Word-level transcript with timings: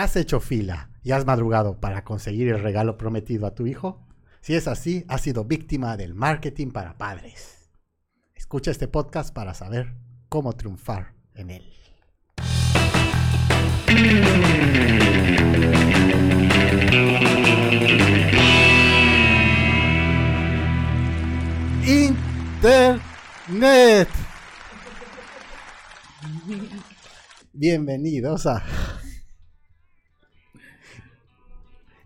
¿Has 0.00 0.16
hecho 0.16 0.40
fila 0.40 0.88
y 1.02 1.10
has 1.10 1.26
madrugado 1.26 1.78
para 1.78 2.04
conseguir 2.04 2.48
el 2.48 2.62
regalo 2.62 2.96
prometido 2.96 3.46
a 3.46 3.54
tu 3.54 3.66
hijo? 3.66 4.08
Si 4.40 4.54
es 4.54 4.66
así, 4.66 5.04
has 5.08 5.20
sido 5.20 5.44
víctima 5.44 5.98
del 5.98 6.14
marketing 6.14 6.70
para 6.70 6.96
padres. 6.96 7.68
Escucha 8.34 8.70
este 8.70 8.88
podcast 8.88 9.34
para 9.34 9.52
saber 9.52 9.92
cómo 10.30 10.54
triunfar 10.54 11.12
en 11.34 11.50
él. 11.50 11.70
Internet. 23.50 24.08
Bienvenidos 27.52 28.46
a... 28.46 28.64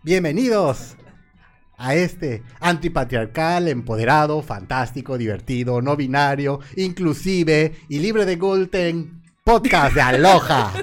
Bienvenidos 0.05 0.95
a 1.77 1.95
este 1.95 2.43
antipatriarcal, 2.59 3.67
empoderado, 3.67 4.43
fantástico, 4.43 5.17
divertido, 5.17 5.81
no 5.81 5.95
binario, 5.95 6.59
inclusive 6.75 7.73
y 7.89 7.97
libre 7.97 8.27
de 8.27 8.35
gluten 8.35 9.23
podcast 9.43 9.95
de 9.95 10.01
Aloha. 10.01 10.73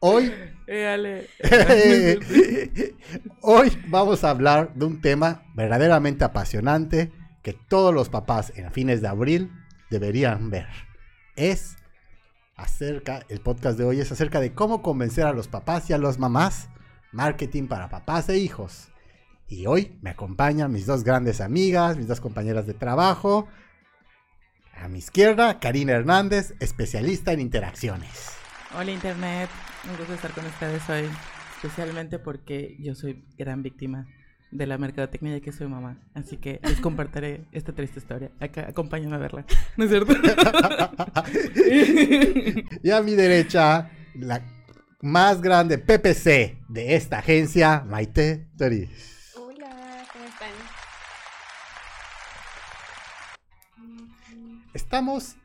Hoy 0.00 0.30
Hoy 3.40 3.82
vamos 3.88 4.24
a 4.24 4.28
hablar 4.28 4.74
de 4.74 4.84
un 4.84 5.00
tema 5.00 5.44
verdaderamente 5.54 6.24
apasionante 6.24 7.12
que 7.42 7.54
todos 7.54 7.94
los 7.94 8.10
papás 8.10 8.52
en 8.56 8.70
fines 8.70 9.00
de 9.00 9.08
abril 9.08 9.52
deberían 9.88 10.50
ver. 10.50 10.68
Es 11.34 11.78
acerca, 12.56 13.24
el 13.30 13.40
podcast 13.40 13.78
de 13.78 13.84
hoy 13.84 14.00
es 14.00 14.12
acerca 14.12 14.40
de 14.40 14.52
cómo 14.52 14.82
convencer 14.82 15.24
a 15.24 15.32
los 15.32 15.48
papás 15.48 15.88
y 15.88 15.94
a 15.94 15.98
las 15.98 16.18
mamás, 16.18 16.68
marketing 17.14 17.68
para 17.68 17.88
papás 17.88 18.28
e 18.28 18.36
hijos. 18.38 18.88
Y 19.48 19.66
hoy 19.66 19.96
me 20.02 20.10
acompañan 20.10 20.72
mis 20.72 20.86
dos 20.86 21.04
grandes 21.04 21.40
amigas, 21.40 21.96
mis 21.96 22.08
dos 22.08 22.20
compañeras 22.20 22.66
de 22.66 22.74
trabajo. 22.74 23.46
A 24.74 24.88
mi 24.88 24.98
izquierda, 24.98 25.60
Karina 25.60 25.92
Hernández, 25.92 26.54
especialista 26.60 27.32
en 27.32 27.40
interacciones. 27.40 28.32
Hola 28.76 28.90
Internet, 28.90 29.48
un 29.88 29.96
gusto 29.96 30.14
estar 30.14 30.32
con 30.32 30.44
ustedes 30.46 30.82
hoy, 30.90 31.08
especialmente 31.56 32.18
porque 32.18 32.76
yo 32.80 32.96
soy 32.96 33.24
gran 33.38 33.62
víctima 33.62 34.08
de 34.50 34.66
la 34.66 34.78
mercadotecnia 34.78 35.40
que 35.40 35.52
soy 35.52 35.68
mamá. 35.68 35.98
Así 36.14 36.38
que 36.38 36.58
les 36.64 36.80
compartiré 36.80 37.44
esta 37.52 37.72
triste 37.72 38.00
historia. 38.00 38.32
Acá, 38.40 38.66
acompáñame 38.68 39.14
a 39.14 39.18
verla. 39.18 39.46
¿No 39.76 39.84
es 39.84 39.90
cierto? 39.90 40.12
y 42.82 42.90
a 42.90 43.00
mi 43.02 43.14
derecha, 43.14 43.90
la 44.14 44.42
más 45.04 45.42
grande 45.42 45.76
PPC 45.76 46.64
de 46.66 46.94
esta 46.96 47.18
agencia, 47.18 47.84
Maite 47.86 48.48
Toriz. 48.56 49.34
Hola, 49.36 50.02
¿cómo 50.10 50.24
están? 50.24 50.48
Estamos 54.72 55.36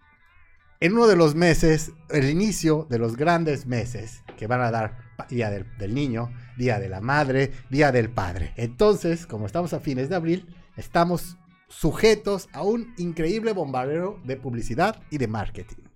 en 0.79 0.93
uno 0.93 1.07
de 1.07 1.17
los 1.17 1.35
meses, 1.35 1.91
el 2.09 2.29
inicio 2.29 2.87
de 2.89 2.99
los 2.99 3.17
grandes 3.17 3.65
meses 3.65 4.23
que 4.37 4.47
van 4.47 4.61
a 4.61 4.71
dar 4.71 4.97
Día 5.27 5.49
del, 5.49 5.93
Niño, 5.93 6.31
Día 6.57 6.79
de 6.79 6.87
la 6.87 7.01
Madre, 7.01 7.51
Día 7.69 7.91
del 7.91 8.09
Padre. 8.09 8.53
Entonces, 8.55 9.27
como 9.27 9.45
estamos 9.45 9.73
a 9.73 9.81
fines 9.81 10.07
de 10.07 10.15
abril, 10.15 10.55
estamos 10.77 11.35
sujetos 11.67 12.47
a 12.53 12.61
un 12.61 12.93
increíble 12.97 13.51
bombardeo 13.51 14.21
de 14.23 14.37
publicidad 14.37 15.01
y 15.09 15.17
de 15.17 15.27
marketing. 15.27 15.88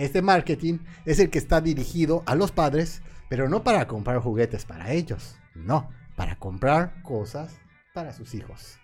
Este 0.00 0.22
marketing 0.22 0.78
es 1.04 1.18
el 1.18 1.28
que 1.28 1.36
está 1.36 1.60
dirigido 1.60 2.22
a 2.24 2.34
los 2.34 2.52
padres, 2.52 3.02
pero 3.28 3.50
no 3.50 3.62
para 3.62 3.86
comprar 3.86 4.18
juguetes 4.20 4.64
para 4.64 4.92
ellos, 4.92 5.36
no, 5.54 5.90
para 6.16 6.36
comprar 6.36 7.02
cosas 7.02 7.60
para 7.92 8.14
sus 8.14 8.34
hijos. 8.34 8.78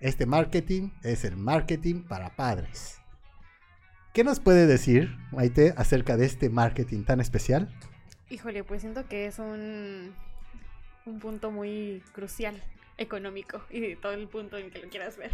Este 0.00 0.26
marketing 0.26 0.90
es 1.04 1.24
el 1.24 1.36
marketing 1.36 2.02
para 2.02 2.34
padres. 2.34 3.00
¿Qué 4.12 4.24
nos 4.24 4.40
puede 4.40 4.66
decir, 4.66 5.16
Maite, 5.30 5.72
acerca 5.76 6.16
de 6.16 6.26
este 6.26 6.50
marketing 6.50 7.04
tan 7.04 7.20
especial? 7.20 7.72
Híjole, 8.28 8.64
pues 8.64 8.80
siento 8.80 9.06
que 9.06 9.26
es 9.26 9.38
un, 9.38 10.12
un 11.06 11.20
punto 11.20 11.52
muy 11.52 12.02
crucial 12.10 12.60
económico 12.98 13.62
y 13.70 13.78
de 13.78 13.94
todo 13.94 14.14
el 14.14 14.26
punto 14.26 14.58
en 14.58 14.72
que 14.72 14.80
lo 14.80 14.88
quieras 14.88 15.16
ver. 15.16 15.30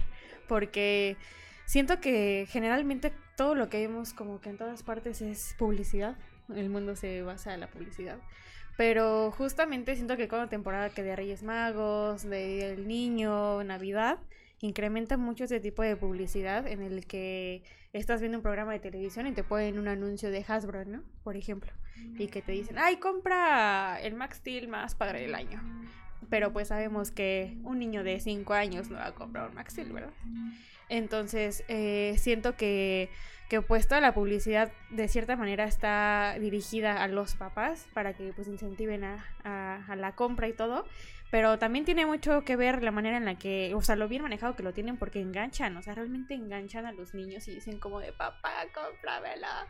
Porque 0.47 1.17
siento 1.65 2.03
que 2.03 2.47
generalmente 2.51 3.15
todo 3.37 3.55
lo 3.55 3.69
que 3.69 3.87
vemos 3.87 4.13
como 4.13 4.41
que 4.41 4.51
en 4.51 4.59
todas 4.59 4.83
partes 4.83 5.21
es 5.23 5.55
publicidad. 5.59 6.17
El 6.55 6.71
mundo 6.71 6.97
se 6.97 7.23
basa 7.23 7.55
en 7.55 7.61
la 7.61 7.69
publicidad. 7.69 8.19
Pero 8.77 9.31
justamente 9.31 9.95
siento 9.95 10.17
que 10.17 10.29
con 10.29 10.49
temporada 10.49 10.91
que 10.91 11.03
de 11.03 11.17
Reyes 11.17 11.43
Magos, 11.43 12.25
de 12.25 12.73
El 12.73 12.87
Niño, 12.87 13.63
Navidad, 13.65 14.19
incrementa 14.61 15.17
mucho 15.17 15.45
ese 15.45 15.61
tipo 15.61 15.83
de 15.83 15.97
publicidad 15.97 16.67
en 16.67 16.83
el 16.83 17.07
que 17.07 17.63
estás 17.93 18.21
viendo 18.21 18.39
un 18.39 18.43
programa 18.43 18.73
de 18.73 18.81
televisión 18.81 19.27
y 19.27 19.33
te 19.33 19.45
ponen 19.45 19.79
un 19.79 19.89
anuncio 19.89 20.31
de 20.31 20.45
Hasbro, 20.47 20.85
¿no? 20.85 21.03
Por 21.25 21.37
ejemplo, 21.37 21.73
y 22.19 22.27
que 22.27 22.43
te 22.43 22.53
dicen, 22.53 22.77
ay, 22.79 22.97
compra 22.97 23.99
el 24.01 24.15
Max 24.15 24.39
Steel 24.39 24.69
más 24.69 24.95
padre 24.95 25.23
del 25.23 25.35
año. 25.35 25.63
Pero 26.29 26.53
pues 26.53 26.69
sabemos 26.69 27.11
que 27.11 27.57
un 27.63 27.79
niño 27.79 28.03
de 28.03 28.21
5 28.21 28.53
años 28.53 28.91
no 28.91 28.99
va 28.99 29.07
a 29.07 29.15
comprar 29.15 29.49
un 29.49 29.55
Max 29.55 29.73
Steel, 29.73 29.93
¿verdad? 29.93 30.13
Entonces, 30.89 31.65
eh, 31.69 32.15
siento 32.19 32.57
que, 32.57 33.11
que 33.49 33.61
pues 33.63 33.89
toda 33.89 34.01
la 34.01 34.15
publicidad 34.15 34.73
de 34.91 35.09
cierta 35.09 35.37
manera 35.37 35.65
está 35.65 36.37
dirigida 36.41 37.03
a 37.03 37.09
los 37.09 37.35
papás 37.35 37.87
para 37.93 38.15
que 38.15 38.33
pues 38.33 38.49
incentiven 38.49 39.05
a, 39.05 39.25
a 39.45 39.97
la 39.97 40.13
compra 40.15 40.49
y 40.49 40.53
todo 40.53 40.85
pero 41.31 41.59
también 41.59 41.85
tiene 41.85 42.07
mucho 42.07 42.43
que 42.45 42.57
ver 42.57 42.83
la 42.83 42.93
manera 42.93 43.17
en 43.17 43.25
la 43.25 43.37
que, 43.37 43.75
o 43.75 43.83
sea, 43.83 43.97
lo 43.97 44.09
bien 44.09 44.23
manejado 44.23 44.55
que 44.55 44.63
lo 44.63 44.73
tienen 44.73 44.97
porque 44.97 45.21
enganchan, 45.21 45.77
o 45.77 45.83
sea, 45.83 45.95
realmente 45.95 46.35
enganchan 46.35 46.87
a 46.87 46.93
los 46.93 47.15
niños 47.15 47.49
y 47.49 47.55
dicen 47.55 47.79
como 47.79 48.01
de 48.01 48.13
papá, 48.13 48.53
cómpramela. 48.73 49.67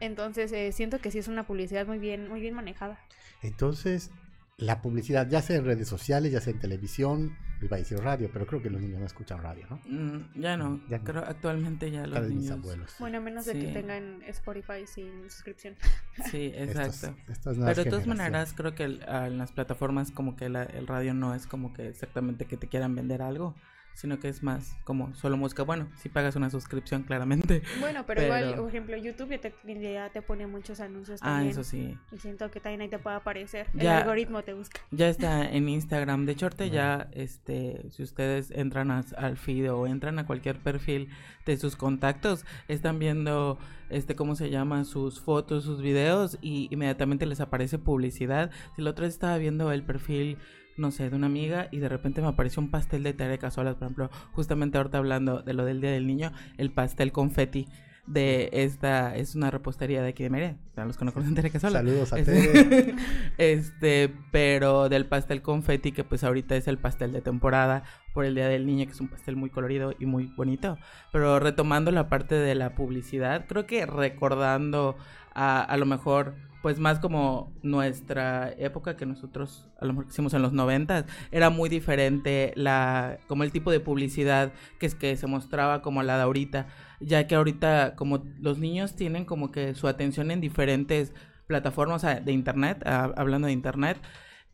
Entonces, 0.00 0.52
eh, 0.52 0.72
siento 0.72 0.98
que 0.98 1.10
sí 1.10 1.18
es 1.18 1.28
una 1.28 1.46
publicidad 1.46 1.86
muy 1.86 1.98
bien, 1.98 2.28
muy 2.28 2.40
bien 2.40 2.54
manejada. 2.54 3.00
Entonces, 3.40 4.10
la 4.58 4.80
publicidad, 4.80 5.28
ya 5.28 5.42
sea 5.42 5.56
en 5.56 5.66
redes 5.66 5.86
sociales, 5.86 6.32
ya 6.32 6.40
sea 6.40 6.54
en 6.54 6.58
televisión, 6.58 7.36
iba 7.60 7.76
a 7.76 7.78
decir 7.78 7.98
radio, 7.98 8.30
pero 8.32 8.46
creo 8.46 8.62
que 8.62 8.70
los 8.70 8.80
niños 8.80 9.00
no 9.00 9.06
escuchan 9.06 9.42
radio, 9.42 9.66
¿no? 9.68 9.80
Mm, 9.86 10.40
ya 10.40 10.56
no, 10.56 10.80
ya 10.88 11.00
creo 11.00 11.22
actualmente 11.24 11.90
ya 11.90 12.06
los 12.06 12.26
niños... 12.26 12.52
abuelos. 12.52 12.94
Bueno, 12.98 13.18
a 13.18 13.20
menos 13.20 13.44
de 13.44 13.58
que 13.58 13.66
tengan 13.66 14.22
Spotify 14.22 14.86
sin 14.86 15.28
suscripción. 15.30 15.76
Sí, 16.30 16.50
exacto. 16.54 17.14
pero 17.44 17.84
de 17.84 17.90
todas 17.90 18.06
maneras 18.06 18.54
creo 18.54 18.74
que 18.74 18.84
en 18.84 19.36
las 19.38 19.52
plataformas 19.52 20.10
como 20.10 20.34
que 20.34 20.46
el 20.46 20.86
radio 20.86 21.12
no 21.12 21.34
es 21.34 21.46
como 21.46 21.74
que 21.74 21.88
exactamente 21.88 22.46
que 22.46 22.56
te 22.56 22.68
quieran 22.68 22.94
vender 22.94 23.20
algo, 23.20 23.54
sino 23.96 24.20
que 24.20 24.28
es 24.28 24.42
más 24.42 24.76
como 24.84 25.14
solo 25.14 25.38
música. 25.38 25.62
Bueno, 25.62 25.88
si 25.96 26.10
pagas 26.10 26.36
una 26.36 26.50
suscripción, 26.50 27.02
claramente. 27.02 27.62
Bueno, 27.80 28.04
pero, 28.06 28.22
igual, 28.22 28.54
por 28.56 28.68
ejemplo, 28.68 28.96
YouTube 28.96 29.30
ya 29.30 29.38
te, 29.38 29.54
ya 29.80 30.10
te 30.10 30.22
pone 30.22 30.46
muchos 30.46 30.80
anuncios 30.80 31.20
ah, 31.22 31.26
también. 31.26 31.48
Ah, 31.48 31.50
eso 31.50 31.64
sí. 31.64 31.96
Y 32.10 32.18
siento 32.18 32.50
que 32.50 32.60
también 32.60 32.80
ahí 32.80 32.88
te 32.88 32.98
puede 32.98 33.16
aparecer. 33.16 33.68
el 33.78 33.86
algoritmo 33.86 34.42
te 34.42 34.54
busca. 34.54 34.80
Ya 34.90 35.08
está 35.08 35.48
en 35.48 35.68
Instagram. 35.68 36.26
De 36.26 36.32
hecho, 36.32 36.46
ahorita 36.46 36.66
ya, 36.66 37.08
este, 37.12 37.86
si 37.90 38.02
ustedes 38.02 38.50
entran 38.50 38.90
al 38.90 39.36
feed 39.36 39.72
o 39.72 39.86
entran 39.86 40.18
a 40.18 40.26
cualquier 40.26 40.58
perfil 40.58 41.08
de 41.46 41.56
sus 41.56 41.76
contactos, 41.76 42.44
están 42.68 42.98
viendo, 42.98 43.58
este, 43.88 44.16
¿cómo 44.16 44.34
se 44.34 44.50
llama? 44.50 44.84
Sus 44.84 45.20
fotos, 45.20 45.64
sus 45.64 45.80
videos 45.80 46.38
y 46.42 46.68
inmediatamente 46.70 47.24
les 47.24 47.40
aparece 47.40 47.78
publicidad. 47.78 48.50
Si 48.74 48.82
la 48.82 48.90
otra 48.90 49.04
vez 49.04 49.14
estaba 49.14 49.38
viendo 49.38 49.70
el 49.72 49.82
perfil 49.82 50.38
no 50.76 50.90
sé, 50.90 51.10
de 51.10 51.16
una 51.16 51.26
amiga 51.26 51.68
y 51.70 51.78
de 51.78 51.88
repente 51.88 52.20
me 52.20 52.28
apareció 52.28 52.60
un 52.62 52.70
pastel 52.70 53.02
de 53.02 53.12
Tere 53.12 53.38
Casolas, 53.38 53.76
por 53.76 53.84
ejemplo, 53.84 54.10
justamente 54.32 54.78
ahorita 54.78 54.98
hablando 54.98 55.42
de 55.42 55.54
lo 55.54 55.64
del 55.64 55.80
Día 55.80 55.90
del 55.90 56.06
Niño, 56.06 56.32
el 56.58 56.70
pastel 56.70 57.12
confeti 57.12 57.66
de 58.06 58.50
esta, 58.52 59.16
es 59.16 59.34
una 59.34 59.50
repostería 59.50 60.00
de 60.00 60.10
aquí 60.10 60.22
de 60.22 60.30
Mere, 60.30 60.56
para 60.74 60.86
los 60.86 60.96
que 60.96 61.04
no 61.04 61.12
conocen 61.12 61.34
Tere 61.34 61.50
Casolas. 61.50 61.84
Saludos 61.84 62.12
a 62.12 62.18
este, 62.18 62.94
este, 63.38 64.14
pero 64.30 64.88
del 64.88 65.06
pastel 65.06 65.42
confeti, 65.42 65.92
que 65.92 66.04
pues 66.04 66.22
ahorita 66.22 66.54
es 66.56 66.68
el 66.68 66.78
pastel 66.78 67.12
de 67.12 67.20
temporada 67.20 67.82
por 68.14 68.24
el 68.24 68.34
Día 68.34 68.48
del 68.48 68.64
Niño, 68.64 68.86
que 68.86 68.92
es 68.92 69.00
un 69.00 69.08
pastel 69.08 69.34
muy 69.36 69.50
colorido 69.50 69.92
y 69.98 70.06
muy 70.06 70.26
bonito. 70.36 70.78
Pero 71.12 71.40
retomando 71.40 71.90
la 71.90 72.08
parte 72.08 72.36
de 72.36 72.54
la 72.54 72.74
publicidad, 72.74 73.46
creo 73.48 73.66
que 73.66 73.86
recordando 73.86 74.96
a, 75.34 75.62
a 75.62 75.76
lo 75.76 75.86
mejor 75.86 76.34
pues 76.66 76.80
más 76.80 76.98
como 76.98 77.52
nuestra 77.62 78.52
época 78.58 78.96
que 78.96 79.06
nosotros 79.06 79.68
a 79.80 79.84
lo 79.84 79.92
mejor 79.92 80.06
hicimos 80.10 80.34
en 80.34 80.42
los 80.42 80.52
noventas, 80.52 81.04
era 81.30 81.48
muy 81.48 81.68
diferente 81.68 82.52
la, 82.56 83.18
como 83.28 83.44
el 83.44 83.52
tipo 83.52 83.70
de 83.70 83.78
publicidad 83.78 84.52
que 84.80 84.86
es 84.86 84.96
que 84.96 85.16
se 85.16 85.28
mostraba 85.28 85.80
como 85.80 86.02
la 86.02 86.16
de 86.16 86.24
ahorita, 86.24 86.66
ya 86.98 87.28
que 87.28 87.36
ahorita 87.36 87.94
como 87.94 88.24
los 88.40 88.58
niños 88.58 88.96
tienen 88.96 89.24
como 89.24 89.52
que 89.52 89.76
su 89.76 89.86
atención 89.86 90.32
en 90.32 90.40
diferentes 90.40 91.12
plataformas 91.46 92.02
de 92.02 92.32
internet, 92.32 92.82
hablando 92.84 93.46
de 93.46 93.52
internet, 93.52 93.98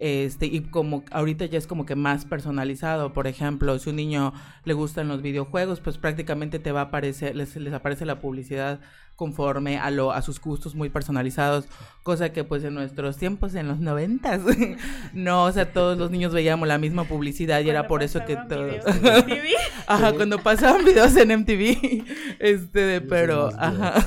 este, 0.02 0.46
y 0.46 0.62
como 0.62 1.04
ahorita 1.12 1.46
ya 1.46 1.58
es 1.58 1.68
como 1.68 1.86
que 1.86 1.94
más 1.94 2.24
personalizado, 2.24 3.12
por 3.12 3.28
ejemplo, 3.28 3.78
si 3.78 3.90
un 3.90 3.94
niño 3.94 4.32
le 4.64 4.74
gustan 4.74 5.06
los 5.06 5.22
videojuegos, 5.22 5.78
pues 5.78 5.96
prácticamente 5.96 6.58
te 6.58 6.72
va 6.72 6.80
a 6.80 6.84
aparecer, 6.86 7.36
les, 7.36 7.54
les 7.54 7.72
aparece 7.72 8.04
la 8.04 8.18
publicidad 8.18 8.80
conforme 9.14 9.78
a 9.78 9.90
lo 9.90 10.10
a 10.10 10.22
sus 10.22 10.40
gustos 10.40 10.74
muy 10.74 10.88
personalizados, 10.88 11.66
cosa 12.02 12.32
que 12.32 12.42
pues 12.42 12.64
en 12.64 12.74
nuestros 12.74 13.18
tiempos 13.18 13.54
en 13.54 13.68
los 13.68 13.78
noventas 13.78 14.40
no, 15.12 15.44
o 15.44 15.52
sea, 15.52 15.72
todos 15.72 15.96
los 15.96 16.10
niños 16.10 16.32
veíamos 16.32 16.66
la 16.66 16.78
misma 16.78 17.04
publicidad 17.04 17.60
y 17.60 17.70
era 17.70 17.86
por 17.86 18.02
eso 18.02 18.24
que 18.24 18.36
todos 18.48 18.84
Ajá, 19.86 20.12
cuando 20.12 20.38
pasaban 20.38 20.84
videos 20.84 21.14
en 21.16 21.40
MTV, 21.40 22.04
este, 22.40 23.00
pero 23.02 23.50
ajá, 23.56 24.04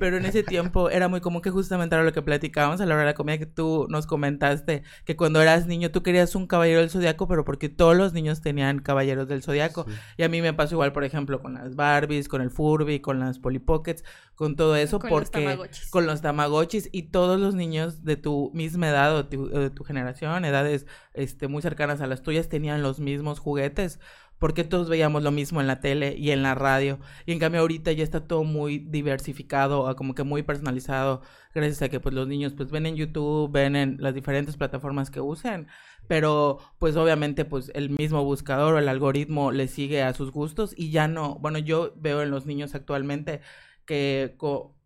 pero 0.00 0.16
en 0.16 0.24
ese 0.24 0.42
tiempo 0.42 0.90
era 0.90 1.08
muy 1.08 1.20
común 1.20 1.42
que 1.42 1.50
justamente 1.50 1.94
era 1.94 2.04
lo 2.04 2.12
que 2.12 2.22
platicábamos 2.22 2.80
a 2.80 2.86
la 2.86 2.94
hora 2.94 3.02
de 3.02 3.10
la 3.10 3.14
comida 3.14 3.38
que 3.38 3.46
tú 3.46 3.86
nos 3.88 4.06
comentaste 4.06 4.82
que 5.04 5.16
cuando 5.20 5.42
eras 5.42 5.66
niño 5.66 5.90
tú 5.90 6.02
querías 6.02 6.34
un 6.34 6.46
caballero 6.46 6.80
del 6.80 6.88
zodiaco, 6.88 7.28
pero 7.28 7.44
porque 7.44 7.68
todos 7.68 7.94
los 7.94 8.14
niños 8.14 8.40
tenían 8.40 8.78
caballeros 8.78 9.28
del 9.28 9.42
zodiaco. 9.42 9.84
Y 10.16 10.22
a 10.22 10.30
mí 10.30 10.40
me 10.40 10.54
pasó 10.54 10.76
igual, 10.76 10.94
por 10.94 11.04
ejemplo, 11.04 11.42
con 11.42 11.52
las 11.52 11.76
Barbies, 11.76 12.26
con 12.26 12.40
el 12.40 12.50
Furby, 12.50 13.00
con 13.00 13.20
las 13.20 13.38
Polly 13.38 13.58
Pockets, 13.58 14.02
con 14.34 14.56
todo 14.56 14.76
eso, 14.76 14.98
porque 14.98 15.58
con 15.90 16.06
los 16.06 16.22
Tamagotchis 16.22 16.88
y 16.90 17.10
todos 17.10 17.38
los 17.38 17.54
niños 17.54 18.02
de 18.02 18.16
tu 18.16 18.50
misma 18.54 18.88
edad 18.88 19.14
o 19.14 19.24
de 19.24 19.68
tu 19.68 19.84
generación, 19.84 20.46
edades 20.46 20.86
este, 21.12 21.48
muy 21.48 21.60
cercanas 21.60 22.00
a 22.00 22.06
las 22.06 22.22
tuyas, 22.22 22.48
tenían 22.48 22.80
los 22.80 22.98
mismos 22.98 23.40
juguetes 23.40 24.00
porque 24.40 24.64
todos 24.64 24.88
veíamos 24.88 25.22
lo 25.22 25.30
mismo 25.30 25.60
en 25.60 25.66
la 25.68 25.80
tele 25.80 26.16
y 26.18 26.30
en 26.30 26.42
la 26.42 26.54
radio. 26.56 26.98
Y 27.26 27.32
en 27.32 27.38
cambio 27.38 27.60
ahorita 27.60 27.92
ya 27.92 28.02
está 28.02 28.26
todo 28.26 28.42
muy 28.42 28.78
diversificado, 28.78 29.94
como 29.96 30.14
que 30.14 30.24
muy 30.24 30.42
personalizado, 30.42 31.20
gracias 31.54 31.82
a 31.82 31.88
que 31.90 32.00
pues 32.00 32.14
los 32.14 32.26
niños 32.26 32.54
pues 32.56 32.70
ven 32.70 32.86
en 32.86 32.96
YouTube, 32.96 33.52
ven 33.52 33.76
en 33.76 33.98
las 34.00 34.14
diferentes 34.14 34.56
plataformas 34.56 35.10
que 35.10 35.20
usen, 35.20 35.68
pero 36.08 36.58
pues 36.78 36.96
obviamente 36.96 37.44
pues 37.44 37.70
el 37.74 37.90
mismo 37.90 38.24
buscador 38.24 38.74
o 38.74 38.78
el 38.78 38.88
algoritmo 38.88 39.52
le 39.52 39.68
sigue 39.68 40.02
a 40.02 40.14
sus 40.14 40.32
gustos 40.32 40.74
y 40.76 40.90
ya 40.90 41.06
no, 41.06 41.36
bueno, 41.38 41.58
yo 41.58 41.92
veo 41.96 42.22
en 42.22 42.30
los 42.30 42.46
niños 42.46 42.74
actualmente 42.74 43.42
que 43.84 44.36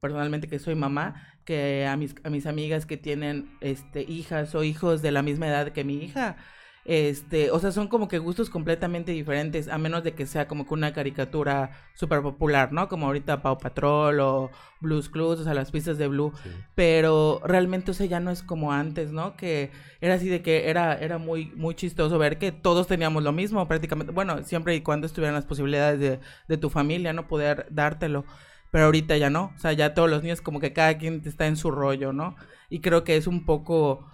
personalmente 0.01 0.49
que 0.49 0.59
soy 0.59 0.75
mamá, 0.75 1.29
que 1.45 1.87
a 1.87 1.97
mis, 1.97 2.17
a 2.25 2.31
mis 2.31 2.47
amigas 2.47 2.87
que 2.87 2.97
tienen 2.97 3.57
este, 3.61 4.03
hijas 4.03 4.55
o 4.57 4.65
hijos 4.65 5.01
de 5.01 5.13
la 5.13 5.23
misma 5.23 5.47
edad 5.47 5.73
que 5.73 5.85
mi 5.85 6.03
hija, 6.03 6.39
este, 6.85 7.51
o 7.51 7.59
sea, 7.59 7.73
son 7.73 7.89
como 7.89 8.09
que 8.09 8.19
gustos 8.19 8.51
completamente 8.51 9.13
diferentes, 9.13 9.69
a 9.69 9.79
menos 9.79 10.05
de 10.05 10.13
que 10.13 10.27
sea 10.27 10.47
como 10.47 10.67
que 10.67 10.75
una 10.75 10.93
caricatura 10.93 11.71
súper 11.95 12.23
popular, 12.23 12.73
¿no? 12.73 12.89
Como 12.89 13.07
ahorita 13.07 13.43
Pau 13.43 13.59
Patrol 13.59 14.21
o 14.21 14.51
Blues 14.81 15.09
Clues, 15.09 15.41
o 15.41 15.45
sea, 15.45 15.55
las 15.55 15.71
pistas 15.71 15.99
de 15.99 16.09
Blue. 16.09 16.33
Pero 16.75 17.41
realmente, 17.45 17.91
o 17.91 17.95
sea, 17.95 18.07
ya 18.07 18.21
no 18.21 18.31
es 18.31 18.43
como 18.43 18.73
antes, 18.73 19.13
¿no? 19.13 19.37
Que 19.37 19.71
era 20.01 20.15
así 20.15 20.29
de 20.29 20.43
que 20.43 20.69
era, 20.69 20.95
era 20.95 21.19
muy, 21.19 21.53
muy 21.57 21.75
chistoso 21.75 22.19
ver 22.19 22.39
que 22.39 22.53
todos 22.53 22.87
teníamos 22.87 23.23
lo 23.23 23.33
mismo 23.33 23.67
prácticamente. 23.67 24.13
Bueno, 24.13 24.43
siempre 24.45 24.75
y 24.75 24.83
cuando 24.83 25.07
estuvieran 25.07 25.35
las 25.35 25.47
posibilidades 25.47 26.01
de, 26.01 26.21
de 26.49 26.57
tu 26.59 26.71
familia, 26.71 27.13
¿no? 27.13 27.27
Poder 27.29 27.67
dártelo 27.71 28.25
pero 28.75 28.87
ahorita 28.87 29.17
ya 29.17 29.31
no, 29.31 29.53
o 29.55 29.59
sea, 29.61 29.73
ya 29.73 29.95
todos 29.95 30.11
los 30.11 30.25
niños 30.25 30.41
como 30.41 30.59
que 30.59 30.73
cada 30.73 30.99
quien 30.99 31.23
está 31.25 31.47
en 31.47 31.57
su 31.57 31.71
rollo, 31.71 32.13
¿no? 32.13 32.35
Y 32.69 32.81
creo 32.81 33.05
que 33.05 33.17
es 33.17 33.29
un 33.29 33.47
poco, 33.47 34.05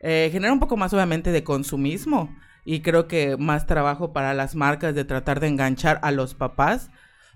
eh, 0.00 0.28
genera 0.32 0.52
un 0.52 0.60
poco 0.60 0.76
más 0.76 0.92
obviamente 0.92 1.32
de 1.32 1.44
consumismo 1.44 2.34
y 2.64 2.80
creo 2.80 3.08
que 3.08 3.36
más 3.36 3.66
trabajo 3.66 4.12
para 4.12 4.34
las 4.34 4.54
marcas 4.54 4.94
de 4.94 5.04
tratar 5.04 5.40
de 5.40 5.48
enganchar 5.48 5.98
a 6.02 6.10
los 6.10 6.34
papás 6.34 6.90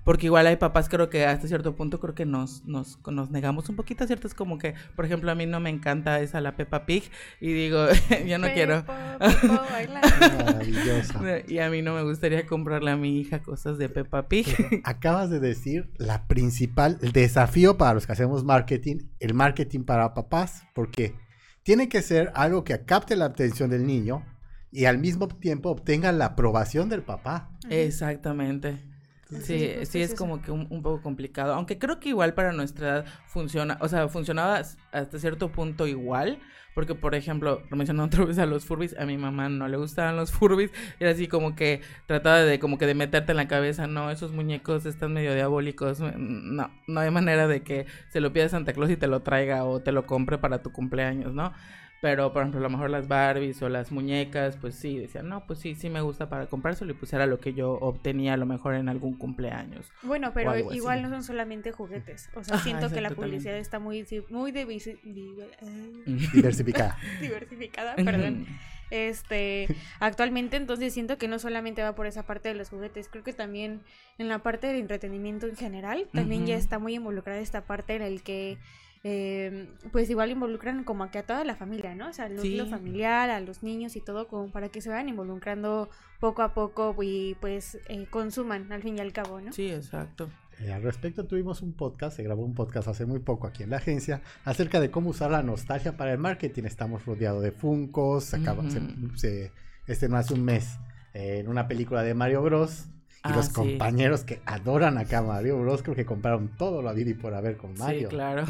porque 0.05 0.27
igual 0.27 0.47
hay 0.47 0.57
papás, 0.57 0.89
creo 0.89 1.09
que 1.11 1.27
hasta 1.27 1.47
cierto 1.47 1.77
punto, 1.77 2.01
creo 2.01 2.15
que 2.15 2.27
nos, 2.27 2.65
nos, 2.65 2.99
nos 3.07 3.31
negamos 3.31 3.69
un 3.69 3.77
poquito, 3.77 4.05
¿cierto? 4.07 4.27
Es 4.27 4.35
como 4.35 4.59
que, 4.59 4.75
por 4.97 5.05
ejemplo, 5.05 5.31
a 5.31 5.37
mí 5.37 5.47
no 5.47 5.61
me 5.61 5.71
encanta 5.71 6.19
esa 6.21 6.41
la 6.41 6.57
Peppa 6.57 6.87
Pig 6.87 7.05
y 7.41 7.53
digo, 7.53 7.87
yo 8.27 8.39
no 8.39 8.49
quiero. 8.53 8.85
Maravillosa. 10.45 11.21
Y 11.47 11.59
a 11.59 11.71
mí 11.71 11.83
no 11.83 11.95
me 11.95 12.03
gustaría 12.03 12.47
comprarle 12.47 12.91
a 12.91 12.97
mi 12.97 13.21
hija 13.21 13.43
cosas 13.43 13.79
de 13.79 13.89
Peppa 13.89 14.27
Pig. 14.27 14.47
acabas 14.85 15.31
de 15.31 15.39
decir 15.39 15.89
la 15.99 16.27
principal, 16.27 16.99
el 17.03 17.13
desafío 17.13 17.79
para 17.79 17.95
los 17.95 18.07
que 18.07 18.13
hacemos 18.13 18.45
marketing, 18.45 19.09
el 19.21 19.35
marketing 19.35 19.85
para 19.85 20.15
papás, 20.15 20.65
porque 20.75 21.15
tiene 21.63 21.89
que 21.89 22.03
ser 22.03 22.33
algo 22.35 22.65
que 22.65 22.85
capte 22.85 23.17
la 23.17 23.27
atención 23.27 23.71
del 23.71 23.87
niño 23.87 24.25
y 24.71 24.87
al 24.87 24.99
mismo 24.99 25.29
tiempo 25.29 25.71
obtenga 25.71 26.13
la 26.13 26.27
aprobación 26.27 26.89
del 26.89 27.03
papá. 27.03 27.51
Exactamente. 27.69 28.92
Sí, 29.41 29.75
sí, 29.85 30.03
es 30.03 30.15
como 30.15 30.43
que 30.43 30.51
un, 30.51 30.83
poco 30.83 31.03
complicado, 31.03 31.55
aunque 31.55 31.79
creo 31.79 32.01
que 32.01 32.11
igual 32.11 32.35
para 32.35 32.53
nuestra 32.53 32.89
edad 32.89 33.05
funciona, 33.27 33.79
o 33.81 33.89
sea, 33.89 34.09
funcionaba 34.09 34.57
hasta 34.93 35.19
cierto 35.19 35.51
punto 35.51 35.87
igual, 35.87 36.39
porque 36.75 36.95
por 36.95 37.15
ejemplo, 37.15 37.63
mencionando 37.71 38.05
otra 38.15 38.25
vez 38.25 38.39
a 38.39 38.47
los 38.47 38.65
Furbis, 38.65 38.97
a 38.99 39.07
mi 39.07 39.17
mamá 39.17 39.49
no 39.49 39.69
le 39.69 39.77
gustaban 39.77 40.17
los 40.17 40.33
Furbis, 40.33 40.71
era 41.01 41.11
así 41.11 41.29
como 41.29 41.55
que 41.55 41.81
trataba 42.07 42.43
de 42.43 42.59
como 42.59 42.79
que 42.79 42.87
de 42.87 42.95
meterte 42.95 43.33
en 43.33 43.37
la 43.37 43.49
cabeza, 43.49 43.87
no, 43.87 44.11
esos 44.11 44.33
muñecos 44.33 44.87
están 44.87 45.13
medio 45.13 45.35
diabólicos, 45.35 46.01
no, 46.01 46.71
no 46.87 47.01
hay 47.01 47.11
manera 47.11 47.49
de 47.49 47.63
que 47.63 47.87
se 48.11 48.21
lo 48.21 48.33
pida 48.33 48.49
Santa 48.49 48.73
Claus 48.73 48.91
y 48.91 48.97
te 48.97 49.07
lo 49.07 49.21
traiga 49.21 49.65
o 49.65 49.81
te 49.81 49.93
lo 49.93 50.07
compre 50.07 50.39
para 50.39 50.63
tu 50.63 50.73
cumpleaños, 50.73 51.33
¿no? 51.33 51.53
Pero, 52.03 52.33
por 52.33 52.43
ejemplo, 52.43 52.59
a 52.59 52.65
lo 52.65 52.69
mejor 52.69 52.91
las 52.91 53.07
Barbies 53.07 53.63
o 53.63 53.69
las 53.69 53.93
muñecas, 53.93 54.57
pues 54.57 54.75
sí, 54.75 54.99
decían, 54.99 55.29
no, 55.29 55.47
pues 55.47 55.61
sí, 55.61 55.77
sí 55.77 55.89
me 55.89 56.01
gusta 56.01 56.29
para 56.29 56.47
comprárselo 56.47 56.91
y 56.91 56.95
pues 56.95 57.13
era 57.13 57.27
lo 57.27 57.39
que 57.39 57.55
yo 57.55 57.75
obtenía 57.75 58.35
a 58.35 58.37
lo 58.37 58.45
mejor 58.45 58.75
en 58.75 58.89
algún 58.89 59.15
cumpleaños. 59.15 59.93
Bueno, 60.03 60.33
pero 60.35 60.73
igual 60.73 61.03
no 61.03 61.11
son 61.11 61.23
solamente 61.23 61.71
juguetes. 61.71 62.29
O 62.35 62.43
sea, 62.43 62.59
siento 62.59 62.91
que 62.91 63.01
la 63.01 63.11
publicidad 63.11 63.57
está 63.57 63.79
muy, 63.79 64.05
muy 64.31 64.51
diversificada. 66.33 66.99
diversificada, 67.21 67.95
perdón. 67.95 68.49
Este, 68.91 69.69
actualmente 70.01 70.57
entonces 70.57 70.93
siento 70.93 71.19
que 71.19 71.29
no 71.29 71.39
solamente 71.39 71.83
va 71.83 71.95
por 71.95 72.07
esa 72.07 72.25
parte 72.25 72.49
de 72.49 72.57
los 72.57 72.69
juguetes, 72.69 73.09
creo 73.09 73.23
que 73.23 73.33
también 73.33 73.81
en 74.19 74.29
la 74.29 74.41
parte 74.41 74.67
del 74.67 74.81
entretenimiento 74.81 75.47
en 75.47 75.55
general, 75.55 76.09
también 76.13 76.47
ya 76.47 76.57
está 76.57 76.81
muy 76.81 76.97
involucrada 76.97 77.39
esta 77.39 77.65
parte 77.65 77.95
en 77.95 78.03
el 78.03 78.25
que 78.25 78.59
eh, 79.05 79.69
pues 79.91 80.09
igual 80.11 80.31
involucran 80.31 80.85
como 80.85 81.11
que 81.11 81.19
a 81.19 81.27
toda 81.27 81.45
la 81.45 81.57
familia, 81.57 81.95
¿no? 81.97 82.11
O 82.11 82.13
sea, 82.13 82.27
al 82.27 82.37
núcleo 82.37 82.67
familiar, 82.67 83.31
a 83.31 83.41
los 83.41 83.63
niños 83.65 83.97
y 83.97 84.01
todo, 84.01 84.29
como 84.29 84.49
para 84.53 84.69
que 84.69 84.81
se 84.81 84.91
vayan 84.91 85.09
involucrando 85.09 85.91
poco 86.21 86.43
a 86.43 86.55
poco 86.55 86.95
y 87.03 87.37
pues 87.41 87.79
eh, 87.89 88.07
consuman 88.09 88.71
al 88.73 88.83
fin 88.83 88.99
y 88.99 89.01
al 89.01 89.13
cabo, 89.13 89.41
¿no? 89.41 89.53
Sí, 89.53 89.71
exacto. 89.71 90.31
Eh, 90.61 90.73
al 90.73 90.83
respecto 90.83 91.27
tuvimos 91.27 91.63
un 91.63 91.73
podcast, 91.73 92.17
se 92.17 92.23
grabó 92.23 92.45
un 92.45 92.55
podcast 92.55 92.87
hace 92.87 93.05
muy 93.05 93.19
poco 93.19 93.49
aquí 93.49 93.65
en 93.65 93.71
la 93.71 93.79
agencia, 93.79 94.23
acerca 94.45 94.79
de 94.79 94.93
cómo 94.93 95.11
usar 95.11 95.33
la 95.33 95.43
nostalgia 95.43 95.97
para 95.97 96.13
el 96.13 96.19
marketing. 96.19 96.63
Estamos 96.65 97.05
rodeados 97.05 97.43
de 97.43 97.51
Funcos, 97.51 98.33
acaba, 98.35 98.63
se, 99.17 99.51
este 99.89 100.09
no 100.09 100.17
hace 100.17 100.35
un 100.35 100.45
mes, 100.45 100.79
en 101.13 101.49
una 101.49 101.67
película 101.67 102.05
de 102.05 102.15
Mario 102.15 102.43
Bros. 102.43 102.87
Y 103.25 103.33
los 103.33 103.51
ah, 103.51 103.53
compañeros 103.55 104.25
que 104.25 104.41
adoran 104.47 104.99
acá 104.99 105.23
Mario 105.23 105.61
Bros. 105.61 105.83
creo 105.83 105.95
que 105.95 106.05
compraron 106.05 106.49
todo 106.57 106.83
lo 106.83 106.93
vida 106.93 107.11
y 107.11 107.15
por 107.15 107.35
haber 107.35 107.57
con 107.57 107.75
Mario. 107.75 108.09
Sí, 108.09 108.17
claro. 108.17 108.45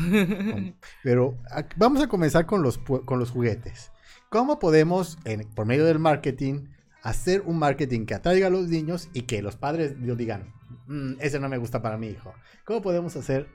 Pero 1.03 1.37
vamos 1.77 2.03
a 2.03 2.09
comenzar 2.09 2.47
con 2.47 2.63
los, 2.63 2.79
con 2.79 3.19
los 3.19 3.31
juguetes. 3.31 3.93
¿Cómo 4.31 4.59
podemos, 4.59 5.19
por 5.55 5.67
medio 5.67 5.85
del 5.85 5.99
marketing, 5.99 6.69
hacer 7.03 7.43
un 7.43 7.59
marketing 7.59 8.07
que 8.07 8.15
atraiga 8.15 8.47
a 8.47 8.51
los 8.51 8.69
niños 8.69 9.11
y 9.13 9.23
que 9.23 9.43
los 9.43 9.57
padres 9.57 9.95
digan, 10.17 10.55
mm, 10.87 11.15
ese 11.21 11.39
no 11.39 11.51
me 11.51 11.59
gusta 11.59 11.83
para 11.83 11.99
mi 11.99 12.09
hijo? 12.09 12.33
¿Cómo 12.65 12.81
podemos 12.81 13.15
hacer 13.15 13.47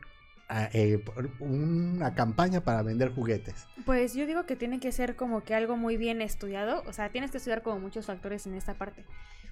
ah, 0.49 0.69
eh, 0.71 1.03
una 1.39 2.13
campaña 2.13 2.61
para 2.61 2.83
vender 2.83 3.11
juguetes? 3.11 3.65
Pues 3.87 4.13
yo 4.13 4.27
digo 4.27 4.45
que 4.45 4.55
tiene 4.55 4.79
que 4.79 4.91
ser 4.91 5.15
como 5.15 5.43
que 5.43 5.55
algo 5.55 5.77
muy 5.77 5.97
bien 5.97 6.21
estudiado, 6.21 6.83
o 6.85 6.93
sea, 6.93 7.09
tienes 7.09 7.31
que 7.31 7.37
estudiar 7.37 7.63
como 7.63 7.79
muchos 7.79 8.05
factores 8.05 8.45
en 8.45 8.53
esta 8.53 8.75
parte. 8.75 9.03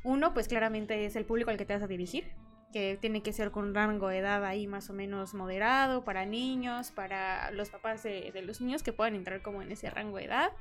Uno, 0.05 0.35
pues 0.35 0.47
claramente 0.47 1.03
es 1.05 1.15
el 1.15 1.25
público 1.25 1.49
al 1.49 1.57
que 1.57 1.65
te 1.65 1.73
vas 1.73 1.81
a 1.81 1.87
dirigir, 1.87 2.31
que 2.71 2.95
tiene 3.01 3.23
que 3.23 3.33
ser 3.33 3.49
con 3.49 3.73
rango 3.73 4.07
de 4.07 4.19
edad 4.19 4.45
ahí 4.45 4.67
más 4.67 4.87
o 4.91 4.93
menos 4.93 5.33
moderado 5.33 6.03
para 6.03 6.27
niños, 6.27 6.91
para 6.91 7.49
los 7.49 7.71
papás 7.71 8.03
de, 8.03 8.31
los 8.45 8.61
niños 8.61 8.83
que 8.83 8.93
puedan 8.93 9.15
entrar 9.15 9.41
como 9.41 9.63
en 9.63 9.71
ese 9.71 9.89
rango 9.89 10.17
de 10.17 10.25
edad. 10.25 10.51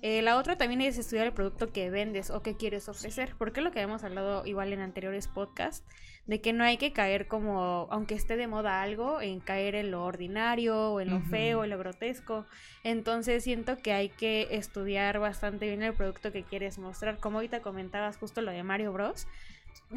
Eh, 0.00 0.22
la 0.22 0.36
otra 0.36 0.56
también 0.56 0.80
es 0.80 0.96
estudiar 0.96 1.26
el 1.26 1.32
producto 1.32 1.72
que 1.72 1.90
vendes 1.90 2.30
o 2.30 2.40
que 2.40 2.56
quieres 2.56 2.88
ofrecer, 2.88 3.34
porque 3.36 3.62
lo 3.62 3.72
que 3.72 3.80
hemos 3.80 4.04
hablado 4.04 4.46
igual 4.46 4.72
en 4.72 4.80
anteriores 4.80 5.26
podcasts, 5.26 5.84
de 6.26 6.40
que 6.40 6.52
no 6.52 6.64
hay 6.64 6.78
que 6.78 6.92
caer 6.92 7.26
como, 7.26 7.86
aunque 7.90 8.14
esté 8.14 8.36
de 8.36 8.46
moda 8.46 8.82
algo, 8.82 9.20
en 9.20 9.40
caer 9.40 9.74
en 9.74 9.90
lo 9.90 10.04
ordinario 10.04 10.92
o 10.92 11.00
en 11.00 11.10
lo 11.10 11.20
feo, 11.20 11.64
en 11.64 11.70
lo 11.70 11.78
grotesco. 11.78 12.46
Entonces 12.82 13.44
siento 13.44 13.76
que 13.76 13.92
hay 13.92 14.08
que 14.08 14.48
estudiar 14.50 15.18
bastante 15.18 15.66
bien 15.66 15.82
el 15.82 15.92
producto 15.92 16.32
que 16.32 16.42
quieres 16.42 16.78
mostrar. 16.78 17.18
Como 17.18 17.38
ahorita 17.38 17.60
comentabas 17.60 18.16
justo 18.16 18.40
lo 18.40 18.52
de 18.52 18.62
Mario 18.62 18.92
Bros 18.92 19.26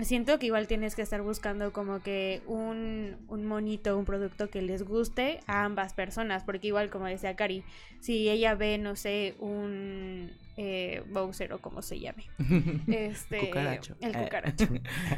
siento 0.01 0.39
que 0.39 0.47
igual 0.47 0.67
tienes 0.67 0.95
que 0.95 1.01
estar 1.01 1.21
buscando 1.21 1.71
como 1.71 2.01
que 2.01 2.41
un, 2.45 3.17
un 3.27 3.45
monito, 3.45 3.97
un 3.97 4.05
producto 4.05 4.49
que 4.49 4.61
les 4.61 4.83
guste 4.83 5.39
a 5.47 5.63
ambas 5.63 5.93
personas, 5.93 6.43
porque 6.43 6.67
igual 6.67 6.89
como 6.89 7.05
decía 7.05 7.35
Cari, 7.35 7.63
si 7.99 8.29
ella 8.29 8.55
ve, 8.55 8.77
no 8.77 8.95
sé, 8.95 9.35
un 9.39 10.31
eh, 10.57 11.03
Bowser 11.07 11.53
o 11.53 11.59
como 11.59 11.81
se 11.81 11.99
llame, 11.99 12.25
este, 12.87 13.39
el 13.39 13.45
eh. 13.45 13.49
cucaracho, 13.49 13.95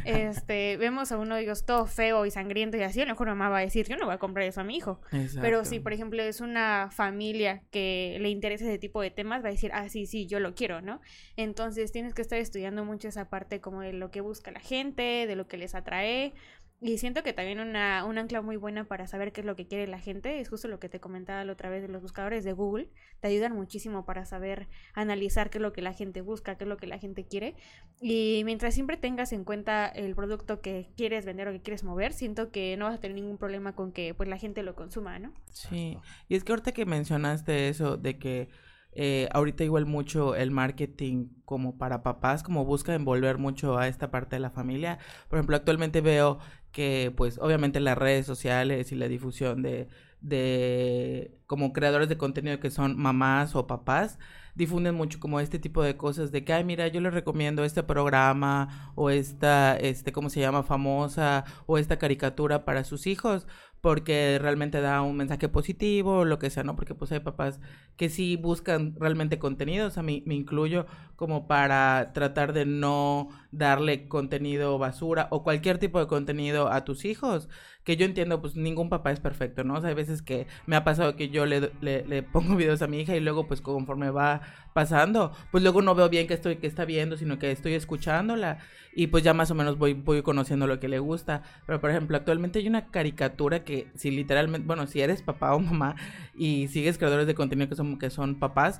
este, 0.05 0.77
vemos 0.77 1.11
a 1.11 1.17
uno 1.17 1.35
de 1.35 1.43
ellos 1.43 1.65
todo 1.65 1.85
feo 1.85 2.25
y 2.25 2.31
sangriento 2.31 2.77
y 2.77 2.83
así, 2.83 3.01
a 3.01 3.05
lo 3.05 3.13
mejor 3.13 3.27
mamá 3.27 3.49
va 3.49 3.57
a 3.57 3.61
decir, 3.61 3.87
yo 3.87 3.97
no 3.97 4.05
voy 4.05 4.15
a 4.15 4.19
comprar 4.19 4.45
eso 4.45 4.61
a 4.61 4.63
mi 4.63 4.77
hijo, 4.77 5.01
pero 5.41 5.65
si 5.65 5.79
por 5.79 5.93
ejemplo 5.93 6.21
es 6.21 6.41
una 6.41 6.89
familia 6.91 7.63
que 7.71 8.17
le 8.19 8.29
interesa 8.29 8.65
ese 8.65 8.77
tipo 8.77 9.01
de 9.01 9.11
temas, 9.11 9.43
va 9.43 9.47
a 9.47 9.51
decir, 9.51 9.71
ah, 9.73 9.89
sí, 9.89 10.05
sí, 10.05 10.27
yo 10.27 10.39
lo 10.39 10.53
quiero, 10.53 10.81
¿no? 10.81 11.01
Entonces 11.35 11.91
tienes 11.91 12.13
que 12.13 12.21
estar 12.21 12.37
estudiando 12.37 12.85
mucho 12.85 13.07
esa 13.07 13.29
parte 13.29 13.61
como 13.61 13.81
de 13.81 13.93
lo 13.93 14.11
que 14.11 14.21
busca 14.21 14.51
la 14.51 14.59
gente, 14.59 15.25
de 15.27 15.35
lo 15.35 15.47
que 15.47 15.57
les 15.57 15.75
atrae. 15.75 16.33
Y 16.81 16.97
siento 16.97 17.23
que 17.23 17.33
también 17.33 17.59
una, 17.59 18.05
un 18.05 18.17
ancla 18.17 18.41
muy 18.41 18.55
buena 18.55 18.85
para 18.85 19.05
saber 19.05 19.33
qué 19.33 19.41
es 19.41 19.45
lo 19.45 19.55
que 19.55 19.67
quiere 19.67 19.85
la 19.87 19.99
gente 19.99 20.39
es 20.39 20.47
justo 20.47 20.69
lo 20.69 20.79
que 20.79 20.87
te 20.87 21.01
comentaba 21.01 21.43
la 21.43 21.51
otra 21.51 21.69
vez 21.69 21.81
de 21.81 21.89
los 21.89 22.01
buscadores 22.01 22.45
de 22.45 22.53
Google. 22.53 22.89
Te 23.19 23.27
ayudan 23.27 23.53
muchísimo 23.53 24.05
para 24.05 24.25
saber 24.25 24.69
analizar 24.93 25.49
qué 25.49 25.57
es 25.57 25.61
lo 25.61 25.73
que 25.73 25.81
la 25.81 25.93
gente 25.93 26.21
busca, 26.21 26.55
qué 26.55 26.63
es 26.63 26.69
lo 26.69 26.77
que 26.77 26.87
la 26.87 26.97
gente 26.97 27.25
quiere. 27.25 27.55
Y 27.99 28.43
mientras 28.45 28.73
siempre 28.73 28.95
tengas 28.95 29.33
en 29.33 29.43
cuenta 29.43 29.87
el 29.87 30.15
producto 30.15 30.61
que 30.61 30.87
quieres 30.95 31.25
vender 31.25 31.49
o 31.49 31.51
que 31.51 31.61
quieres 31.61 31.83
mover, 31.83 32.13
siento 32.13 32.49
que 32.49 32.77
no 32.77 32.85
vas 32.85 32.95
a 32.95 32.99
tener 32.99 33.15
ningún 33.15 33.37
problema 33.37 33.75
con 33.75 33.91
que 33.91 34.13
pues 34.13 34.29
la 34.29 34.37
gente 34.37 34.63
lo 34.63 34.75
consuma, 34.75 35.19
¿no? 35.19 35.33
Sí. 35.51 35.97
Y 36.29 36.35
es 36.35 36.45
que 36.45 36.53
ahorita 36.53 36.71
que 36.71 36.85
mencionaste 36.85 37.67
eso 37.67 37.97
de 37.97 38.17
que 38.17 38.47
eh, 38.91 39.29
ahorita 39.31 39.63
igual 39.63 39.85
mucho 39.85 40.35
el 40.35 40.51
marketing 40.51 41.27
como 41.45 41.77
para 41.77 42.03
papás, 42.03 42.43
como 42.43 42.65
busca 42.65 42.95
envolver 42.95 43.37
mucho 43.37 43.77
a 43.77 43.87
esta 43.87 44.11
parte 44.11 44.35
de 44.35 44.39
la 44.41 44.49
familia. 44.49 44.99
Por 45.29 45.37
ejemplo, 45.37 45.55
actualmente 45.55 46.01
veo 46.01 46.39
que 46.71 47.13
pues 47.15 47.39
obviamente 47.39 47.79
las 47.79 47.97
redes 47.97 48.25
sociales 48.25 48.91
y 48.91 48.95
la 48.95 49.07
difusión 49.07 49.61
de, 49.61 49.87
de 50.21 51.37
como 51.47 51.73
creadores 51.73 52.09
de 52.09 52.17
contenido 52.17 52.59
que 52.59 52.71
son 52.71 52.97
mamás 52.97 53.55
o 53.55 53.67
papás, 53.67 54.19
difunden 54.55 54.95
mucho 54.95 55.19
como 55.19 55.39
este 55.39 55.57
tipo 55.57 55.81
de 55.83 55.95
cosas 55.95 56.31
de 56.31 56.43
que, 56.43 56.63
mira, 56.63 56.87
yo 56.89 56.99
les 57.01 57.13
recomiendo 57.13 57.63
este 57.63 57.81
programa 57.83 58.91
o 58.95 59.09
esta, 59.09 59.75
este, 59.77 60.11
¿cómo 60.11 60.29
se 60.29 60.41
llama? 60.41 60.63
Famosa 60.63 61.45
o 61.65 61.77
esta 61.77 61.97
caricatura 61.97 62.65
para 62.65 62.83
sus 62.83 63.07
hijos 63.07 63.47
porque 63.81 64.37
realmente 64.41 64.81
da 64.81 65.01
un 65.01 65.17
mensaje 65.17 65.49
positivo 65.49 66.19
o 66.19 66.25
lo 66.25 66.39
que 66.39 66.49
sea, 66.49 66.63
¿no? 66.63 66.75
Porque 66.75 66.95
pues 66.95 67.11
hay 67.11 67.19
papás 67.19 67.59
que 67.97 68.09
sí 68.09 68.35
buscan 68.35 68.95
realmente 68.99 69.39
contenidos, 69.39 69.97
a 69.97 70.03
mí 70.03 70.23
me 70.25 70.35
incluyo 70.35 70.85
como 71.19 71.47
para 71.47 72.13
tratar 72.13 72.53
de 72.53 72.65
no 72.65 73.27
darle 73.51 74.07
contenido 74.07 74.77
basura 74.77 75.27
o 75.31 75.43
cualquier 75.43 75.77
tipo 75.77 75.99
de 75.99 76.07
contenido 76.07 76.71
a 76.71 76.85
tus 76.85 77.03
hijos, 77.03 77.49
que 77.83 77.97
yo 77.97 78.05
entiendo, 78.05 78.39
pues 78.39 78.55
ningún 78.55 78.87
papá 78.87 79.11
es 79.11 79.19
perfecto, 79.19 79.65
¿no? 79.65 79.73
O 79.73 79.81
sea, 79.81 79.89
hay 79.89 79.95
veces 79.95 80.21
que 80.21 80.47
me 80.65 80.77
ha 80.77 80.85
pasado 80.85 81.17
que 81.17 81.27
yo 81.27 81.45
le, 81.45 81.71
le, 81.81 82.23
pongo 82.23 82.55
videos 82.55 82.81
a 82.81 82.87
mi 82.87 83.01
hija 83.01 83.17
y 83.17 83.19
luego 83.19 83.47
pues 83.47 83.59
conforme 83.59 84.11
va 84.11 84.39
pasando, 84.73 85.33
pues 85.51 85.61
luego 85.61 85.81
no 85.81 85.93
veo 85.93 86.07
bien 86.07 86.25
que 86.25 86.35
estoy, 86.35 86.55
que 86.55 86.67
está 86.67 86.85
viendo, 86.85 87.17
sino 87.17 87.37
que 87.37 87.51
estoy 87.51 87.73
escuchándola 87.73 88.59
y 88.95 89.07
pues 89.07 89.21
ya 89.21 89.33
más 89.33 89.51
o 89.51 89.55
menos 89.55 89.77
voy, 89.77 89.95
voy 89.95 90.21
conociendo 90.21 90.67
lo 90.67 90.79
que 90.79 90.87
le 90.87 90.99
gusta. 90.99 91.43
Pero 91.65 91.81
por 91.81 91.89
ejemplo, 91.89 92.15
actualmente 92.15 92.59
hay 92.59 92.67
una 92.67 92.91
caricatura 92.91 93.65
que 93.65 93.87
si 93.95 94.09
literalmente, 94.09 94.65
bueno, 94.65 94.87
si 94.87 95.01
eres 95.01 95.21
papá 95.21 95.53
o 95.53 95.59
mamá 95.59 95.95
y 96.33 96.69
sigues 96.69 96.97
creadores 96.97 97.27
de 97.27 97.35
contenido 97.35 97.67
que 97.67 97.75
son, 97.75 97.99
que 97.99 98.09
son 98.09 98.39
papás, 98.39 98.79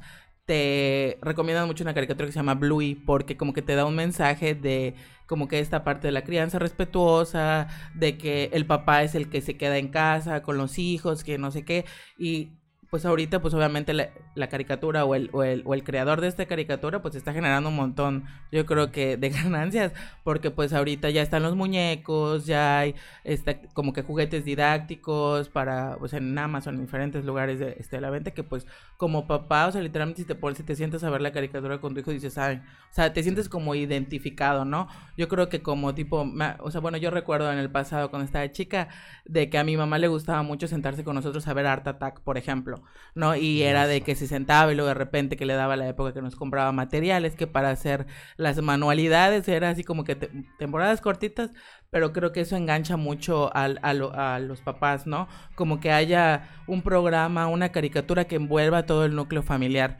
te 0.50 1.20
recomiendan 1.22 1.68
mucho 1.68 1.84
una 1.84 1.94
caricatura 1.94 2.26
que 2.26 2.32
se 2.32 2.40
llama 2.40 2.56
Bluey 2.56 2.96
porque 2.96 3.38
como 3.38 3.54
que 3.54 3.62
te 3.62 3.76
da 3.76 3.86
un 3.86 3.96
mensaje 3.96 4.56
de 4.56 4.96
como 5.28 5.48
que 5.48 5.60
esta 5.60 5.84
parte 5.84 6.08
de 6.08 6.12
la 6.12 6.24
crianza 6.24 6.58
respetuosa, 6.58 7.68
de 7.94 8.18
que 8.18 8.50
el 8.52 8.66
papá 8.66 9.04
es 9.04 9.14
el 9.14 9.30
que 9.30 9.42
se 9.42 9.58
queda 9.58 9.78
en 9.78 9.90
casa 9.90 10.42
con 10.42 10.58
los 10.58 10.80
hijos, 10.80 11.24
que 11.24 11.38
no 11.38 11.52
sé 11.52 11.66
qué, 11.66 11.86
y 12.18 12.54
pues 12.90 13.06
ahorita 13.06 13.42
pues 13.42 13.54
obviamente 13.54 13.94
la, 13.94 14.48
caricatura 14.50 15.06
o 15.06 15.14
el, 15.14 15.30
o, 15.32 15.44
el, 15.44 15.62
o 15.66 15.74
el 15.74 15.84
creador 15.84 16.22
de 16.22 16.28
esta 16.28 16.46
caricatura 16.48 17.02
pues 17.02 17.14
está 17.16 17.34
generando 17.34 17.70
un 17.70 17.76
montón 17.76 18.26
yo 18.52 18.66
creo 18.66 18.92
que 18.92 19.16
de 19.16 19.30
ganancias 19.30 19.94
porque 20.24 20.50
pues 20.50 20.74
ahorita 20.74 21.10
ya 21.10 21.22
están 21.22 21.44
los 21.44 21.56
muñecos 21.56 22.46
ya 22.46 22.80
hay 22.80 22.96
este, 23.24 23.62
como 23.74 23.94
que 23.94 24.02
juguetes 24.02 24.44
didácticos 24.44 25.50
para 25.50 25.98
pues 26.00 26.14
en 26.14 26.38
Amazon 26.38 26.76
en 26.76 26.82
diferentes 26.82 27.26
lugares 27.26 27.60
de, 27.60 27.76
este, 27.80 28.02
la 28.02 28.10
venta 28.10 28.32
que 28.32 28.44
pues 28.44 28.66
como 28.98 29.28
papá 29.28 29.68
o 29.68 29.72
sea 29.72 29.82
literalmente 29.82 30.24
si 30.24 30.28
te 30.28 30.36
pones 30.36 30.58
si 30.58 30.64
te 30.64 30.76
sientes 30.76 31.04
a 31.04 31.10
ver 31.10 31.22
la 31.22 31.32
caricatura 31.32 31.80
con 31.80 31.94
tu 31.94 32.00
hijo 32.00 32.12
dices 32.12 32.38
ay 32.40 32.62
o 32.92 32.94
sea 32.94 33.14
te 33.14 33.22
sientes 33.22 33.50
como 33.50 33.76
identificado 33.76 34.66
no 34.66 34.88
yo 35.16 35.28
creo 35.28 35.48
que 35.48 35.62
como 35.62 35.94
tipo 35.94 36.28
o 36.60 36.72
sea 36.72 36.82
bueno 36.82 36.98
yo 36.98 37.12
recuerdo 37.12 37.52
en 37.52 37.60
el 37.60 37.70
pasado 37.70 38.10
cuando 38.10 38.26
estaba 38.26 38.52
chica 38.52 38.88
de 39.26 39.50
que 39.50 39.60
a 39.60 39.64
mi 39.64 39.78
mamá 39.78 40.00
le 40.00 40.08
gustaba 40.08 40.42
mucho 40.42 40.68
sentarse 40.68 41.04
con 41.04 41.14
nosotros 41.16 41.48
a 41.48 41.54
ver 41.54 41.68
Art 41.68 41.88
Attack 41.88 42.22
por 42.22 42.38
ejemplo 42.38 42.79
¿no? 43.16 43.36
Y 43.36 43.64
era 43.64 43.88
de 43.88 44.02
que 44.02 44.16
se 44.16 44.28
sentaba 44.28 44.72
y 44.72 44.76
luego 44.76 44.88
de 44.90 44.94
repente 44.94 45.38
que 45.38 45.46
le 45.46 45.54
daba 45.54 45.76
la 45.76 45.88
época 45.88 46.14
que 46.14 46.22
nos 46.22 46.36
compraba 46.36 46.72
materiales, 46.72 47.36
que 47.36 47.48
para 47.48 47.70
hacer 47.70 48.06
las 48.38 48.62
manualidades 48.62 49.48
era 49.48 49.70
así 49.70 49.84
como 49.84 50.04
que 50.04 50.16
temporadas 50.16 51.02
cortitas, 51.02 51.52
pero 51.90 52.14
creo 52.14 52.32
que 52.32 52.42
eso 52.42 52.56
engancha 52.56 52.98
mucho 52.98 53.50
a, 53.56 53.66
a, 53.66 54.40
los 54.40 54.62
papás, 54.62 55.08
¿no? 55.08 55.28
Como 55.56 55.80
que 55.80 55.92
haya 55.92 56.50
un 56.68 56.82
programa, 56.82 57.48
una 57.48 57.72
caricatura 57.72 58.26
que 58.26 58.36
envuelva 58.36 58.86
todo 58.86 59.06
el 59.06 59.16
núcleo 59.16 59.44
familiar. 59.44 59.98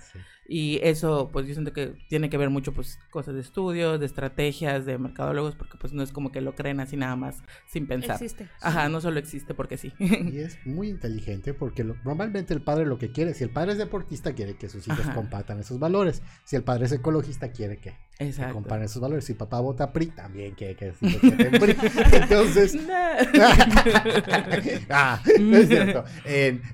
Y 0.52 0.80
eso, 0.82 1.30
pues 1.32 1.46
yo 1.46 1.54
siento 1.54 1.74
que 1.74 1.94
tiene 2.08 2.32
que 2.32 2.38
ver 2.38 2.50
mucho, 2.50 2.74
pues, 2.74 2.98
cosas 3.12 3.36
de 3.36 3.42
estudios, 3.42 4.00
de 4.00 4.08
estrategias, 4.08 4.84
de 4.84 4.98
mercadólogos, 4.98 5.54
porque 5.54 5.78
pues 5.78 5.94
no 5.94 6.02
es 6.02 6.12
como 6.12 6.32
que 6.32 6.42
lo 6.42 6.56
creen 6.56 6.80
así 6.80 6.98
nada 6.98 7.16
más 7.16 7.44
sin 7.68 7.86
pensar. 7.86 8.16
Existe. 8.16 8.50
Ajá, 8.60 8.90
no 8.90 9.00
solo 9.00 9.20
existe 9.20 9.54
porque 9.54 9.78
sí. 9.78 9.94
Y 10.00 10.40
es 10.40 10.58
muy 10.66 10.90
inteligente 10.90 11.54
porque 11.54 11.84
normalmente 11.84 12.52
el 12.56 12.64
padre 12.64 12.88
lo 12.88 12.98
que 12.98 13.12
quiere, 13.12 13.36
si 13.36 13.44
el 13.44 13.52
padre 13.52 13.74
es 13.74 13.78
deportista, 13.78 14.34
quiere 14.34 14.56
que 14.56 14.70
sus 14.70 14.88
hijos 14.88 15.06
compartan 15.14 15.60
esos 15.60 15.78
valores. 15.78 16.24
Si 16.46 16.56
el 16.56 16.64
padre 16.64 16.88
es 16.88 16.94
ecologista, 16.94 17.52
quiere 17.52 17.78
que, 17.78 17.94
compartan 18.52 18.86
esos 18.86 19.04
valores. 19.04 19.26
Si 19.26 19.36
papá 19.36 19.60
vota 19.60 19.94
PRI, 19.94 20.08
también 20.08 20.56
quiere 20.56 20.76
que 20.76 20.94
sus 20.94 21.04
hijos 21.04 21.30
voten 21.30 21.52
PRI. 21.60 21.78
Entonces... 22.14 22.76
ah, 24.90 25.22
no 25.40 25.58
es 25.58 25.68
cierto. 25.68 26.04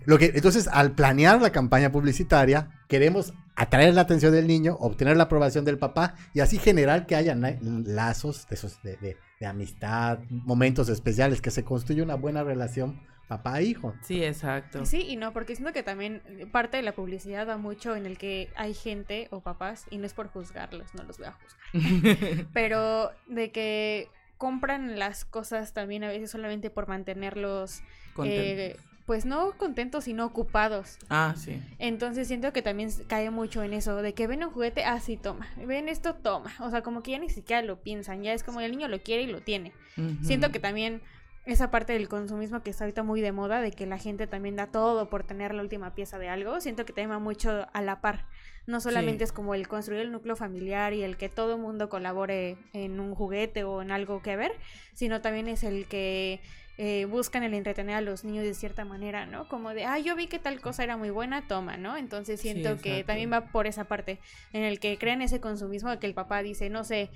lo 0.05 0.17
que, 0.17 0.31
entonces, 0.33 0.69
al 0.69 0.93
planear 0.93 1.41
la 1.41 1.51
campaña 1.51 1.91
publicitaria, 1.91 2.69
queremos 2.87 3.33
atraer 3.55 3.93
la 3.93 4.01
atención 4.01 4.33
del 4.33 4.47
niño, 4.47 4.75
obtener 4.79 5.17
la 5.17 5.23
aprobación 5.23 5.65
del 5.65 5.77
papá 5.77 6.15
y 6.33 6.41
así 6.41 6.57
generar 6.57 7.05
que 7.05 7.15
haya 7.15 7.35
lazos 7.35 8.47
de, 8.47 8.55
esos, 8.55 8.81
de, 8.83 9.17
amistad, 9.45 10.19
momentos 10.29 10.89
especiales, 10.89 11.41
que 11.41 11.51
se 11.51 11.63
construya 11.63 12.03
una 12.03 12.15
buena 12.15 12.43
relación 12.43 13.01
papá-hijo. 13.27 13.95
Sí, 14.01 14.23
exacto. 14.23 14.85
Sí, 14.85 15.01
y 15.07 15.15
no, 15.15 15.33
porque 15.33 15.55
siento 15.55 15.73
que 15.73 15.83
también 15.83 16.21
parte 16.51 16.77
de 16.77 16.83
la 16.83 16.93
publicidad 16.93 17.47
va 17.47 17.57
mucho 17.57 17.95
en 17.95 18.05
el 18.05 18.17
que 18.17 18.49
hay 18.55 18.73
gente 18.73 19.27
o 19.31 19.41
papás, 19.41 19.85
y 19.89 19.97
no 19.97 20.05
es 20.05 20.13
por 20.13 20.27
juzgarlos, 20.27 20.93
no 20.93 21.03
los 21.03 21.17
voy 21.17 21.27
a 21.27 21.31
juzgar, 21.31 22.47
pero 22.53 23.11
de 23.27 23.51
que 23.51 24.09
compran 24.37 24.99
las 24.99 25.25
cosas 25.25 25.73
también 25.73 26.03
a 26.03 26.09
veces 26.09 26.29
solamente 26.29 26.69
por 26.69 26.87
mantenerlos 26.87 27.81
eh, 28.23 28.77
pues 29.05 29.25
no 29.25 29.51
contentos, 29.57 30.05
sino 30.05 30.25
ocupados. 30.25 30.97
Ah, 31.09 31.35
sí. 31.37 31.61
Entonces 31.77 32.27
siento 32.27 32.51
que 32.53 32.61
también 32.61 32.89
cae 33.07 33.29
mucho 33.29 33.63
en 33.63 33.73
eso, 33.73 34.01
de 34.01 34.13
que 34.13 34.27
ven 34.27 34.43
un 34.43 34.51
juguete, 34.51 34.83
ah, 34.83 34.99
sí, 34.99 35.17
toma, 35.17 35.47
ven 35.65 35.89
esto, 35.89 36.15
toma. 36.15 36.51
O 36.59 36.69
sea, 36.69 36.81
como 36.81 37.03
que 37.03 37.11
ya 37.11 37.19
ni 37.19 37.29
siquiera 37.29 37.61
lo 37.61 37.81
piensan, 37.81 38.23
ya 38.23 38.33
es 38.33 38.43
como 38.43 38.61
el 38.61 38.71
niño 38.71 38.87
lo 38.87 39.01
quiere 39.01 39.23
y 39.23 39.27
lo 39.27 39.41
tiene. 39.41 39.73
Siento 40.21 40.51
que 40.51 40.59
también 40.59 41.01
esa 41.45 41.69
parte 41.69 41.93
del 41.93 42.09
consumismo 42.09 42.63
que 42.63 42.71
está 42.71 42.85
ahorita 42.85 43.03
muy 43.03 43.21
de 43.21 43.31
moda, 43.31 43.61
de 43.61 43.71
que 43.71 43.85
la 43.85 43.99
gente 43.99 44.25
también 44.25 44.55
da 44.55 44.67
todo 44.67 45.09
por 45.09 45.23
tener 45.23 45.53
la 45.53 45.61
última 45.61 45.93
pieza 45.93 46.17
de 46.17 46.27
algo, 46.27 46.59
siento 46.59 46.85
que 46.85 46.93
te 46.93 47.05
va 47.05 47.19
mucho 47.19 47.67
a 47.71 47.81
la 47.81 48.01
par. 48.01 48.25
No 48.65 48.81
solamente 48.81 49.23
es 49.23 49.31
como 49.31 49.53
el 49.53 49.67
construir 49.67 50.01
el 50.01 50.11
núcleo 50.11 50.35
familiar 50.35 50.93
y 50.93 51.03
el 51.03 51.17
que 51.17 51.29
todo 51.29 51.53
el 51.53 51.61
mundo 51.61 51.87
colabore 51.87 52.57
en 52.73 52.99
un 52.99 53.13
juguete 53.13 53.63
o 53.63 53.83
en 53.83 53.91
algo 53.91 54.23
que 54.23 54.35
ver, 54.35 54.53
sino 54.93 55.21
también 55.21 55.47
es 55.47 55.63
el 55.63 55.85
que 55.85 56.41
eh, 56.77 57.05
buscan 57.05 57.43
el 57.43 57.53
entretener 57.53 57.95
a 57.95 58.01
los 58.01 58.23
niños 58.23 58.43
de 58.43 58.53
cierta 58.53 58.85
manera, 58.85 59.25
¿no? 59.25 59.47
Como 59.47 59.73
de, 59.73 59.85
ah, 59.85 59.97
yo 59.99 60.15
vi 60.15 60.27
que 60.27 60.39
tal 60.39 60.59
cosa 60.59 60.83
era 60.83 60.97
muy 60.97 61.09
buena, 61.09 61.47
toma, 61.47 61.77
¿no? 61.77 61.97
Entonces 61.97 62.41
siento 62.41 62.77
que 62.77 63.03
también 63.03 63.31
va 63.31 63.47
por 63.51 63.67
esa 63.67 63.85
parte, 63.85 64.19
en 64.53 64.63
el 64.63 64.79
que 64.79 64.97
crean 64.97 65.21
ese 65.21 65.39
consumismo 65.39 65.89
de 65.89 65.99
que 65.99 66.07
el 66.07 66.13
papá 66.13 66.41
dice, 66.43 66.69
no 66.69 66.83
sé, 66.83 67.09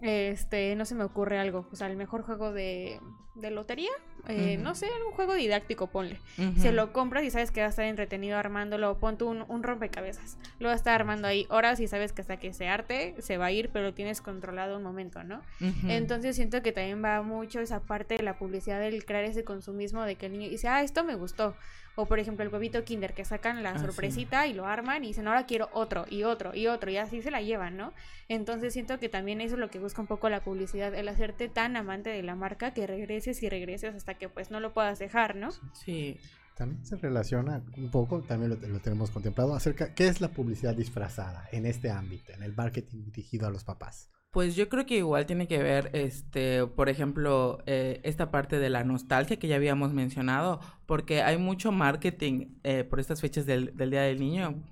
este, 0.00 0.76
no 0.76 0.84
se 0.84 0.94
me 0.94 1.04
ocurre 1.04 1.38
algo, 1.38 1.66
o 1.72 1.76
sea, 1.76 1.86
el 1.86 1.96
mejor 1.96 2.22
juego 2.22 2.52
de, 2.52 3.00
de 3.34 3.50
lotería, 3.50 3.90
eh, 4.28 4.58
no 4.60 4.74
sé, 4.74 4.88
un 5.06 5.12
juego 5.12 5.34
didáctico, 5.34 5.86
ponle. 5.86 6.18
Se 6.58 6.72
lo 6.72 6.92
compras 6.92 7.22
y 7.22 7.30
sabes 7.30 7.50
que 7.50 7.60
va 7.60 7.66
a 7.66 7.70
estar 7.70 7.84
entretenido 7.84 8.36
armándolo, 8.38 8.98
pon 8.98 9.18
tú 9.18 9.28
un, 9.28 9.44
un, 9.48 9.62
rompecabezas, 9.62 10.36
lo 10.58 10.66
va 10.68 10.72
a 10.72 10.76
estar 10.76 10.94
armando 10.94 11.28
ahí 11.28 11.46
horas 11.48 11.78
y 11.78 11.86
sabes 11.86 12.12
que 12.12 12.22
hasta 12.22 12.38
que 12.38 12.52
se 12.52 12.68
arte 12.68 13.14
se 13.20 13.38
va 13.38 13.46
a 13.46 13.52
ir, 13.52 13.70
pero 13.72 13.84
lo 13.84 13.94
tienes 13.94 14.20
controlado 14.20 14.76
un 14.76 14.82
momento, 14.82 15.22
¿no? 15.22 15.42
Entonces 15.88 16.34
siento 16.34 16.62
que 16.62 16.72
también 16.72 17.04
va 17.04 17.22
mucho 17.22 17.60
esa 17.60 17.80
parte 17.80 18.16
de 18.16 18.24
la 18.24 18.36
publicidad 18.36 18.80
del 18.80 19.04
crear 19.06 19.24
ese 19.24 19.44
consumismo 19.44 20.02
de 20.02 20.16
que 20.16 20.26
el 20.26 20.32
niño 20.32 20.50
dice, 20.50 20.68
ah, 20.68 20.82
esto 20.82 21.04
me 21.04 21.14
gustó. 21.14 21.56
O 21.94 22.04
por 22.04 22.18
ejemplo 22.18 22.44
el 22.44 22.52
huevito 22.52 22.84
Kinder 22.84 23.14
que 23.14 23.24
sacan 23.24 23.62
la 23.62 23.70
ah, 23.70 23.78
sorpresita 23.78 24.46
y 24.46 24.52
lo 24.52 24.66
arman 24.66 25.02
y 25.02 25.08
dicen, 25.08 25.26
ahora 25.28 25.46
quiero 25.46 25.70
otro 25.72 26.04
y 26.10 26.24
otro 26.24 26.54
y 26.54 26.66
otro 26.66 26.90
y 26.90 26.98
así 26.98 27.22
se 27.22 27.30
la 27.30 27.40
llevan, 27.40 27.78
¿no? 27.78 27.94
Entonces 28.28 28.74
siento 28.74 28.98
que 28.98 29.08
también 29.08 29.40
eso 29.40 29.54
es 29.54 29.60
lo 29.60 29.70
que 29.70 29.78
busca 29.78 30.02
un 30.02 30.06
poco 30.06 30.28
la 30.28 30.44
publicidad, 30.44 30.94
el 30.94 31.08
hacerte 31.08 31.48
tan 31.48 31.74
amante 31.74 32.10
de 32.10 32.22
la 32.22 32.34
marca 32.34 32.74
que 32.74 32.86
regreses 32.86 33.42
y 33.42 33.48
regreses 33.48 33.94
hasta 33.94 34.14
que 34.14 34.28
pues 34.28 34.50
no 34.50 34.60
lo 34.60 34.74
puedas 34.74 34.98
dejar, 34.98 35.36
¿no? 35.36 35.50
Sí. 35.72 36.18
También 36.54 36.84
se 36.86 36.96
relaciona 36.96 37.62
un 37.76 37.90
poco, 37.90 38.22
también 38.22 38.50
lo, 38.50 38.68
lo 38.68 38.80
tenemos 38.80 39.10
contemplado, 39.10 39.54
acerca 39.54 39.94
qué 39.94 40.08
es 40.08 40.22
la 40.22 40.28
publicidad 40.28 40.74
disfrazada 40.74 41.46
en 41.52 41.66
este 41.66 41.90
ámbito, 41.90 42.32
en 42.32 42.42
el 42.42 42.54
marketing 42.54 43.04
dirigido 43.04 43.46
a 43.46 43.50
los 43.50 43.62
papás. 43.62 44.08
Pues 44.36 44.54
yo 44.54 44.68
creo 44.68 44.84
que 44.84 44.98
igual 44.98 45.24
tiene 45.24 45.48
que 45.48 45.62
ver, 45.62 45.88
este, 45.94 46.66
por 46.66 46.90
ejemplo, 46.90 47.62
eh, 47.64 48.02
esta 48.02 48.30
parte 48.30 48.58
de 48.58 48.68
la 48.68 48.84
nostalgia 48.84 49.38
que 49.38 49.48
ya 49.48 49.56
habíamos 49.56 49.94
mencionado, 49.94 50.60
porque 50.84 51.22
hay 51.22 51.38
mucho 51.38 51.72
marketing 51.72 52.48
eh, 52.62 52.84
por 52.84 53.00
estas 53.00 53.22
fechas 53.22 53.46
del, 53.46 53.72
Día 53.74 54.02
del 54.02 54.20
Niño 54.20 54.62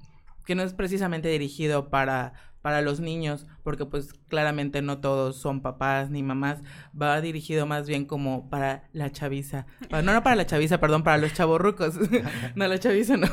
que 0.44 0.54
no 0.54 0.64
es 0.64 0.74
precisamente 0.74 1.30
dirigido 1.30 1.88
para, 1.88 2.34
para 2.60 2.82
los 2.82 3.00
niños, 3.00 3.46
porque 3.62 3.86
pues 3.86 4.12
claramente 4.28 4.82
no 4.82 4.98
todos 4.98 5.36
son 5.36 5.62
papás 5.62 6.10
ni 6.10 6.22
mamás, 6.22 6.60
va 7.00 7.18
dirigido 7.22 7.64
más 7.64 7.88
bien 7.88 8.04
como 8.04 8.50
para 8.50 8.90
la 8.92 9.12
chaviza. 9.12 9.64
No, 9.90 10.02
no 10.02 10.22
para 10.22 10.36
la 10.36 10.44
chaviza, 10.44 10.78
perdón, 10.78 11.04
para 11.04 11.16
los 11.16 11.32
chavorrucos. 11.32 11.94
no, 12.54 12.68
la 12.68 12.78
chaviza 12.78 13.16
no. 13.16 13.28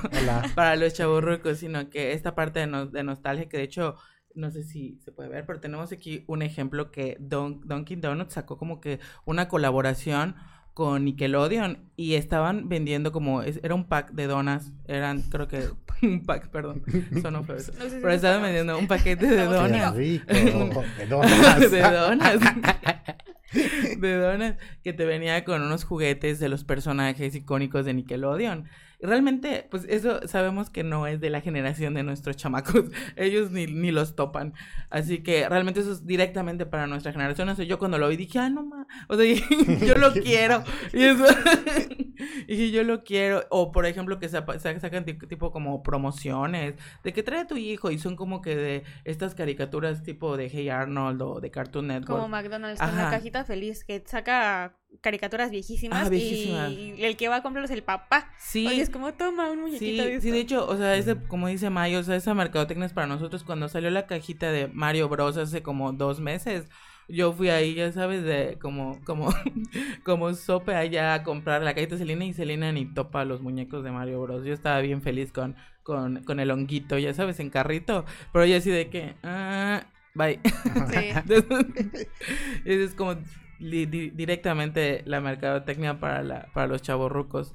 Para 0.56 0.78
los 0.78 0.94
chavorrucos, 0.94 1.58
sino 1.58 1.90
que 1.90 2.14
esta 2.14 2.36
parte 2.36 2.66
de, 2.66 2.86
de 2.86 3.04
nostalgia 3.04 3.50
que 3.50 3.58
de 3.58 3.64
hecho 3.64 3.98
no 4.36 4.52
sé 4.52 4.64
si 4.64 5.00
se 5.04 5.12
puede 5.12 5.30
ver, 5.30 5.46
pero 5.46 5.60
tenemos 5.60 5.92
aquí 5.92 6.24
un 6.28 6.42
ejemplo 6.42 6.92
que 6.92 7.18
Don, 7.20 7.62
Dunkin' 7.66 8.02
Donuts 8.02 8.34
sacó 8.34 8.58
como 8.58 8.82
que 8.82 9.00
una 9.26 9.48
colaboración 9.48 10.36
con 10.74 11.04
Nickelodeon 11.04 11.80
y 11.98 12.16
estaban 12.16 12.70
vendiendo 12.70 13.12
como 13.12 13.44
era 13.44 13.76
un 13.76 13.86
pack 13.86 14.12
de 14.12 14.28
donas, 14.28 14.72
eran 14.88 15.22
creo 15.22 15.48
que 15.48 15.66
un 16.02 16.24
pack, 16.24 16.50
perdón, 16.50 16.84
son 17.22 17.46
pero 17.46 18.12
estaban 18.12 18.42
vendiendo 18.42 18.78
un 18.78 18.88
paquete 18.88 19.28
de 19.28 19.46
donas. 19.46 19.96
de 19.96 20.22
donas. 21.10 21.72
de 21.72 21.82
donas. 21.82 22.40
de 24.00 24.16
donas 24.16 24.56
que 24.82 24.94
te 24.94 25.06
venía 25.06 25.44
con 25.44 25.62
unos 25.62 25.84
juguetes 25.84 26.40
de 26.40 26.48
los 26.48 26.64
personajes 26.64 27.36
icónicos 27.36 27.86
de 27.86 27.94
Nickelodeon 27.94 28.70
realmente, 29.02 29.68
pues 29.70 29.86
eso 29.90 30.28
sabemos 30.28 30.70
que 30.70 30.84
no 30.84 31.08
es 31.08 31.20
de 31.20 31.30
la 31.30 31.42
generación 31.42 31.94
de 31.94 32.04
nuestros 32.04 32.38
chamacos. 32.38 32.86
Ellos 33.16 33.52
ni, 33.52 33.68
ni 33.68 33.92
los 33.92 34.16
topan. 34.16 34.54
Así 34.90 35.24
que 35.24 35.48
realmente 35.50 35.80
eso 35.80 35.92
es 35.92 36.06
directamente 36.06 36.66
para 36.66 36.88
nuestra 36.88 37.12
generación. 37.12 37.50
O 37.50 37.56
sea, 37.56 37.66
yo 37.66 37.80
cuando 37.80 37.98
lo 37.98 38.08
vi 38.10 38.18
dije, 38.18 38.40
ah, 38.40 38.50
no 38.50 38.64
ma. 38.64 38.88
O 39.08 39.16
sea, 39.16 39.26
yo 39.86 39.96
lo 39.96 40.14
quiero. 40.14 40.64
Y 40.94 41.04
eso. 41.04 41.26
y 42.48 42.72
yo 42.72 42.84
lo 42.84 43.04
quiero. 43.04 43.44
O 43.50 43.72
por 43.72 43.86
ejemplo, 43.86 44.20
que 44.20 44.30
sacan 44.30 45.06
tipo 45.06 45.52
como 45.52 45.84
promociones 45.84 46.76
de 47.04 47.14
que 47.14 47.24
trae 47.24 47.42
a 47.42 47.48
tu 47.48 47.58
hijo 47.58 47.92
y 47.92 47.98
son 47.98 48.16
como 48.16 48.42
que 48.42 48.56
de 48.56 48.84
estas 49.04 49.36
caricaturas 49.36 50.04
tipo 50.04 50.38
de 50.38 50.50
Hey 50.50 50.70
Arnold 50.70 51.22
o 51.22 51.40
de 51.40 51.52
Cartoon 51.52 51.88
Network. 51.88 52.22
Como 52.22 52.30
McDonald's 52.30 52.80
con 52.80 52.96
la 52.96 53.10
cajita 53.10 53.44
feliz 53.44 53.84
que 53.84 54.04
saca 54.06 54.76
caricaturas 55.00 55.52
viejísimas, 55.52 56.10
ah, 56.10 56.70
y 56.70 57.04
el 57.04 57.16
que 57.16 57.30
va 57.30 57.38
a 57.38 57.44
comprarlos 57.44 57.72
es 57.72 57.78
el 57.78 57.84
papá. 57.84 58.32
Sí. 58.38 58.68
Oye, 58.68 58.82
es 58.82 58.90
como 58.90 59.14
toma 59.14 59.50
un 59.50 59.62
muñequito 59.62 60.04
sí, 60.04 60.10
de 60.10 60.22
Sí, 60.22 60.32
de 60.32 60.40
hecho, 60.40 60.68
o 60.68 60.76
sea, 60.76 60.96
ese, 60.96 61.16
como 61.16 61.48
dice 61.48 61.70
Mayo, 61.70 62.00
o 62.00 62.04
sea, 62.04 62.16
esa 62.16 62.34
mercadotecnia 62.34 62.86
es 62.86 62.94
para 62.94 63.08
nosotros. 63.08 63.44
Cuando 63.44 63.70
salió 63.70 63.90
la 63.90 64.06
cajita 64.06 64.52
de 64.52 64.68
Mario 64.68 65.08
Bros 65.08 65.38
hace 65.38 65.62
como 65.64 65.94
dos 65.94 66.20
meses, 66.20 66.68
yo 67.08 67.34
fui 67.34 67.50
ahí, 67.50 67.74
ya 67.74 67.92
sabes, 67.92 68.24
de 68.24 68.58
como, 68.62 69.00
como, 69.06 69.30
como 70.04 70.34
sope 70.34 70.76
allá 70.76 71.14
a 71.14 71.24
comprar 71.24 71.62
la 71.64 71.74
cajita 71.74 71.96
de 71.96 72.00
Selena 72.00 72.26
y 72.26 72.34
Selena 72.34 72.72
ni 72.72 72.86
topa 72.86 73.26
los 73.26 73.42
muñecos 73.42 73.84
de 73.84 73.92
Mario 73.92 74.22
Bros. 74.22 74.46
Yo 74.46 74.54
estaba 74.54 74.80
bien 74.82 75.02
feliz 75.02 75.32
con, 75.32 75.56
con, 75.84 76.24
con 76.24 76.40
el 76.40 76.52
honguito, 76.52 76.98
ya 76.98 77.14
sabes, 77.14 77.40
en 77.40 77.50
carrito. 77.50 78.06
Pero 78.34 78.46
ella 78.46 78.58
así 78.58 78.70
de 78.70 78.90
que, 78.90 79.16
ah, 79.24 79.84
bye. 80.14 80.40
Sí. 80.92 82.06
es 82.66 82.94
como 82.94 83.16
directamente 83.62 85.04
la 85.06 85.22
mercadotecnia 85.22 86.00
para, 86.00 86.24
la, 86.24 86.48
para 86.54 86.68
los 86.68 86.82
chavorrucos. 86.82 87.54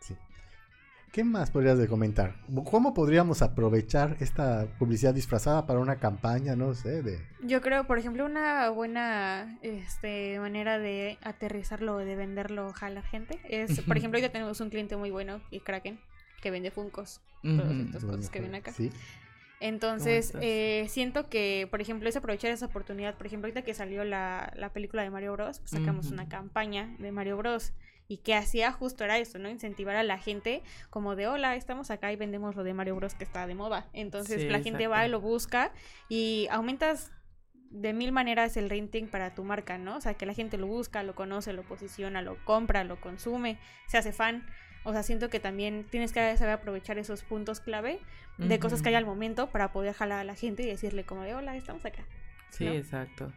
Sí. 0.00 0.14
¿Qué 1.12 1.24
más 1.24 1.50
podrías 1.50 1.78
de 1.78 1.88
comentar? 1.88 2.36
¿Cómo 2.64 2.92
podríamos 2.92 3.40
aprovechar 3.40 4.16
esta 4.20 4.66
publicidad 4.78 5.14
disfrazada 5.14 5.66
para 5.66 5.80
una 5.80 5.96
campaña, 5.96 6.54
no 6.54 6.74
sé, 6.74 7.02
de... 7.02 7.18
Yo 7.42 7.60
creo, 7.60 7.86
por 7.86 7.98
ejemplo, 7.98 8.26
una 8.26 8.68
buena 8.70 9.58
este, 9.62 10.38
manera 10.38 10.78
de 10.78 11.18
aterrizarlo, 11.22 11.96
de 11.98 12.16
venderlo 12.16 12.74
a 12.80 12.90
la 12.90 13.02
gente, 13.02 13.40
es, 13.48 13.80
por 13.80 13.96
ejemplo, 13.96 14.20
ya 14.20 14.30
tenemos 14.30 14.60
un 14.60 14.70
cliente 14.70 14.96
muy 14.96 15.10
bueno, 15.10 15.40
el 15.50 15.62
Kraken, 15.62 15.98
que 16.42 16.50
vende 16.50 16.70
Funcos, 16.70 17.22
todos 17.42 17.72
estos 17.72 18.04
cosas 18.04 18.28
que 18.28 18.40
vienen 18.40 18.60
acá. 18.60 18.72
Sí. 18.72 18.90
Entonces, 19.64 20.34
eh, 20.42 20.84
siento 20.90 21.30
que, 21.30 21.66
por 21.70 21.80
ejemplo, 21.80 22.06
es 22.06 22.16
aprovechar 22.16 22.50
esa 22.50 22.66
oportunidad. 22.66 23.14
Por 23.14 23.26
ejemplo, 23.26 23.46
ahorita 23.46 23.62
que 23.62 23.72
salió 23.72 24.04
la, 24.04 24.52
la 24.56 24.74
película 24.74 25.02
de 25.02 25.08
Mario 25.08 25.32
Bros, 25.32 25.60
pues 25.60 25.70
sacamos 25.70 26.10
una 26.10 26.28
campaña 26.28 26.94
de 26.98 27.10
Mario 27.12 27.38
Bros. 27.38 27.72
Y 28.06 28.18
que 28.18 28.34
hacía 28.34 28.72
justo 28.72 29.04
era 29.04 29.16
eso, 29.16 29.38
¿no? 29.38 29.48
Incentivar 29.48 29.96
a 29.96 30.02
la 30.02 30.18
gente 30.18 30.62
como 30.90 31.16
de, 31.16 31.28
hola, 31.28 31.56
estamos 31.56 31.90
acá 31.90 32.12
y 32.12 32.16
vendemos 32.16 32.56
lo 32.56 32.62
de 32.62 32.74
Mario 32.74 32.96
Bros 32.96 33.14
que 33.14 33.24
está 33.24 33.46
de 33.46 33.54
moda. 33.54 33.88
Entonces, 33.94 34.44
la 34.52 34.60
gente 34.60 34.86
va 34.86 35.06
y 35.06 35.08
lo 35.08 35.22
busca 35.22 35.72
y 36.10 36.46
aumentas 36.50 37.10
de 37.70 37.94
mil 37.94 38.12
maneras 38.12 38.58
el 38.58 38.68
renting 38.68 39.06
para 39.06 39.34
tu 39.34 39.44
marca, 39.44 39.78
¿no? 39.78 39.96
O 39.96 40.00
sea, 40.02 40.12
que 40.12 40.26
la 40.26 40.34
gente 40.34 40.58
lo 40.58 40.66
busca, 40.66 41.02
lo 41.02 41.14
conoce, 41.14 41.54
lo 41.54 41.62
posiciona, 41.62 42.20
lo 42.20 42.36
compra, 42.44 42.84
lo 42.84 43.00
consume, 43.00 43.58
se 43.88 43.96
hace 43.96 44.12
fan. 44.12 44.46
O 44.84 44.92
sea, 44.92 45.02
siento 45.02 45.30
que 45.30 45.40
también 45.40 45.86
tienes 45.90 46.12
que 46.12 46.36
saber 46.36 46.54
aprovechar 46.54 46.98
esos 46.98 47.22
puntos 47.22 47.60
clave 47.60 48.00
de 48.36 48.58
cosas 48.58 48.82
que 48.82 48.90
hay 48.90 48.94
al 48.96 49.06
momento 49.06 49.50
para 49.50 49.72
poder 49.72 49.94
jalar 49.94 50.20
a 50.20 50.24
la 50.24 50.34
gente 50.34 50.62
y 50.62 50.66
decirle 50.66 51.04
como 51.04 51.22
de 51.22 51.34
hola, 51.34 51.56
estamos 51.56 51.84
acá. 51.84 52.04
Sí, 52.50 52.66
exacto. 52.66 53.32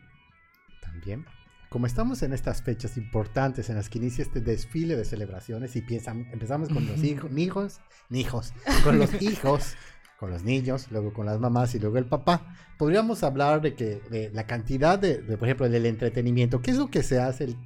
También, 0.81 1.25
como 1.69 1.85
estamos 1.85 2.21
en 2.23 2.33
estas 2.33 2.61
fechas 2.61 2.97
importantes 2.97 3.69
en 3.69 3.75
las 3.75 3.89
que 3.89 3.99
inicia 3.99 4.23
este 4.23 4.41
desfile 4.41 4.95
de 4.95 5.05
celebraciones 5.05 5.75
y 5.75 5.81
piensan, 5.81 6.27
empezamos 6.31 6.69
con 6.69 6.85
los 6.85 7.01
hijos, 7.03 7.31
hijos, 7.37 7.81
hijos, 8.09 8.53
con 8.83 8.99
los 8.99 9.13
hijos, 9.21 9.75
con 10.19 10.31
los 10.31 10.43
niños, 10.43 10.91
luego 10.91 11.13
con 11.13 11.25
las 11.25 11.39
mamás 11.39 11.73
y 11.75 11.79
luego 11.79 11.97
el 11.97 12.05
papá, 12.05 12.55
podríamos 12.77 13.23
hablar 13.23 13.61
de 13.61 13.73
que 13.73 14.01
de 14.09 14.31
la 14.31 14.45
cantidad 14.45 14.99
de, 14.99 15.21
de 15.21 15.37
por 15.37 15.47
ejemplo, 15.47 15.69
del 15.69 15.85
entretenimiento, 15.85 16.61
¿qué 16.61 16.71
es 16.71 16.77
lo 16.77 16.89
que 16.89 17.03
se 17.03 17.19
hace 17.19 17.45
el 17.45 17.57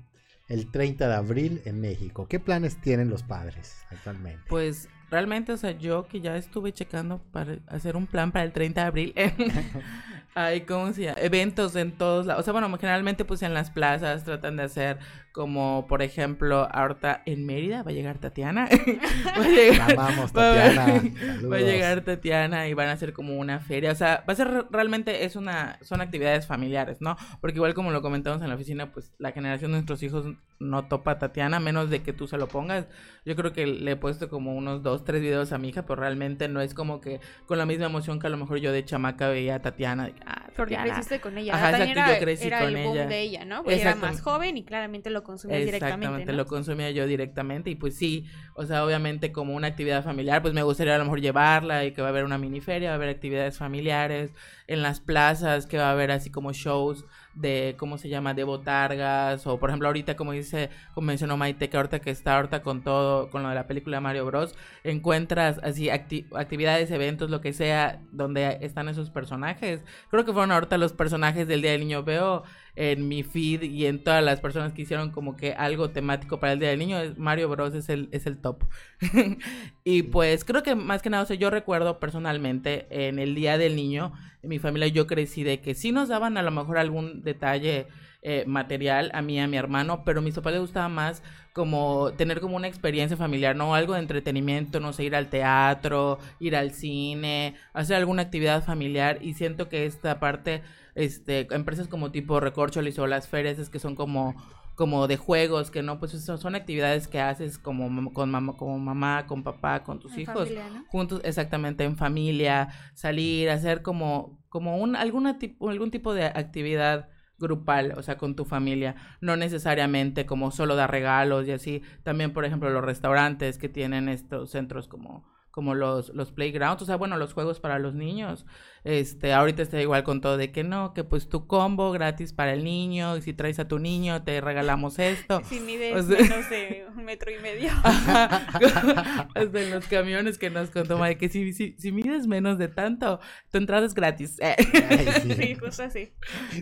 el 0.51 0.67
30 0.67 1.07
de 1.07 1.15
abril 1.15 1.61
en 1.65 1.79
México. 1.79 2.27
¿Qué 2.27 2.39
planes 2.39 2.79
tienen 2.81 3.09
los 3.09 3.23
padres 3.23 3.85
actualmente? 3.89 4.43
Pues 4.49 4.89
realmente, 5.09 5.53
o 5.53 5.57
sea, 5.57 5.71
yo 5.71 6.07
que 6.07 6.19
ya 6.19 6.35
estuve 6.35 6.73
checando 6.73 7.19
para 7.31 7.57
hacer 7.67 7.95
un 7.95 8.05
plan 8.05 8.31
para 8.31 8.43
el 8.43 8.51
30 8.51 8.81
de 8.81 8.87
abril. 8.87 9.13
Hay, 10.35 10.61
¿cómo 10.61 10.91
se 10.93 11.03
llama? 11.03 11.19
Eventos 11.21 11.75
en 11.75 11.93
todos 11.93 12.25
lados. 12.25 12.41
O 12.41 12.43
sea, 12.43 12.53
bueno, 12.53 12.69
generalmente 12.77 13.25
pues 13.25 13.41
en 13.43 13.53
las 13.53 13.71
plazas 13.71 14.23
tratan 14.23 14.57
de 14.57 14.63
hacer 14.63 14.99
como, 15.31 15.85
por 15.87 16.01
ejemplo, 16.01 16.67
ahorita 16.71 17.23
en 17.25 17.45
Mérida 17.45 17.83
va 17.83 17.91
a 17.91 17.93
llegar 17.93 18.17
Tatiana. 18.17 18.67
va 19.39 19.43
a 19.43 19.47
llegar, 19.47 19.95
Vamos, 19.95 20.33
Tatiana. 20.33 21.01
Va, 21.49 21.55
a 21.55 21.59
llegar 21.61 22.01
Tatiana 22.01 22.67
y 22.67 22.73
van 22.73 22.89
a 22.89 22.93
hacer 22.93 23.13
como 23.13 23.37
una 23.37 23.59
feria. 23.59 23.91
O 23.91 23.95
sea, 23.95 24.23
va 24.27 24.33
a 24.33 24.35
ser 24.35 24.65
realmente, 24.69 25.23
es 25.25 25.35
una, 25.35 25.77
son 25.81 26.01
actividades 26.01 26.47
familiares, 26.47 27.01
¿no? 27.01 27.15
Porque 27.39 27.57
igual 27.57 27.73
como 27.73 27.91
lo 27.91 28.01
comentamos 28.01 28.41
en 28.41 28.49
la 28.49 28.55
oficina, 28.55 28.91
pues 28.91 29.13
la 29.19 29.31
generación 29.31 29.71
de 29.71 29.77
nuestros 29.77 30.03
hijos 30.03 30.25
no 30.59 30.85
topa 30.85 31.11
a 31.11 31.19
Tatiana, 31.19 31.59
menos 31.59 31.89
de 31.89 32.03
que 32.03 32.13
tú 32.13 32.27
se 32.27 32.37
lo 32.37 32.47
pongas. 32.47 32.87
Yo 33.25 33.35
creo 33.35 33.53
que 33.53 33.65
le 33.65 33.91
he 33.91 33.95
puesto 33.95 34.29
como 34.29 34.55
unos 34.55 34.83
dos, 34.83 35.03
tres 35.03 35.21
videos 35.21 35.51
a 35.51 35.57
mi 35.57 35.69
hija, 35.69 35.83
pero 35.83 36.01
realmente 36.01 36.47
no 36.47 36.61
es 36.61 36.73
como 36.73 37.01
que 37.01 37.19
con 37.45 37.57
la 37.57 37.65
misma 37.65 37.85
emoción 37.85 38.19
que 38.19 38.27
a 38.27 38.29
lo 38.29 38.37
mejor 38.37 38.59
yo 38.59 38.71
de 38.71 38.83
chamaca 38.85 39.29
veía 39.29 39.55
a 39.55 39.61
Tatiana. 39.61 40.11
Ah, 40.25 40.49
Porque 40.55 40.75
creciste 40.75 41.19
con 41.19 41.37
ella. 41.37 41.55
Ajá, 41.55 41.71
exacto, 41.71 41.91
era, 41.91 42.13
yo 42.13 42.19
crecí 42.19 42.47
era 42.47 42.59
con 42.59 42.69
el 42.69 42.77
ella. 42.77 43.07
de 43.07 43.21
ella, 43.21 43.45
¿no? 43.45 43.63
Porque 43.63 43.81
era 43.81 43.95
más 43.95 44.21
joven 44.21 44.57
y 44.57 44.63
claramente 44.63 45.09
lo 45.09 45.20
consumía 45.23 45.57
directamente. 45.57 45.95
Exactamente, 46.05 46.33
lo 46.33 46.45
consumía 46.45 46.91
yo 46.91 47.05
directamente 47.07 47.69
y 47.69 47.75
pues 47.75 47.95
sí, 47.95 48.25
o 48.55 48.65
sea, 48.65 48.85
obviamente 48.85 49.31
como 49.31 49.55
una 49.55 49.67
actividad 49.67 50.03
familiar, 50.03 50.41
pues 50.41 50.53
me 50.53 50.63
gustaría 50.63 50.95
a 50.95 50.97
lo 50.97 51.05
mejor 51.05 51.21
llevarla 51.21 51.85
y 51.85 51.91
que 51.91 52.01
va 52.01 52.07
a 52.07 52.11
haber 52.11 52.25
una 52.25 52.37
mini 52.37 52.61
feria, 52.61 52.89
va 52.89 52.93
a 52.93 52.95
haber 52.95 53.09
actividades 53.09 53.57
familiares 53.57 54.31
en 54.67 54.81
las 54.81 54.99
plazas, 54.99 55.65
que 55.65 55.77
va 55.77 55.89
a 55.89 55.91
haber 55.91 56.11
así 56.11 56.29
como 56.29 56.53
shows 56.53 57.05
de, 57.33 57.75
¿cómo 57.77 57.97
se 57.97 58.09
llama?, 58.09 58.33
de 58.33 58.43
botargas, 58.43 59.45
o 59.47 59.59
por 59.59 59.69
ejemplo 59.69 59.87
ahorita, 59.87 60.15
como 60.15 60.31
dice, 60.33 60.69
como 60.93 61.07
mencionó 61.07 61.37
Maite, 61.37 61.69
que 61.69 61.77
ahorita 61.77 61.99
que 61.99 62.09
está 62.09 62.35
ahorita 62.37 62.61
con 62.61 62.83
todo, 62.83 63.29
con 63.29 63.43
lo 63.43 63.49
de 63.49 63.55
la 63.55 63.67
película 63.67 64.01
Mario 64.01 64.25
Bros, 64.25 64.55
encuentras 64.83 65.59
así 65.63 65.89
actividades, 65.89 66.91
eventos, 66.91 67.29
lo 67.29 67.41
que 67.41 67.53
sea, 67.53 68.01
donde 68.11 68.57
están 68.61 68.89
esos 68.89 69.09
personajes. 69.09 69.83
Creo 70.09 70.25
que 70.25 70.33
fueron 70.33 70.51
ahorita 70.51 70.77
los 70.77 70.93
personajes 70.93 71.47
del 71.47 71.61
Día 71.61 71.71
del 71.71 71.81
Niño. 71.81 72.03
Veo 72.03 72.43
en 72.75 73.07
mi 73.07 73.23
feed 73.23 73.63
y 73.63 73.85
en 73.85 74.03
todas 74.03 74.23
las 74.23 74.39
personas 74.39 74.73
que 74.73 74.83
hicieron 74.83 75.11
como 75.11 75.35
que 75.35 75.53
algo 75.53 75.89
temático 75.89 76.39
para 76.39 76.53
el 76.53 76.59
Día 76.59 76.69
del 76.69 76.79
Niño, 76.79 76.97
Mario 77.17 77.49
Bros 77.49 77.73
es 77.75 77.89
el, 77.89 78.09
es 78.11 78.25
el 78.25 78.37
top. 78.37 78.63
y 79.83 80.03
pues 80.03 80.45
creo 80.45 80.63
que 80.63 80.75
más 80.75 81.01
que 81.01 81.09
nada, 81.09 81.23
o 81.23 81.25
sea, 81.25 81.35
yo 81.35 81.49
recuerdo 81.49 81.99
personalmente 81.99 82.87
en 82.89 83.19
el 83.19 83.35
Día 83.35 83.57
del 83.57 83.75
Niño, 83.75 84.13
en 84.41 84.49
mi 84.49 84.59
familia 84.59 84.87
yo 84.87 85.07
crecí 85.07 85.43
de 85.43 85.59
que 85.61 85.75
sí 85.75 85.91
nos 85.91 86.09
daban 86.09 86.37
a 86.37 86.43
lo 86.43 86.51
mejor 86.51 86.77
algún 86.77 87.23
detalle 87.23 87.87
eh, 88.21 88.43
material 88.47 89.11
a 89.13 89.21
mí 89.21 89.35
y 89.35 89.39
a 89.39 89.47
mi 89.47 89.57
hermano, 89.57 90.03
pero 90.05 90.19
a 90.19 90.23
mis 90.23 90.35
papás 90.35 90.53
les 90.53 90.61
gustaba 90.61 90.89
más 90.89 91.23
como 91.53 92.11
tener 92.13 92.39
como 92.39 92.55
una 92.55 92.67
experiencia 92.67 93.17
familiar, 93.17 93.55
¿no? 93.55 93.75
Algo 93.75 93.93
de 93.93 93.99
entretenimiento, 93.99 94.79
no 94.79 94.93
sé, 94.93 95.03
ir 95.03 95.15
al 95.15 95.29
teatro, 95.29 96.19
ir 96.39 96.55
al 96.55 96.71
cine, 96.71 97.55
hacer 97.73 97.97
alguna 97.97 98.21
actividad 98.21 98.63
familiar 98.63 99.17
y 99.21 99.33
siento 99.33 99.67
que 99.67 99.85
esta 99.85 100.19
parte 100.19 100.61
este, 100.95 101.47
empresas 101.51 101.87
como 101.87 102.11
tipo 102.11 102.39
Recorcholis 102.39 102.99
o 102.99 103.07
las 103.07 103.27
ferias 103.27 103.59
es 103.59 103.69
que 103.69 103.79
son 103.79 103.95
como 103.95 104.35
como 104.75 105.07
de 105.07 105.17
juegos, 105.17 105.69
que 105.69 105.83
no, 105.83 105.99
pues 105.99 106.11
son, 106.11 106.39
son 106.39 106.55
actividades 106.55 107.07
que 107.07 107.19
haces 107.19 107.59
como 107.59 108.11
con 108.13 108.31
mamá, 108.31 108.55
como 108.57 108.79
mamá, 108.79 109.27
con 109.27 109.43
papá, 109.43 109.83
con 109.83 109.99
tus 109.99 110.17
hijos, 110.17 110.49
juntos, 110.87 111.21
exactamente, 111.23 111.83
en 111.83 111.97
familia, 111.97 112.69
salir, 112.95 113.49
hacer 113.49 113.83
como, 113.83 114.39
como 114.49 114.77
un, 114.77 114.95
alguna 114.95 115.37
tipo, 115.37 115.69
algún 115.69 115.91
tipo 115.91 116.13
de 116.13 116.25
actividad 116.25 117.09
grupal, 117.41 117.93
o 117.97 118.03
sea, 118.03 118.17
con 118.17 118.35
tu 118.35 118.45
familia, 118.45 118.95
no 119.19 119.35
necesariamente 119.35 120.25
como 120.25 120.51
solo 120.51 120.75
dar 120.75 120.91
regalos 120.91 121.47
y 121.47 121.51
así, 121.51 121.81
también, 122.03 122.33
por 122.33 122.45
ejemplo, 122.45 122.69
los 122.69 122.83
restaurantes 122.83 123.57
que 123.57 123.69
tienen 123.69 124.07
estos 124.09 124.51
centros 124.51 124.87
como 124.87 125.29
como 125.51 125.75
los, 125.75 126.09
los 126.15 126.31
playgrounds, 126.31 126.81
o 126.81 126.85
sea, 126.85 126.95
bueno, 126.95 127.17
los 127.17 127.33
juegos 127.33 127.59
para 127.59 127.77
los 127.77 127.93
niños. 127.93 128.45
Este, 128.83 129.31
ahorita 129.33 129.61
está 129.61 129.79
igual 129.79 130.03
con 130.03 130.21
todo 130.21 130.37
de 130.37 130.51
que 130.51 130.63
no, 130.63 130.93
que 130.93 131.03
pues 131.03 131.29
tu 131.29 131.45
combo 131.45 131.91
gratis 131.91 132.33
para 132.33 132.53
el 132.53 132.63
niño, 132.63 133.15
y 133.15 133.21
si 133.21 133.33
traes 133.33 133.59
a 133.59 133.67
tu 133.67 133.77
niño 133.77 134.23
te 134.23 134.41
regalamos 134.41 134.99
esto. 134.99 135.41
Si 135.51 135.59
mides 135.59 136.07
menos 136.07 136.49
de 136.49 136.85
un 136.95 137.03
metro 137.03 137.29
y 137.29 137.41
medio. 137.41 137.69
Hasta 137.83 139.61
en 139.61 139.71
los 139.71 139.85
camiones 139.87 140.37
que 140.37 140.49
nos 140.49 140.69
contó 140.69 140.97
de 141.03 141.17
que 141.17 141.29
si, 141.29 141.51
si, 141.51 141.75
si, 141.77 141.91
mides 141.91 142.25
menos 142.25 142.57
de 142.57 142.69
tanto, 142.69 143.19
tu 143.51 143.57
entrada 143.57 143.85
es 143.85 143.93
gratis. 143.93 144.37
sí. 145.37 145.55
justo 145.55 145.83
así. 145.83 146.13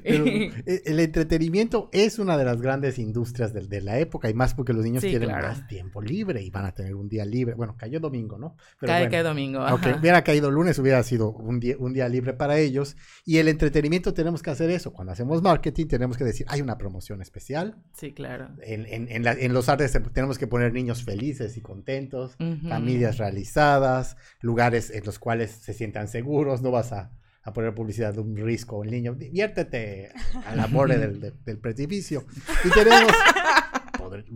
Eh, 0.03 0.81
el 0.85 0.99
entretenimiento 0.99 1.89
es 1.91 2.17
una 2.19 2.37
de 2.37 2.45
las 2.45 2.61
grandes 2.61 2.97
industrias 2.97 3.53
de, 3.53 3.67
de 3.67 3.81
la 3.81 3.99
época 3.99 4.29
y 4.29 4.33
más 4.33 4.55
porque 4.55 4.73
los 4.73 4.83
niños 4.83 5.03
tienen 5.03 5.29
más 5.29 5.67
tiempo 5.67 6.01
libre 6.01 6.41
y 6.41 6.49
van 6.49 6.65
a 6.65 6.73
tener 6.73 6.95
un 6.95 7.07
día 7.07 7.25
libre. 7.25 7.53
Bueno, 7.53 7.75
cayó 7.77 7.99
domingo, 7.99 8.37
¿no? 8.37 8.55
Pero 8.79 8.93
cae, 9.09 9.23
domingo. 9.23 9.59
Aunque 9.59 9.93
hubiera 9.93 10.23
caído 10.23 10.49
lunes, 10.49 10.79
hubiera 10.79 11.01
sido 11.03 11.31
un 11.31 11.59
día, 11.59 11.75
un 11.77 11.93
día 11.93 12.08
libre 12.09 12.33
para 12.33 12.57
ellos. 12.57 12.97
Y 13.25 13.37
el 13.37 13.47
entretenimiento 13.47 14.13
tenemos 14.13 14.41
que 14.43 14.49
hacer 14.49 14.69
eso. 14.69 14.91
Cuando 14.91 15.13
hacemos 15.13 15.41
marketing 15.41 15.87
tenemos 15.87 16.17
que 16.17 16.23
decir, 16.23 16.45
hay 16.49 16.61
una 16.61 16.77
promoción 16.77 17.21
especial. 17.21 17.81
Sí, 17.93 18.13
claro. 18.13 18.49
En, 18.61 18.85
en, 18.87 19.25
en, 19.25 19.53
los 19.53 19.69
artes 19.69 19.97
tenemos 20.13 20.37
que 20.37 20.47
poner 20.47 20.73
niños 20.73 21.03
felices 21.03 21.57
y 21.57 21.61
contentos, 21.61 22.35
familias 22.67 23.17
realizadas, 23.17 24.17
lugares 24.41 24.89
en 24.89 25.05
los 25.05 25.19
cuales 25.19 25.51
se 25.51 25.73
sientan 25.73 26.07
seguros. 26.07 26.61
No 26.61 26.71
vas 26.71 26.91
a, 26.91 27.11
a 27.43 27.53
poner 27.53 27.73
publicidad 27.73 28.13
de 28.13 28.21
un 28.21 28.35
risco 28.35 28.79
un 28.79 28.87
niño. 28.87 29.15
Diviértete 29.15 30.11
al 30.45 30.67
borde 30.71 30.97
del, 30.97 31.33
del 31.45 31.57
precipicio. 31.57 32.25
Y 32.65 32.69
tenemos 32.69 33.13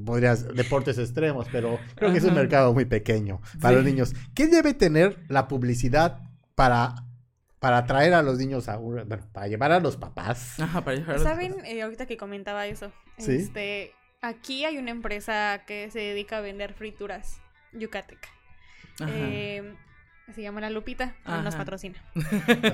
podrías, 0.06 0.54
deportes 0.54 0.98
extremos, 0.98 1.48
pero 1.52 1.80
creo 1.96 2.12
que 2.12 2.18
es 2.18 2.24
un 2.24 2.34
mercado 2.34 2.74
muy 2.74 2.86
pequeño 2.86 3.42
para 3.62 3.78
los 3.78 3.86
niños. 3.86 4.14
¿Qué 4.34 4.48
debe 4.48 4.74
tener 4.74 5.24
la 5.30 5.48
publicidad 5.48 6.20
para 6.56 6.96
para 7.64 7.78
atraer 7.78 8.14
a 8.14 8.22
los 8.22 8.40
niños 8.40 8.68
a 8.68 8.76
bueno, 8.76 9.06
para 9.32 9.48
llevar 9.48 9.72
a 9.72 9.80
los 9.80 9.96
papás. 9.96 10.60
Ajá, 10.60 10.84
para 10.84 10.98
llevar 10.98 11.12
a 11.12 11.14
los 11.14 11.24
¿Saben? 11.24 11.56
Eh, 11.64 11.82
ahorita 11.82 12.06
que 12.06 12.18
comentaba 12.18 12.68
eso. 12.68 12.92
¿Sí? 13.18 13.36
Este, 13.36 13.94
aquí 14.22 14.66
hay 14.66 14.78
una 14.78 14.92
empresa 14.92 15.64
que 15.66 15.90
se 15.90 16.00
dedica 16.00 16.40
a 16.40 16.42
vender 16.42 16.74
frituras 16.74 17.40
yucateca. 17.72 18.28
Eh, 19.08 19.76
se 20.36 20.42
llama 20.42 20.60
La 20.60 20.72
Lupita, 20.72 21.16
nos 21.26 21.56
patrocina. 21.56 22.04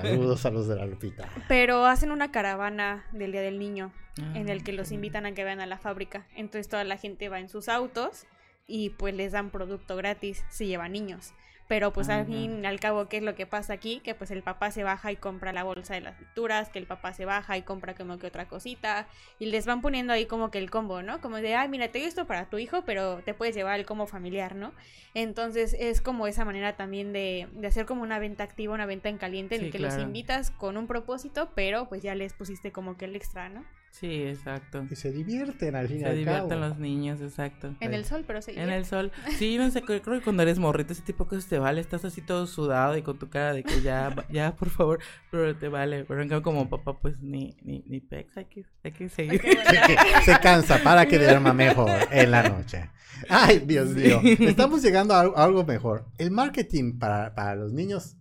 Saludos 0.01 0.47
a 0.47 0.49
los 0.49 0.67
de 0.67 0.77
La 0.77 0.87
Lupita. 0.87 1.29
Pero 1.47 1.85
hacen 1.85 2.09
una 2.09 2.31
caravana 2.31 3.05
del 3.11 3.31
Día 3.31 3.41
del 3.41 3.59
Niño 3.59 3.93
en 4.33 4.49
el 4.49 4.63
que 4.63 4.73
los 4.73 4.91
invitan 4.91 5.27
a 5.27 5.33
que 5.33 5.43
vayan 5.43 5.61
a 5.61 5.67
la 5.67 5.77
fábrica. 5.77 6.25
Entonces 6.35 6.67
toda 6.67 6.83
la 6.83 6.97
gente 6.97 7.29
va 7.29 7.39
en 7.39 7.49
sus 7.49 7.69
autos 7.69 8.25
y 8.65 8.89
pues 8.89 9.13
les 9.13 9.33
dan 9.33 9.51
producto 9.51 9.95
gratis 9.95 10.43
si 10.49 10.65
llevan 10.65 10.93
niños. 10.93 11.35
Pero 11.69 11.93
pues 11.93 12.09
al 12.09 12.25
fin 12.25 12.63
y 12.63 12.65
al 12.65 12.79
cabo, 12.79 13.07
¿qué 13.07 13.17
es 13.17 13.23
lo 13.23 13.35
que 13.35 13.45
pasa 13.45 13.73
aquí? 13.73 13.99
Que 13.99 14.15
pues 14.15 14.31
el 14.31 14.41
papá 14.41 14.71
se 14.71 14.83
baja 14.83 15.11
y 15.11 15.17
compra 15.17 15.53
la 15.53 15.63
bolsa 15.63 15.93
de 15.93 16.01
las 16.01 16.19
lecturas, 16.19 16.69
que 16.69 16.79
el 16.79 16.87
papá 16.87 17.13
se 17.13 17.25
baja 17.25 17.57
y 17.57 17.61
compra 17.61 17.93
como 17.93 18.17
que 18.17 18.25
otra 18.25 18.47
cosita, 18.47 19.07
y 19.37 19.45
les 19.45 19.67
van 19.67 19.79
poniendo 19.81 20.11
ahí 20.11 20.25
como 20.25 20.49
que 20.49 20.57
el 20.57 20.71
combo, 20.71 21.03
¿no? 21.03 21.21
Como 21.21 21.37
de, 21.37 21.53
ay, 21.53 21.69
mira, 21.69 21.87
te 21.89 21.99
doy 21.99 22.07
esto 22.07 22.25
para 22.25 22.49
tu 22.49 22.57
hijo, 22.57 22.81
pero 22.85 23.19
te 23.19 23.35
puedes 23.35 23.53
llevar 23.53 23.79
el 23.79 23.85
combo 23.85 24.07
familiar, 24.07 24.55
¿no? 24.55 24.73
Entonces 25.13 25.75
es 25.79 26.01
como 26.01 26.25
esa 26.25 26.43
manera 26.43 26.75
también 26.75 27.13
de, 27.13 27.47
de 27.53 27.67
hacer 27.67 27.85
como 27.85 28.01
una 28.01 28.17
venta 28.17 28.43
activa, 28.43 28.73
una 28.73 28.87
venta 28.87 29.09
en 29.09 29.19
caliente, 29.19 29.53
en 29.53 29.65
el 29.65 29.71
que 29.71 29.77
los 29.77 29.95
invitas 29.99 30.49
con 30.49 30.75
un 30.75 30.87
propósito, 30.87 31.51
pero 31.53 31.87
pues 31.87 32.01
ya 32.01 32.15
les 32.15 32.33
pusiste 32.33 32.71
como 32.71 32.97
que 32.97 33.05
el 33.05 33.15
extra, 33.15 33.47
¿no? 33.47 33.63
Sí, 33.91 34.23
exacto. 34.23 34.85
Y 34.89 34.95
se 34.95 35.11
divierten 35.11 35.75
al 35.75 35.87
fin 35.87 36.01
Se 36.01 36.13
divierten 36.13 36.61
los 36.61 36.77
niños, 36.77 37.21
exacto. 37.21 37.75
En 37.79 37.93
el 37.93 38.05
sol, 38.05 38.23
pero 38.25 38.41
sí. 38.41 38.53
En 38.55 38.69
el 38.69 38.85
sol. 38.85 39.11
Sí, 39.37 39.57
no 39.57 39.69
sé, 39.71 39.81
creo 39.81 40.01
que 40.01 40.21
cuando 40.21 40.43
eres 40.43 40.59
morrito 40.59 40.93
ese 40.93 41.01
tipo 41.01 41.25
de 41.25 41.31
cosas 41.31 41.47
te 41.47 41.59
vale, 41.59 41.81
estás 41.81 42.05
así 42.05 42.21
todo 42.21 42.47
sudado 42.47 42.95
y 42.95 43.01
con 43.01 43.17
tu 43.17 43.29
cara 43.29 43.53
de 43.53 43.63
que 43.63 43.81
ya, 43.81 44.15
ya, 44.29 44.55
por 44.55 44.69
favor, 44.69 44.99
pero 45.31 45.55
te 45.55 45.67
vale. 45.67 46.05
Pero 46.05 46.21
en 46.21 46.29
cambio 46.29 46.43
como 46.43 46.69
papá, 46.69 46.97
pues 46.99 47.19
ni, 47.19 47.57
ni, 47.61 47.83
ni 47.87 47.99
pex, 47.99 48.37
hay 48.37 48.45
que, 48.45 48.65
hay 48.83 48.91
que 48.91 49.09
seguir. 49.09 49.41
se 50.23 50.39
cansa 50.39 50.81
para 50.83 51.05
que 51.05 51.19
duerma 51.19 51.53
mejor 51.53 51.91
en 52.11 52.31
la 52.31 52.43
noche. 52.43 52.89
Ay, 53.27 53.59
Dios 53.59 53.89
mío. 53.89 54.21
Estamos 54.23 54.81
llegando 54.81 55.13
a 55.13 55.21
algo 55.21 55.65
mejor. 55.65 56.05
El 56.17 56.31
marketing 56.31 56.99
para, 56.99 57.35
para 57.35 57.55
los 57.55 57.73
niños 57.73 58.15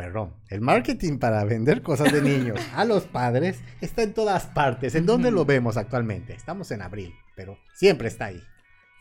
perdón, 0.00 0.32
el 0.48 0.62
marketing 0.62 1.18
para 1.18 1.44
vender 1.44 1.82
cosas 1.82 2.10
de 2.10 2.22
niños 2.22 2.58
a 2.74 2.86
los 2.86 3.04
padres 3.04 3.60
está 3.82 4.02
en 4.02 4.14
todas 4.14 4.46
partes. 4.46 4.94
¿En 4.94 5.04
dónde 5.04 5.30
lo 5.30 5.44
vemos 5.44 5.76
actualmente? 5.76 6.32
Estamos 6.32 6.70
en 6.70 6.80
abril, 6.80 7.12
pero 7.36 7.58
siempre 7.74 8.08
está 8.08 8.24
ahí. 8.24 8.42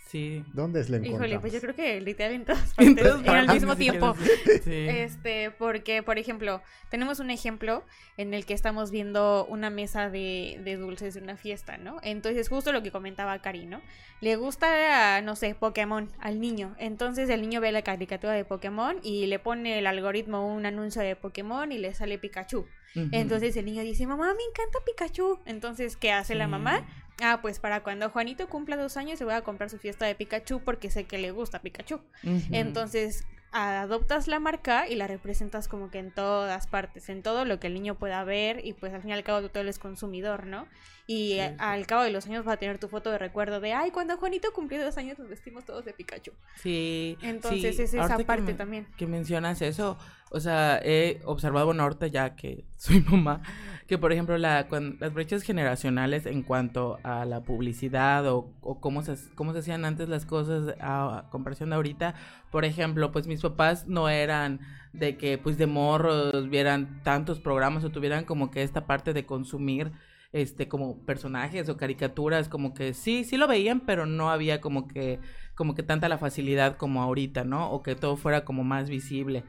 Sí. 0.09 0.43
¿Dónde 0.53 0.81
es 0.81 0.89
la 0.89 0.97
encontramos? 0.97 1.27
Híjole, 1.27 1.39
pues 1.39 1.53
yo 1.53 1.61
creo 1.61 1.75
que 1.75 2.01
literal 2.01 2.31
en 2.33 2.43
todas 2.43 2.73
partes, 2.75 3.05
en, 3.05 3.35
el 3.35 3.47
mismo 3.47 3.75
tiempo. 3.75 4.15
Sí. 4.63 4.87
Este, 4.89 5.51
porque, 5.51 6.01
por 6.01 6.17
ejemplo, 6.17 6.63
tenemos 6.89 7.19
un 7.19 7.29
ejemplo 7.29 7.83
en 8.17 8.33
el 8.33 8.47
que 8.47 8.55
estamos 8.55 8.89
viendo 8.89 9.45
una 9.45 9.69
mesa 9.69 10.09
de, 10.09 10.59
de 10.63 10.77
dulces 10.77 11.13
de 11.13 11.21
una 11.21 11.37
fiesta, 11.37 11.77
¿no? 11.77 11.97
Entonces, 12.01 12.49
justo 12.49 12.71
lo 12.71 12.81
que 12.81 12.91
comentaba 12.91 13.37
Cari, 13.39 13.67
¿no? 13.67 13.83
Le 14.19 14.35
gusta, 14.35 15.21
no 15.21 15.35
sé, 15.35 15.53
Pokémon 15.53 16.09
al 16.19 16.39
niño. 16.39 16.75
Entonces, 16.79 17.29
el 17.29 17.41
niño 17.41 17.61
ve 17.61 17.71
la 17.71 17.83
caricatura 17.83 18.33
de 18.33 18.45
Pokémon 18.45 18.97
y 19.03 19.27
le 19.27 19.37
pone 19.37 19.77
el 19.77 19.85
algoritmo 19.85 20.51
un 20.51 20.65
anuncio 20.65 21.03
de 21.03 21.15
Pokémon 21.15 21.71
y 21.71 21.77
le 21.77 21.93
sale 21.93 22.17
Pikachu. 22.17 22.65
Entonces, 22.95 23.55
el 23.55 23.65
niño 23.65 23.81
dice, 23.83 24.07
mamá, 24.07 24.33
me 24.33 24.43
encanta 24.43 24.79
Pikachu. 24.85 25.39
Entonces, 25.45 25.95
¿qué 25.95 26.11
hace 26.11 26.35
la 26.35 26.47
mamá? 26.47 26.85
Ah, 27.21 27.39
pues 27.41 27.59
para 27.59 27.83
cuando 27.83 28.09
Juanito 28.09 28.47
cumpla 28.47 28.77
dos 28.77 28.97
años 28.97 29.19
se 29.19 29.25
voy 29.25 29.33
a 29.33 29.41
comprar 29.41 29.69
su 29.69 29.77
fiesta 29.77 30.05
de 30.05 30.15
Pikachu 30.15 30.61
porque 30.61 30.89
sé 30.89 31.03
que 31.05 31.17
le 31.17 31.31
gusta 31.31 31.61
Pikachu. 31.61 31.99
Entonces 32.23 33.25
adoptas 33.51 34.27
la 34.27 34.39
marca 34.39 34.87
y 34.87 34.95
la 34.95 35.07
representas 35.07 35.67
como 35.67 35.89
que 35.89 35.97
en 35.97 36.11
todas 36.11 36.67
partes, 36.67 37.09
en 37.09 37.23
todo 37.23 37.45
lo 37.45 37.59
que 37.59 37.67
el 37.67 37.73
niño 37.73 37.95
pueda 37.95 38.23
ver 38.23 38.63
y 38.63 38.73
pues 38.73 38.93
al 38.93 39.01
fin 39.01 39.09
y 39.09 39.13
al 39.13 39.23
cabo 39.23 39.49
tú 39.49 39.59
eres 39.59 39.79
consumidor, 39.79 40.45
¿no? 40.45 40.67
Y 41.07 41.39
al 41.39 41.87
cabo 41.87 42.03
de 42.03 42.11
los 42.11 42.27
años 42.27 42.47
va 42.47 42.53
a 42.53 42.57
tener 42.57 42.77
tu 42.77 42.87
foto 42.87 43.09
de 43.09 43.17
recuerdo 43.17 43.59
de, 43.59 43.73
ay, 43.73 43.89
cuando 43.89 44.15
Juanito 44.17 44.53
cumplió 44.53 44.83
dos 44.83 44.95
años 44.99 45.17
nos 45.17 45.27
vestimos 45.27 45.65
todos 45.65 45.83
de 45.83 45.93
Pikachu. 45.93 46.31
Sí. 46.57 47.17
Entonces 47.23 47.79
es 47.79 47.95
esa 47.95 48.19
parte 48.19 48.53
también. 48.53 48.87
Que 48.95 49.07
mencionas 49.07 49.63
eso, 49.63 49.97
o 50.31 50.39
sea, 50.39 50.79
he 50.83 51.21
observado, 51.25 51.67
bueno, 51.67 51.83
ahorita 51.83 52.07
ya 52.07 52.35
que 52.35 52.65
soy 52.77 53.01
mamá, 53.01 53.41
que 53.87 53.97
por 53.97 54.11
ejemplo 54.11 54.37
la, 54.37 54.67
las 54.99 55.13
brechas 55.13 55.41
generacionales 55.41 56.25
en 56.25 56.43
cuanto 56.43 56.99
a 57.03 57.25
la 57.25 57.41
publicidad 57.41 58.27
o, 58.27 58.53
o 58.61 58.79
cómo, 58.79 59.01
se, 59.01 59.15
cómo 59.35 59.53
se 59.53 59.59
hacían 59.59 59.85
antes 59.85 60.09
las 60.09 60.25
cosas 60.25 60.75
a, 60.79 61.27
comparación 61.31 61.69
de 61.69 61.75
ahorita, 61.75 62.15
por 62.51 62.65
ejemplo, 62.65 63.11
pues 63.11 63.27
mis 63.27 63.41
papás 63.41 63.87
no 63.87 64.09
eran 64.09 64.59
de 64.93 65.17
que 65.17 65.37
pues 65.37 65.57
de 65.57 65.67
morros 65.67 66.49
vieran 66.49 67.01
tantos 67.03 67.39
programas 67.39 67.83
o 67.83 67.91
tuvieran 67.91 68.25
como 68.25 68.49
que 68.51 68.63
esta 68.63 68.87
parte 68.87 69.13
de 69.13 69.25
consumir 69.25 69.91
este 70.31 70.67
como 70.67 71.03
personajes 71.05 71.69
o 71.69 71.77
caricaturas 71.77 72.49
como 72.49 72.73
que 72.73 72.93
sí 72.93 73.23
sí 73.23 73.37
lo 73.37 73.47
veían 73.47 73.81
pero 73.81 74.05
no 74.05 74.29
había 74.29 74.61
como 74.61 74.87
que 74.87 75.19
como 75.55 75.73
que 75.75 75.83
tanta 75.83 76.07
la 76.09 76.17
facilidad 76.19 76.77
como 76.77 77.01
ahorita 77.01 77.43
no 77.43 77.71
o 77.71 77.81
que 77.81 77.95
todo 77.95 78.15
fuera 78.15 78.45
como 78.45 78.63
más 78.63 78.89
visible 78.89 79.43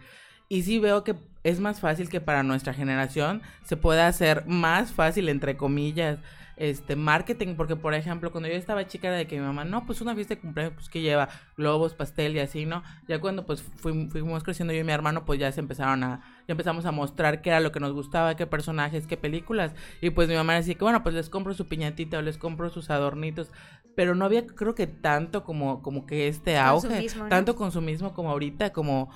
y 0.51 0.65
sí 0.65 0.79
veo 0.79 1.05
que 1.05 1.15
es 1.45 1.61
más 1.61 1.81
fácil 1.81 2.11
que 2.11 2.21
para 2.21 2.43
nuestra 2.43 2.75
generación 2.75 3.41
se 3.65 3.79
pueda 3.79 4.09
hacer 4.09 4.45
más 4.47 4.93
fácil 4.93 5.31
entre 5.31 5.57
comillas 5.57 6.19
este 6.57 6.95
marketing, 6.95 7.55
porque 7.55 7.75
por 7.75 7.95
ejemplo, 7.95 8.31
cuando 8.33 8.51
yo 8.51 8.55
estaba 8.55 8.87
chica 8.87 9.09
era 9.09 9.17
de 9.17 9.27
que 9.27 9.39
mi 9.39 9.47
mamá, 9.47 9.65
no, 9.65 9.87
pues 9.87 10.03
una 10.03 10.15
fiesta 10.15 10.35
de 10.35 10.43
cumpleaños, 10.43 10.75
pues 10.75 10.91
que 10.91 11.01
lleva 11.01 11.31
globos, 11.57 11.95
pastel 11.95 12.37
y 12.37 12.41
así, 12.41 12.67
¿no? 12.67 12.83
Ya 13.09 13.19
cuando 13.19 13.47
pues 13.47 13.63
fuimos 13.63 14.43
creciendo 14.43 14.75
yo 14.75 14.81
y 14.81 14.85
mi 14.85 14.93
hermano, 14.93 15.25
pues 15.25 15.41
ya 15.41 15.51
se 15.53 15.61
empezaron 15.61 16.05
a, 16.05 16.21
ya 16.47 16.53
empezamos 16.53 16.85
a 16.85 16.93
mostrar 16.93 17.41
qué 17.41 17.49
era 17.49 17.61
lo 17.61 17.73
que 17.73 17.81
nos 17.81 17.95
gustaba, 17.95 18.37
qué 18.37 18.47
personajes, 18.47 19.07
qué 19.07 19.17
películas, 19.17 19.73
y 20.03 20.11
pues 20.11 20.29
mi 20.29 20.35
mamá 20.35 20.53
decía 20.53 20.75
que 20.75 20.85
bueno, 20.85 21.03
pues 21.03 21.15
les 21.15 21.31
compro 21.31 21.55
su 21.55 21.67
piñatita 21.67 22.19
o 22.19 22.23
les 22.23 22.37
compro 22.37 22.69
sus 22.69 22.91
adornitos, 22.91 23.51
pero 23.97 24.15
no 24.15 24.27
había 24.27 24.47
creo 24.47 24.75
que 24.75 24.87
tanto 24.87 25.45
como, 25.45 25.81
como 25.81 26.05
que 26.05 26.29
este 26.29 26.59
auge, 26.59 27.07
tanto 27.31 27.57
consumismo 27.57 28.13
como 28.13 28.33
ahorita, 28.33 28.75
como 28.75 29.11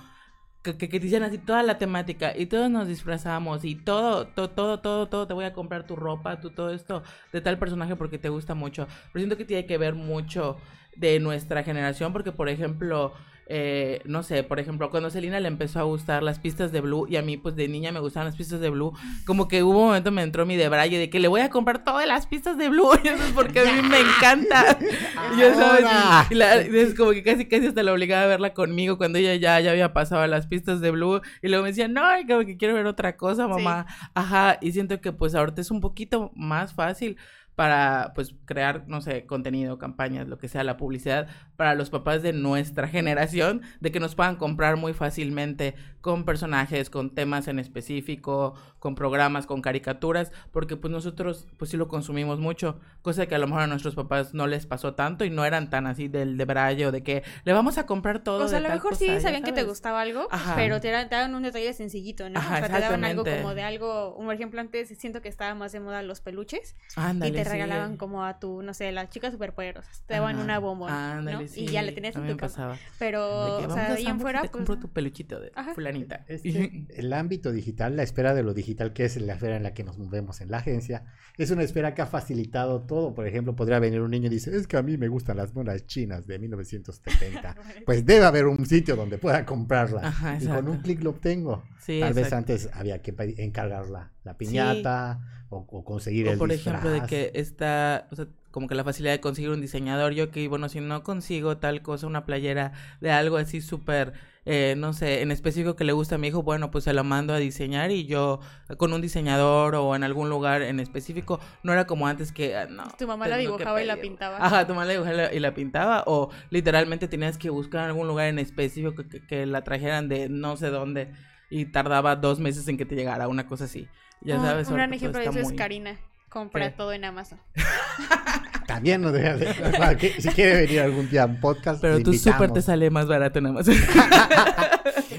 que, 0.72 0.88
que, 0.88 0.98
dicen 0.98 1.22
así 1.22 1.36
toda 1.36 1.62
la 1.62 1.76
temática 1.76 2.32
y 2.36 2.46
todos 2.46 2.70
nos 2.70 2.88
disfrazamos 2.88 3.64
y 3.64 3.74
todo, 3.74 4.26
todo, 4.28 4.48
todo, 4.50 4.80
todo, 4.80 5.08
todo, 5.08 5.26
te 5.26 5.34
voy 5.34 5.44
a 5.44 5.52
comprar 5.52 5.86
tu 5.86 5.94
ropa, 5.94 6.40
tu 6.40 6.50
todo 6.50 6.70
esto 6.70 7.02
de 7.32 7.42
tal 7.42 7.58
personaje 7.58 7.96
porque 7.96 8.18
te 8.18 8.30
gusta 8.30 8.54
mucho. 8.54 8.86
Pero 9.12 9.20
siento 9.22 9.36
que 9.36 9.44
tiene 9.44 9.66
que 9.66 9.76
ver 9.76 9.94
mucho 9.94 10.56
de 10.96 11.20
nuestra 11.20 11.62
generación 11.62 12.12
porque, 12.12 12.32
por 12.32 12.48
ejemplo, 12.48 13.12
eh, 13.46 14.00
no 14.04 14.22
sé, 14.22 14.42
por 14.42 14.58
ejemplo, 14.58 14.90
cuando 14.90 15.10
Selina 15.10 15.38
le 15.38 15.48
empezó 15.48 15.78
a 15.78 15.82
gustar 15.82 16.22
las 16.22 16.38
pistas 16.38 16.72
de 16.72 16.80
Blue 16.80 17.06
y 17.08 17.16
a 17.16 17.22
mí 17.22 17.36
pues 17.36 17.54
de 17.56 17.68
niña 17.68 17.92
me 17.92 18.00
gustaban 18.00 18.26
las 18.26 18.36
pistas 18.36 18.60
de 18.60 18.70
Blue, 18.70 18.92
como 19.26 19.48
que 19.48 19.62
hubo 19.62 19.80
un 19.80 19.86
momento 19.88 20.10
me 20.10 20.22
entró 20.22 20.46
mi 20.46 20.56
debraye 20.56 20.98
de 20.98 21.10
que 21.10 21.20
le 21.20 21.28
voy 21.28 21.42
a 21.42 21.50
comprar 21.50 21.84
todas 21.84 22.06
las 22.06 22.26
pistas 22.26 22.56
de 22.56 22.68
Blue, 22.70 22.90
y 23.04 23.08
eso 23.08 23.24
es 23.24 23.32
porque 23.32 23.60
a 23.60 23.64
mí 23.64 23.88
me 23.88 24.00
encanta. 24.00 24.78
y 25.36 26.76
es 26.76 26.94
como 26.94 27.10
que 27.10 27.22
casi 27.22 27.46
casi 27.46 27.66
hasta 27.66 27.82
la 27.82 27.92
obligaba 27.92 28.24
a 28.24 28.28
verla 28.28 28.54
conmigo 28.54 28.96
cuando 28.96 29.18
ella 29.18 29.34
ya, 29.34 29.60
ya 29.60 29.72
había 29.72 29.92
pasado 29.92 30.22
a 30.22 30.26
las 30.26 30.46
pistas 30.46 30.80
de 30.80 30.90
Blue 30.90 31.20
y 31.42 31.48
luego 31.48 31.64
me 31.64 31.70
decía, 31.70 31.88
no, 31.88 32.02
como 32.26 32.46
que 32.46 32.56
quiero 32.56 32.74
ver 32.74 32.86
otra 32.86 33.16
cosa, 33.16 33.46
mamá. 33.46 33.86
Ajá, 34.14 34.58
y 34.60 34.72
siento 34.72 35.00
que 35.00 35.12
pues 35.12 35.34
ahorita 35.34 35.60
es 35.60 35.70
un 35.70 35.80
poquito 35.80 36.30
más 36.34 36.72
fácil 36.72 37.16
para 37.54 38.12
pues 38.14 38.34
crear, 38.44 38.84
no 38.88 39.00
sé, 39.00 39.26
contenido, 39.26 39.78
campañas, 39.78 40.26
lo 40.26 40.38
que 40.38 40.48
sea, 40.48 40.64
la 40.64 40.76
publicidad, 40.76 41.28
para 41.56 41.74
los 41.74 41.90
papás 41.90 42.22
de 42.22 42.32
nuestra 42.32 42.88
generación, 42.88 43.62
de 43.80 43.92
que 43.92 44.00
nos 44.00 44.14
puedan 44.14 44.36
comprar 44.36 44.76
muy 44.76 44.92
fácilmente 44.92 45.74
con 46.00 46.24
personajes, 46.24 46.90
con 46.90 47.14
temas 47.14 47.48
en 47.48 47.58
específico, 47.58 48.54
con 48.78 48.94
programas, 48.94 49.46
con 49.46 49.62
caricaturas, 49.62 50.32
porque 50.52 50.76
pues 50.76 50.92
nosotros 50.92 51.46
pues 51.56 51.70
sí 51.70 51.76
lo 51.76 51.88
consumimos 51.88 52.38
mucho, 52.38 52.78
cosa 53.00 53.26
que 53.26 53.34
a 53.34 53.38
lo 53.38 53.46
mejor 53.46 53.62
a 53.62 53.66
nuestros 53.66 53.94
papás 53.94 54.34
no 54.34 54.46
les 54.46 54.66
pasó 54.66 54.94
tanto 54.94 55.24
y 55.24 55.30
no 55.30 55.44
eran 55.44 55.70
tan 55.70 55.86
así 55.86 56.08
del 56.08 56.36
de 56.36 56.44
braille 56.44 56.86
o 56.86 56.92
de 56.92 57.02
que 57.02 57.22
le 57.44 57.52
vamos 57.52 57.78
a 57.78 57.86
comprar 57.86 58.22
todo. 58.22 58.44
O 58.44 58.48
sea, 58.48 58.58
a 58.58 58.62
lo 58.62 58.68
mejor 58.68 58.96
sí 58.96 59.20
sabían 59.20 59.42
que 59.42 59.52
te 59.52 59.62
gustaba 59.62 60.02
algo, 60.02 60.28
Ajá. 60.30 60.54
pero 60.56 60.80
te 60.80 60.90
daban, 60.90 61.08
te 61.08 61.14
daban 61.14 61.34
un 61.34 61.42
detalle 61.42 61.72
sencillito, 61.72 62.28
¿no? 62.28 62.38
Ajá, 62.38 62.56
o 62.56 62.58
sea, 62.58 62.66
te 62.68 62.80
daban 62.80 63.04
algo 63.04 63.24
como 63.24 63.54
de 63.54 63.62
algo, 63.62 64.14
por 64.16 64.34
ejemplo, 64.34 64.60
antes 64.60 64.88
siento 64.98 65.22
que 65.22 65.28
estaba 65.28 65.54
más 65.54 65.72
de 65.72 65.80
moda 65.80 66.02
los 66.02 66.20
peluches 66.20 66.76
Ándale, 66.96 67.30
y 67.30 67.34
te 67.34 67.44
sí. 67.44 67.50
regalaban 67.50 67.96
como 67.96 68.24
a 68.24 68.38
tu, 68.38 68.62
no 68.62 68.74
sé, 68.74 68.92
las 68.92 69.08
chicas 69.08 69.32
superpoderosas, 69.32 70.02
te 70.06 70.14
daban 70.14 70.36
Ajá, 70.36 70.44
una 70.44 70.58
bombón, 70.58 70.90
ándale, 70.90 71.38
¿no? 71.38 71.43
Sí, 71.48 71.62
Y 71.62 71.66
ya 71.68 71.82
le 71.82 71.92
tenías 71.92 72.16
a 72.16 72.20
en 72.20 72.28
tu 72.28 72.36
casa. 72.36 72.54
pasaba. 72.54 72.78
Pero, 72.98 73.58
que 73.60 73.66
o 73.66 73.74
sea, 73.74 73.92
ahí 73.94 74.06
en 74.06 74.20
fuera, 74.20 74.40
te 74.42 74.48
pues, 74.48 74.52
compro 74.52 74.78
tu 74.78 74.88
peluchito 74.92 75.40
de 75.40 75.52
Ajá. 75.54 75.74
fulanita. 75.74 76.24
Es 76.28 76.42
que 76.42 76.86
el 76.90 77.12
ámbito 77.12 77.52
digital, 77.52 77.96
la 77.96 78.02
esfera 78.02 78.34
de 78.34 78.42
lo 78.42 78.54
digital, 78.54 78.92
que 78.92 79.04
es 79.04 79.16
la 79.20 79.34
esfera 79.34 79.56
en 79.56 79.62
la 79.62 79.74
que 79.74 79.84
nos 79.84 79.98
movemos 79.98 80.40
en 80.40 80.50
la 80.50 80.58
agencia, 80.58 81.04
es 81.36 81.50
una 81.50 81.62
esfera 81.62 81.94
que 81.94 82.02
ha 82.02 82.06
facilitado 82.06 82.82
todo. 82.82 83.14
Por 83.14 83.26
ejemplo, 83.26 83.56
podría 83.56 83.78
venir 83.78 84.00
un 84.00 84.10
niño 84.10 84.26
y 84.26 84.30
dice, 84.30 84.56
es 84.56 84.66
que 84.66 84.76
a 84.76 84.82
mí 84.82 84.96
me 84.96 85.08
gustan 85.08 85.36
las 85.36 85.54
monas 85.54 85.86
chinas 85.86 86.26
de 86.26 86.38
1970. 86.38 87.56
pues 87.86 88.04
debe 88.04 88.24
haber 88.24 88.46
un 88.46 88.64
sitio 88.66 88.96
donde 88.96 89.18
pueda 89.18 89.44
comprarla. 89.44 90.00
Ajá, 90.08 90.38
y 90.40 90.46
con 90.46 90.68
un 90.68 90.78
clic 90.78 91.02
lo 91.02 91.10
obtengo. 91.10 91.64
Sí, 91.80 92.00
Tal 92.00 92.14
vez 92.14 92.26
exacto. 92.26 92.52
antes 92.52 92.70
había 92.72 93.02
que 93.02 93.14
encargar 93.38 93.88
la, 93.88 94.12
la 94.22 94.36
piñata 94.38 95.20
o, 95.54 95.66
o 95.70 95.84
conseguir 95.84 96.26
O 96.28 96.32
el 96.32 96.38
por 96.38 96.50
ejemplo, 96.52 96.90
de 96.90 97.00
que 97.06 97.30
está, 97.34 98.08
o 98.10 98.16
sea, 98.16 98.26
como 98.50 98.68
que 98.68 98.74
la 98.74 98.84
facilidad 98.84 99.12
de 99.14 99.20
conseguir 99.20 99.50
un 99.50 99.60
diseñador. 99.60 100.12
Yo 100.12 100.30
que, 100.30 100.46
bueno, 100.48 100.68
si 100.68 100.80
no 100.80 101.02
consigo 101.02 101.56
tal 101.58 101.82
cosa, 101.82 102.06
una 102.06 102.24
playera 102.24 102.72
de 103.00 103.10
algo 103.10 103.36
así 103.36 103.60
súper, 103.60 104.12
eh, 104.44 104.74
no 104.76 104.92
sé, 104.92 105.22
en 105.22 105.32
específico 105.32 105.74
que 105.74 105.84
le 105.84 105.92
gusta 105.92 106.14
a 106.14 106.18
mi 106.18 106.28
hijo, 106.28 106.42
bueno, 106.42 106.70
pues 106.70 106.84
se 106.84 106.92
lo 106.92 107.02
mando 107.02 107.34
a 107.34 107.38
diseñar 107.38 107.90
y 107.90 108.06
yo 108.06 108.40
con 108.76 108.92
un 108.92 109.00
diseñador 109.00 109.74
o 109.74 109.96
en 109.96 110.04
algún 110.04 110.28
lugar 110.30 110.62
en 110.62 110.78
específico, 110.80 111.40
no 111.64 111.72
era 111.72 111.86
como 111.86 112.06
antes 112.06 112.30
que, 112.30 112.56
ah, 112.56 112.66
no. 112.70 112.84
Tu 112.96 113.06
mamá 113.08 113.26
la 113.26 113.38
dibujaba 113.38 113.82
y 113.82 113.86
la 113.86 113.96
pintaba. 114.00 114.38
Ajá, 114.38 114.66
tu 114.66 114.74
mamá 114.74 114.84
la 114.84 114.92
dibujaba 114.92 115.32
y 115.32 115.40
la- 115.40 115.54
pintaba 115.54 116.04
o 116.06 116.30
literalmente 116.50 117.08
tenías 117.08 117.38
que 117.38 117.50
buscar 117.50 117.84
en 117.84 117.86
algún 117.90 118.06
lugar 118.06 118.28
en 118.28 118.38
específico 118.38 118.94
que, 118.94 119.08
que- 119.08 119.26
que 119.26 119.46
la 119.46 119.62
trajeran 119.64 120.08
de 120.08 120.28
no 120.28 120.56
sé 120.56 120.68
dónde 120.70 121.10
y 121.50 121.66
tardaba 121.66 122.16
dos 122.16 122.40
meses 122.40 122.66
en 122.68 122.76
que 122.76 122.86
te 122.86 122.94
llegara, 122.96 123.28
una 123.28 123.46
cosa 123.46 123.64
así. 123.64 123.88
Ya 124.24 124.36
Un- 124.36 124.74
gran 124.74 124.92
ejemplo 124.94 125.20
de 125.20 125.26
eso 125.26 125.38
es 125.38 125.44
muy- 125.48 125.56
Karina. 125.56 125.96
Compra 126.28 126.70
¿Qué? 126.70 126.76
todo 126.76 126.92
en 126.92 127.04
Amazon. 127.04 127.38
También 128.74 129.00
no 129.02 129.12
debe 129.12 129.36
de- 129.38 129.54
para 129.78 129.96
que- 129.96 130.20
Si 130.20 130.28
quiere 130.30 130.62
venir 130.62 130.80
algún 130.80 131.08
día 131.08 131.22
a 131.22 131.26
un 131.26 131.40
podcast, 131.40 131.80
Pero 131.80 132.00
tu 132.02 132.12
súper 132.14 132.50
te 132.50 132.60
sale 132.62 132.90
más 132.90 133.06
barato 133.06 133.40
nada 133.40 133.54
más. 133.54 133.66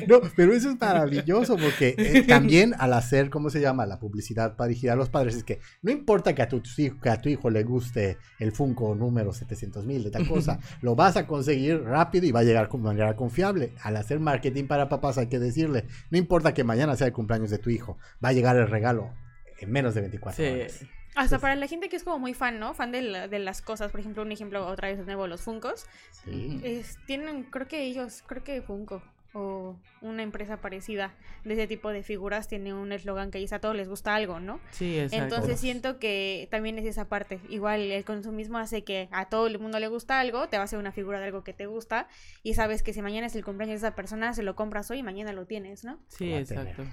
No, 0.08 0.22
pero 0.36 0.54
eso 0.54 0.70
es 0.70 0.80
maravilloso 0.80 1.58
porque 1.58 1.96
eh, 1.98 2.24
también 2.28 2.76
al 2.78 2.94
hacer, 2.94 3.32
¿cómo 3.32 3.50
se 3.50 3.60
llama? 3.60 3.88
La 3.88 3.98
publicidad 4.00 4.56
para 4.56 4.68
dirigir 4.68 4.92
a 4.92 4.96
los 4.96 5.10
padres 5.10 5.36
es 5.36 5.44
que 5.44 5.60
no 5.82 5.92
importa 5.92 6.36
que 6.36 6.44
a 6.44 6.48
tu, 6.48 6.62
hijo, 6.78 6.98
que 7.02 7.10
a 7.10 7.20
tu 7.20 7.30
hijo 7.30 7.50
le 7.50 7.64
guste 7.64 8.18
el 8.40 8.52
Funko 8.52 8.94
número 8.94 9.34
700 9.34 9.84
mil 9.86 10.04
de 10.04 10.12
tal 10.12 10.28
cosa, 10.28 10.60
lo 10.82 10.96
vas 10.96 11.18
a 11.18 11.26
conseguir 11.26 11.82
rápido 11.82 12.28
y 12.28 12.32
va 12.32 12.42
a 12.42 12.44
llegar 12.44 12.68
con 12.68 12.84
manera 12.84 13.16
confiable. 13.16 13.74
Al 13.82 13.98
hacer 13.98 14.20
marketing 14.20 14.66
para 14.68 14.90
papás 14.90 15.18
hay 15.18 15.26
que 15.28 15.40
decirle, 15.40 15.86
no 16.12 16.18
importa 16.20 16.54
que 16.54 16.64
mañana 16.64 16.96
sea 16.96 17.08
el 17.08 17.14
cumpleaños 17.14 17.50
de 17.50 17.58
tu 17.58 17.72
hijo, 17.72 17.98
va 18.24 18.30
a 18.30 18.34
llegar 18.34 18.56
el 18.58 18.68
regalo 18.68 19.12
en 19.60 19.72
menos 19.72 19.96
de 19.96 20.02
24 20.02 20.44
Sí. 20.46 20.52
horas. 20.52 20.80
Hasta 21.16 21.40
para 21.40 21.56
la 21.56 21.68
gente 21.68 21.90
que 21.90 21.96
es 21.96 22.04
como 22.04 22.20
muy 22.20 22.34
fan, 22.34 22.60
¿no? 22.60 22.74
Fan 22.74 22.92
de, 22.92 23.02
la- 23.02 23.28
de 23.28 23.40
las 23.40 23.62
cosas. 23.62 23.92
Por 23.92 24.00
ejemplo, 24.02 24.24
un 24.24 24.32
ejemplo 24.32 24.66
otra 24.68 24.90
vez 24.90 24.98
de 25.00 25.06
nuevo, 25.06 25.28
los 25.28 25.42
Funkos. 25.42 25.86
Sí. 26.12 26.60
Es- 26.64 26.98
tienen, 27.06 27.44
creo 27.44 27.68
que 27.68 27.84
ellos, 27.84 28.24
creo 28.28 28.44
que 28.44 28.62
Funko 28.62 29.02
o 29.38 29.78
una 30.00 30.24
empresa 30.24 30.62
parecida 30.62 31.14
de 31.44 31.56
ese 31.56 31.68
tipo 31.68 31.90
de 31.90 32.04
figuras 32.04 32.48
tiene 32.48 32.74
un 32.74 32.94
eslogan 32.94 33.32
que 33.32 33.38
dice 33.38 33.56
a 33.56 33.60
todos 33.60 33.76
les 33.76 33.90
gusta 33.90 34.16
algo, 34.16 34.40
¿no? 34.40 34.62
Sí, 34.72 34.98
exacto. 34.98 35.26
Entonces 35.26 35.60
siento 35.60 36.00
que 36.00 36.48
también 36.52 36.80
es 36.80 36.86
esa 36.86 37.10
parte. 37.10 37.42
Igual 37.50 37.82
el 37.92 38.06
consumismo 38.06 38.58
hace 38.60 38.86
que 38.86 39.10
a 39.12 39.26
todo 39.28 39.48
el 39.48 39.60
mundo 39.60 39.78
le 39.80 39.90
gusta 39.90 40.22
algo, 40.22 40.48
te 40.48 40.56
va 40.56 40.62
a 40.62 40.64
hacer 40.64 40.80
una 40.80 40.94
figura 40.94 41.20
de 41.20 41.26
algo 41.26 41.44
que 41.44 41.52
te 41.52 41.66
gusta 41.66 42.08
y 42.44 42.54
sabes 42.54 42.82
que 42.82 42.94
si 42.94 43.02
mañana 43.02 43.28
es 43.28 43.36
el 43.36 43.44
cumpleaños 43.44 43.82
de 43.82 43.88
esa 43.88 43.96
persona, 43.96 44.34
se 44.34 44.42
lo 44.42 44.56
compras 44.56 44.90
hoy 44.90 45.00
y 45.00 45.04
mañana 45.04 45.34
lo 45.34 45.46
tienes, 45.46 45.84
¿no? 45.84 46.00
Sí, 46.08 46.32
exacto. 46.34 46.84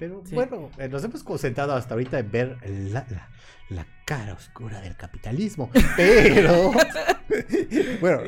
Pero 0.00 0.22
Sí. 0.24 0.34
bueno, 0.34 0.68
eh, 0.78 0.88
nos 0.88 1.04
hemos 1.04 1.22
concentrado 1.22 1.74
hasta 1.74 1.94
ahorita 1.94 2.18
en 2.18 2.30
ver 2.32 2.56
la, 2.90 3.06
la- 3.10 3.28
la 3.68 3.86
cara 4.04 4.32
oscura 4.32 4.80
del 4.80 4.96
capitalismo. 4.96 5.70
Pero, 5.96 6.72
bueno, 8.00 8.22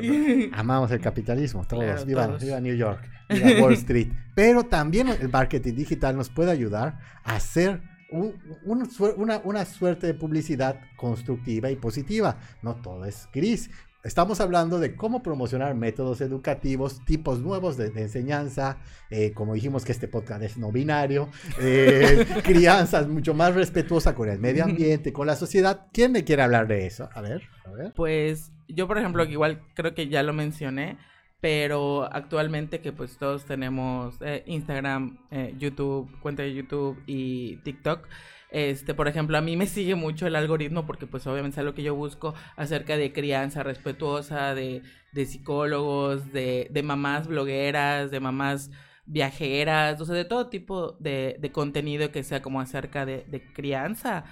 amamos 0.53 0.91
el 0.91 1.01
capitalismo, 1.01 1.65
todos. 1.67 1.83
Claro, 1.83 2.05
viva, 2.05 2.27
todos. 2.27 2.41
viva 2.43 2.59
New 2.61 2.75
York, 2.75 3.03
viva 3.29 3.61
Wall 3.61 3.73
Street. 3.73 4.07
Pero 4.35 4.63
también 4.63 5.09
el 5.09 5.29
marketing 5.29 5.73
digital 5.73 6.15
nos 6.15 6.29
puede 6.29 6.51
ayudar 6.51 6.99
a 7.23 7.35
hacer 7.35 7.81
un- 8.11 8.35
un 8.65 8.89
suer- 8.89 9.15
una, 9.17 9.39
una 9.43 9.65
suerte 9.65 10.07
de 10.07 10.13
publicidad 10.13 10.79
constructiva 10.95 11.69
y 11.71 11.75
positiva. 11.75 12.37
No 12.61 12.75
todo 12.75 13.03
es 13.05 13.27
gris. 13.33 13.69
Estamos 14.03 14.41
hablando 14.41 14.79
de 14.79 14.97
cómo 14.97 15.23
promocionar 15.23 15.75
métodos 15.75 16.19
educativos, 16.19 17.05
tipos 17.05 17.39
nuevos 17.39 17.77
de, 17.77 17.89
de 17.89 18.01
enseñanza, 18.01 18.79
eh, 19.09 19.31
como 19.31 19.53
dijimos 19.53 19.85
que 19.85 19.93
este 19.93 20.09
podcast 20.09 20.43
es 20.43 20.57
no 20.57 20.73
binario, 20.73 21.29
eh, 21.61 22.25
crianza 22.43 23.07
mucho 23.07 23.33
más 23.33 23.55
respetuosa 23.55 24.13
con 24.13 24.27
el 24.27 24.39
medio 24.39 24.65
ambiente, 24.65 25.13
con 25.13 25.25
la 25.25 25.37
sociedad. 25.37 25.87
¿Quién 25.93 26.11
me 26.11 26.25
quiere 26.25 26.41
hablar 26.41 26.67
de 26.67 26.85
eso? 26.85 27.09
A 27.13 27.21
ver, 27.21 27.43
a 27.63 27.71
ver. 27.71 27.93
Pues 27.93 28.51
yo, 28.67 28.89
por 28.89 28.97
ejemplo, 28.97 29.23
igual 29.23 29.61
creo 29.73 29.93
que 29.93 30.09
ya 30.09 30.21
lo 30.21 30.33
mencioné, 30.33 30.97
pero 31.39 32.03
actualmente 32.03 32.81
que 32.81 32.91
pues 32.91 33.17
todos 33.17 33.45
tenemos 33.45 34.15
eh, 34.19 34.43
Instagram, 34.47 35.17
eh, 35.31 35.53
YouTube, 35.57 36.09
cuenta 36.19 36.43
de 36.43 36.53
YouTube 36.53 37.01
y 37.05 37.55
TikTok. 37.63 38.05
Este, 38.53 38.93
por 38.93 39.07
ejemplo, 39.07 39.35
a 39.35 39.41
mí 39.41 39.57
me 39.57 39.65
sigue 39.65 39.95
mucho 39.95 40.27
el 40.27 40.35
algoritmo 40.35 40.85
porque 40.85 41.07
pues 41.07 41.25
obviamente 41.25 41.55
es 41.55 41.57
algo 41.57 41.73
que 41.73 41.81
yo 41.81 41.95
busco 41.95 42.35
acerca 42.55 42.97
de 42.97 43.11
crianza 43.11 43.63
respetuosa, 43.63 44.53
de, 44.53 44.83
de 45.11 45.25
psicólogos, 45.25 46.31
de, 46.31 46.67
de 46.69 46.83
mamás 46.83 47.25
blogueras, 47.27 48.11
de 48.11 48.19
mamás 48.19 48.69
viajeras, 49.07 49.99
o 49.99 50.05
sea, 50.05 50.13
de 50.13 50.25
todo 50.25 50.49
tipo 50.49 50.91
de, 50.99 51.37
de 51.39 51.51
contenido 51.51 52.11
que 52.11 52.23
sea 52.23 52.43
como 52.43 52.61
acerca 52.61 53.07
de, 53.07 53.51
crianza. 53.55 54.25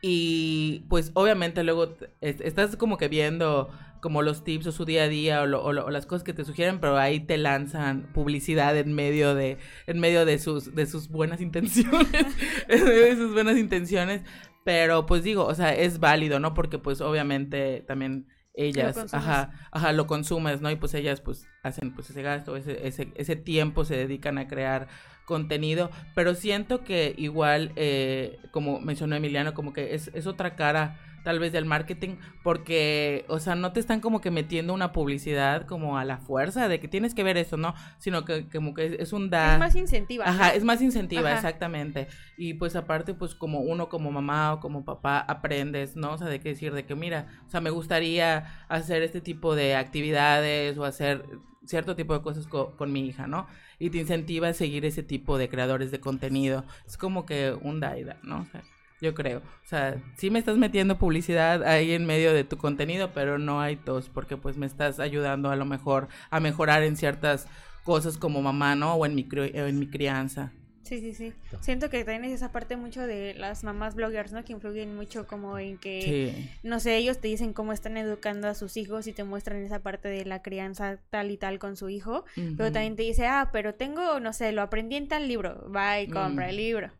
Y 0.00 0.84
pues 0.88 1.10
obviamente 1.14 1.64
luego 1.64 1.96
estás 2.20 2.76
como 2.76 2.96
que 2.96 3.08
viendo 3.08 3.70
como 4.04 4.20
los 4.20 4.44
tips 4.44 4.66
o 4.66 4.72
su 4.72 4.84
día 4.84 5.04
a 5.04 5.08
día 5.08 5.40
o, 5.40 5.46
lo- 5.46 5.64
o 5.64 5.72
lo- 5.72 5.86
o 5.86 5.90
las 5.90 6.04
cosas 6.04 6.24
que 6.24 6.34
te 6.34 6.44
sugieren, 6.44 6.78
pero 6.78 6.98
ahí 6.98 7.20
te 7.20 7.38
lanzan 7.38 8.02
publicidad 8.12 8.76
en 8.76 8.92
medio 8.92 9.34
de, 9.34 9.56
en 9.86 9.98
medio 9.98 10.26
de 10.26 10.38
sus, 10.38 10.74
de 10.74 10.84
sus 10.84 11.08
buenas 11.08 11.40
intenciones, 11.48 12.12
en 12.68 12.84
medio 12.84 13.00
de 13.06 13.16
sus 13.16 13.32
buenas 13.32 13.56
intenciones. 13.56 14.20
Pero 14.62 15.06
pues 15.06 15.22
digo, 15.24 15.46
o 15.46 15.54
sea, 15.54 15.74
es 15.74 16.00
válido, 16.00 16.38
¿no? 16.38 16.52
Porque 16.52 16.78
pues 16.78 17.00
obviamente 17.00 17.82
también 17.86 18.26
ellas, 18.52 18.98
ajá, 19.14 19.52
ajá, 19.72 19.92
lo 19.92 20.06
consumes, 20.06 20.60
¿no? 20.60 20.70
Y 20.70 20.76
pues 20.76 20.92
ellas 20.92 21.22
pues 21.22 21.46
hacen 21.62 21.94
pues 21.94 22.10
ese 22.10 22.20
gasto, 22.20 22.56
ese, 22.56 22.86
ese, 22.86 23.10
ese 23.14 23.36
tiempo 23.36 23.86
se 23.86 23.96
dedican 23.96 24.36
a 24.36 24.48
crear 24.48 24.86
contenido, 25.24 25.90
pero 26.14 26.34
siento 26.34 26.84
que 26.84 27.14
igual, 27.16 27.72
eh, 27.76 28.38
como 28.50 28.80
mencionó 28.80 29.16
Emiliano, 29.16 29.54
como 29.54 29.72
que 29.72 29.94
es, 29.94 30.10
es 30.12 30.26
otra 30.26 30.56
cara 30.56 31.00
tal 31.24 31.40
vez 31.40 31.52
del 31.52 31.64
marketing, 31.64 32.16
porque, 32.44 33.24
o 33.28 33.40
sea, 33.40 33.56
no 33.56 33.72
te 33.72 33.80
están 33.80 34.00
como 34.00 34.20
que 34.20 34.30
metiendo 34.30 34.72
una 34.72 34.92
publicidad 34.92 35.66
como 35.66 35.98
a 35.98 36.04
la 36.04 36.18
fuerza 36.18 36.68
de 36.68 36.78
que 36.78 36.86
tienes 36.86 37.14
que 37.14 37.24
ver 37.24 37.36
eso, 37.36 37.56
¿no? 37.56 37.74
Sino 37.98 38.24
que 38.24 38.48
como 38.48 38.74
que 38.74 38.86
es, 38.86 38.92
es 39.00 39.12
un 39.12 39.30
da... 39.30 39.54
Es 39.54 39.58
más 39.58 39.74
incentiva. 39.74 40.24
Ajá, 40.28 40.48
¿no? 40.50 40.54
es 40.54 40.64
más 40.64 40.80
incentiva, 40.82 41.28
Ajá. 41.30 41.34
exactamente. 41.36 42.06
Y 42.36 42.54
pues 42.54 42.76
aparte, 42.76 43.14
pues 43.14 43.34
como 43.34 43.60
uno 43.60 43.88
como 43.88 44.12
mamá 44.12 44.52
o 44.52 44.60
como 44.60 44.84
papá 44.84 45.18
aprendes, 45.18 45.96
¿no? 45.96 46.12
O 46.12 46.18
sea, 46.18 46.28
de 46.28 46.38
qué 46.40 46.50
decir, 46.50 46.72
de 46.74 46.84
que 46.86 46.94
mira, 46.94 47.26
o 47.46 47.50
sea, 47.50 47.60
me 47.60 47.70
gustaría 47.70 48.64
hacer 48.68 49.02
este 49.02 49.20
tipo 49.20 49.54
de 49.56 49.74
actividades 49.76 50.76
o 50.78 50.84
hacer 50.84 51.24
cierto 51.64 51.96
tipo 51.96 52.12
de 52.12 52.20
cosas 52.22 52.46
co- 52.46 52.76
con 52.76 52.92
mi 52.92 53.06
hija, 53.06 53.26
¿no? 53.26 53.46
Y 53.78 53.90
te 53.90 53.98
incentiva 53.98 54.48
a 54.48 54.52
seguir 54.52 54.84
ese 54.84 55.02
tipo 55.02 55.38
de 55.38 55.48
creadores 55.48 55.90
de 55.90 55.98
contenido. 56.00 56.64
Es 56.86 56.96
como 56.98 57.24
que 57.24 57.56
un 57.62 57.80
daida, 57.80 58.18
¿no? 58.22 58.42
O 58.42 58.44
sea, 58.44 58.62
yo 59.04 59.14
creo. 59.14 59.38
O 59.38 59.66
sea, 59.68 59.96
sí 60.16 60.30
me 60.30 60.38
estás 60.38 60.56
metiendo 60.56 60.98
publicidad 60.98 61.62
ahí 61.62 61.92
en 61.92 62.06
medio 62.06 62.32
de 62.32 62.42
tu 62.44 62.56
contenido, 62.56 63.10
pero 63.14 63.38
no 63.38 63.60
hay 63.60 63.76
tos, 63.76 64.08
porque 64.08 64.36
pues 64.36 64.56
me 64.56 64.66
estás 64.66 64.98
ayudando 64.98 65.50
a 65.50 65.56
lo 65.56 65.64
mejor 65.64 66.08
a 66.30 66.40
mejorar 66.40 66.82
en 66.82 66.96
ciertas 66.96 67.46
cosas 67.84 68.16
como 68.16 68.40
mamá, 68.42 68.74
¿no? 68.74 68.94
O 68.94 69.06
en 69.06 69.14
mi, 69.14 69.28
en 69.32 69.78
mi 69.78 69.86
crianza. 69.86 70.52
Sí, 70.84 71.00
sí, 71.00 71.14
sí. 71.14 71.32
Siento 71.62 71.88
que 71.88 72.04
también 72.04 72.24
es 72.24 72.32
esa 72.32 72.52
parte 72.52 72.76
mucho 72.76 73.00
de 73.06 73.32
las 73.32 73.64
mamás 73.64 73.94
bloggers, 73.94 74.32
¿no? 74.32 74.44
Que 74.44 74.52
influyen 74.52 74.94
mucho 74.94 75.26
como 75.26 75.58
en 75.58 75.78
que, 75.78 76.00
Sí. 76.02 76.50
no 76.62 76.78
sé, 76.78 76.98
ellos 76.98 77.20
te 77.22 77.28
dicen 77.28 77.54
cómo 77.54 77.72
están 77.72 77.96
educando 77.96 78.48
a 78.48 78.54
sus 78.54 78.76
hijos 78.76 79.06
y 79.06 79.14
te 79.14 79.24
muestran 79.24 79.62
esa 79.64 79.78
parte 79.82 80.08
de 80.08 80.26
la 80.26 80.42
crianza 80.42 80.98
tal 81.08 81.30
y 81.30 81.38
tal 81.38 81.58
con 81.58 81.76
su 81.76 81.88
hijo. 81.88 82.26
Pero 82.34 82.64
Ujú. 82.64 82.72
también 82.72 82.96
te 82.96 83.02
dice, 83.02 83.26
ah, 83.26 83.48
pero 83.50 83.74
tengo, 83.74 84.20
no 84.20 84.34
sé, 84.34 84.52
lo 84.52 84.60
aprendí 84.60 84.96
en 84.96 85.08
tal 85.08 85.26
libro. 85.26 85.70
Va 85.74 86.00
y 86.00 86.06
compra 86.08 86.46
Mm. 86.46 86.50
el 86.50 86.56
libro. 86.56 86.90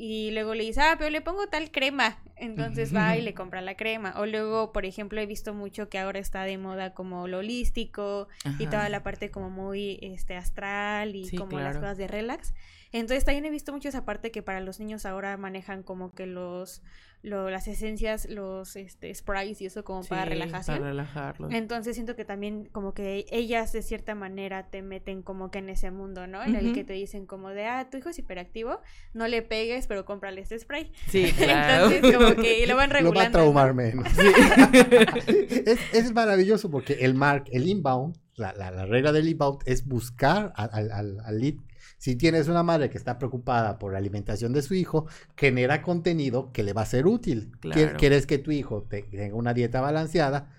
Y 0.00 0.30
luego 0.30 0.54
le 0.54 0.62
dice, 0.62 0.80
ah, 0.80 0.94
pero 0.96 1.10
le 1.10 1.20
pongo 1.20 1.48
tal 1.48 1.72
crema. 1.72 2.18
Entonces 2.36 2.94
va 2.94 3.16
y 3.16 3.20
le 3.20 3.34
compra 3.34 3.60
la 3.60 3.76
crema. 3.76 4.14
O 4.16 4.26
luego, 4.26 4.72
por 4.72 4.86
ejemplo, 4.86 5.20
he 5.20 5.26
visto 5.26 5.54
mucho 5.54 5.88
que 5.88 5.98
ahora 5.98 6.20
está 6.20 6.44
de 6.44 6.56
moda 6.56 6.94
como 6.94 7.26
lo 7.26 7.38
holístico 7.38 8.28
y 8.60 8.66
toda 8.66 8.88
la 8.90 9.02
parte 9.02 9.32
como 9.32 9.50
muy 9.50 9.98
este 10.00 10.36
astral 10.36 11.16
y 11.16 11.28
como 11.36 11.58
las 11.58 11.78
cosas 11.78 11.98
de 11.98 12.06
relax. 12.06 12.54
Entonces 12.92 13.24
también 13.24 13.44
he 13.44 13.50
visto 13.50 13.72
mucho 13.72 13.88
esa 13.88 14.04
parte 14.04 14.30
que 14.30 14.40
para 14.40 14.60
los 14.60 14.78
niños 14.78 15.04
ahora 15.04 15.36
manejan 15.36 15.82
como 15.82 16.14
que 16.14 16.26
los 16.26 16.80
lo, 17.22 17.50
las 17.50 17.66
esencias, 17.66 18.28
los 18.28 18.76
este, 18.76 19.12
sprays 19.14 19.60
y 19.60 19.66
eso 19.66 19.84
como 19.84 20.04
para 20.04 20.24
relajación. 20.24 20.78
Para 20.78 20.90
relajarlo. 20.90 21.50
Entonces 21.50 21.94
siento 21.94 22.14
que 22.14 22.24
también 22.24 22.66
como 22.66 22.94
que 22.94 23.26
ellas 23.30 23.72
de 23.72 23.82
cierta 23.82 24.14
manera 24.14 24.70
te 24.70 24.82
meten 24.82 25.22
como 25.22 25.50
que 25.50 25.58
en 25.58 25.68
ese 25.68 25.90
mundo, 25.90 26.26
¿no? 26.26 26.42
En 26.44 26.54
el 26.54 26.72
que 26.72 26.84
te 26.84 26.92
dicen 26.92 27.26
como 27.26 27.50
de, 27.50 27.66
ah, 27.66 27.88
tu 27.90 27.98
hijo 27.98 28.10
es 28.10 28.18
hiperactivo, 28.18 28.80
no 29.14 29.26
le 29.26 29.42
pegues, 29.42 29.86
pero 29.86 30.04
cómprale 30.04 30.40
este 30.40 30.58
spray. 30.58 30.92
Sí, 31.08 31.32
claro. 31.36 31.90
Entonces 31.90 32.16
como 32.16 32.42
que 32.42 32.66
lo 32.66 32.76
van 32.76 32.90
regulando. 32.90 33.38
Lo 33.38 33.52
va 33.52 33.62
a 33.62 33.64
traumar 33.64 33.74
menos. 33.74 34.06
es, 35.26 35.78
es, 35.92 36.12
maravilloso 36.12 36.70
porque 36.70 36.94
el 37.00 37.14
mark, 37.14 37.44
el 37.52 37.66
inbound, 37.68 38.16
la, 38.36 38.52
la, 38.52 38.70
la 38.70 38.86
regla 38.86 39.12
del 39.12 39.28
inbound 39.28 39.60
es 39.66 39.86
buscar 39.86 40.52
al, 40.54 40.70
al, 40.92 41.20
al 41.20 41.40
lead 41.40 41.56
si 41.98 42.16
tienes 42.16 42.48
una 42.48 42.62
madre 42.62 42.88
que 42.90 42.96
está 42.96 43.18
preocupada 43.18 43.78
por 43.78 43.92
la 43.92 43.98
alimentación 43.98 44.52
de 44.52 44.62
su 44.62 44.74
hijo, 44.74 45.06
genera 45.36 45.82
contenido 45.82 46.52
que 46.52 46.62
le 46.62 46.72
va 46.72 46.82
a 46.82 46.86
ser 46.86 47.06
útil. 47.06 47.52
¿Quieres 47.98 48.26
que 48.26 48.38
tu 48.38 48.50
hijo 48.52 48.84
tenga 48.88 49.34
una 49.34 49.52
dieta 49.52 49.80
balanceada? 49.80 50.57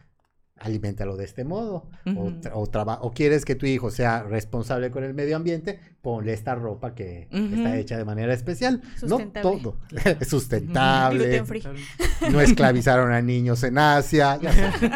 Aliméntalo 0.59 1.17
de 1.17 1.25
este 1.25 1.43
modo. 1.43 1.89
o, 2.15 2.33
o, 2.53 3.11
quieres 3.13 3.45
que 3.45 3.55
tu 3.55 3.65
hijo 3.65 3.91
sea 3.91 4.23
responsable 4.23 4.91
con 4.91 5.03
el 5.03 5.13
medio 5.13 5.35
ambiente, 5.35 5.79
ponle 6.01 6.33
esta 6.33 6.55
ropa 6.55 6.95
que 6.95 7.27
está 7.31 7.77
hecha 7.77 7.97
de 7.97 8.05
manera 8.05 8.33
especial. 8.33 8.81
No 9.07 9.19
todo. 9.41 9.77
Sustentable. 10.27 11.43
no 12.31 12.41
esclavizaron 12.41 13.11
a 13.11 13.21
niños 13.21 13.63
en 13.63 13.77
Asia. 13.77 14.39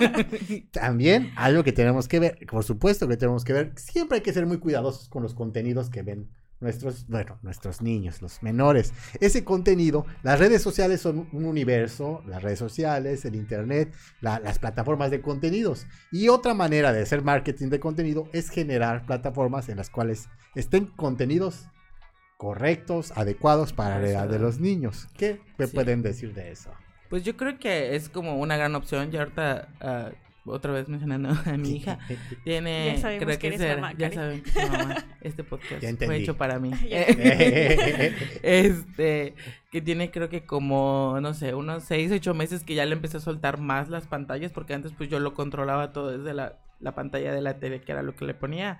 También 0.71 1.31
algo 1.35 1.63
que 1.63 1.71
tenemos 1.71 2.07
que 2.07 2.19
ver, 2.19 2.39
por 2.49 2.63
supuesto 2.63 3.07
que 3.07 3.17
tenemos 3.17 3.43
que 3.43 3.53
ver, 3.53 3.73
siempre 3.75 4.17
hay 4.17 4.21
que 4.21 4.33
ser 4.33 4.45
muy 4.45 4.59
cuidadosos 4.59 5.09
con 5.09 5.23
los 5.23 5.33
contenidos 5.33 5.89
que 5.89 6.01
ven 6.03 6.29
nuestros, 6.63 7.07
bueno, 7.07 7.37
nuestros 7.43 7.81
niños, 7.81 8.21
los 8.21 8.41
menores. 8.41 8.93
Ese 9.19 9.43
contenido, 9.43 10.05
las 10.23 10.39
redes 10.39 10.61
sociales 10.61 11.01
son 11.01 11.27
un 11.31 11.45
universo, 11.45 12.23
las 12.25 12.41
redes 12.41 12.59
sociales, 12.59 13.25
el 13.25 13.35
internet, 13.35 13.93
las 14.21 14.57
plataformas 14.57 15.11
de 15.11 15.21
contenidos. 15.21 15.85
Y 16.11 16.29
otra 16.29 16.53
manera 16.53 16.91
de 16.91 17.01
hacer 17.01 17.23
marketing 17.23 17.69
de 17.69 17.79
contenido 17.79 18.27
es 18.33 18.49
generar 18.49 19.05
plataformas 19.05 19.69
en 19.69 19.77
las 19.77 19.89
cuales 19.89 20.29
estén 20.55 20.87
contenidos 20.87 21.67
correctos, 22.37 23.13
adecuados 23.15 23.71
para 23.73 23.99
la 23.99 24.09
edad 24.09 24.27
de 24.27 24.39
los 24.39 24.59
niños. 24.59 25.07
¿Qué 25.15 25.39
me 25.57 25.67
pueden 25.67 26.01
decir 26.01 26.33
de 26.33 26.51
eso? 26.51 26.71
Pues 27.09 27.23
yo 27.23 27.37
creo 27.37 27.59
que 27.59 27.95
es 27.95 28.09
como 28.09 28.37
una 28.37 28.57
gran 28.57 28.75
opción. 28.75 29.11
Ya 29.11 29.19
ahorita 29.19 29.69
ah, 29.81 30.11
otra 30.45 30.73
vez 30.73 30.89
mencionando 30.89 31.29
a 31.45 31.57
mi 31.57 31.77
hija, 31.77 31.99
tiene, 32.43 32.97
ya 32.97 33.17
creo 33.19 33.39
que, 33.39 33.57
ser, 33.57 33.81
ya 33.97 34.11
saben 34.11 34.43
que 34.43 34.49
es 34.49 34.71
mamá, 34.71 35.05
este 35.21 35.43
podcast 35.43 35.83
fue 36.03 36.17
hecho 36.17 36.35
para 36.35 36.59
mí. 36.59 36.71
este, 38.43 39.35
que 39.71 39.81
tiene 39.81 40.11
creo 40.11 40.29
que 40.29 40.45
como, 40.45 41.17
no 41.21 41.33
sé, 41.33 41.53
unos 41.53 41.83
6, 41.83 42.11
8 42.13 42.33
meses 42.33 42.63
que 42.63 42.75
ya 42.75 42.85
le 42.85 42.93
empecé 42.93 43.17
a 43.17 43.21
soltar 43.21 43.59
más 43.59 43.89
las 43.89 44.07
pantallas, 44.07 44.51
porque 44.51 44.73
antes 44.73 44.91
pues 44.91 45.09
yo 45.09 45.19
lo 45.19 45.33
controlaba 45.33 45.93
todo 45.93 46.17
desde 46.17 46.33
la, 46.33 46.59
la 46.79 46.93
pantalla 46.95 47.33
de 47.33 47.41
la 47.41 47.59
tele, 47.59 47.81
que 47.81 47.91
era 47.91 48.03
lo 48.03 48.15
que 48.15 48.25
le 48.25 48.33
ponía. 48.33 48.79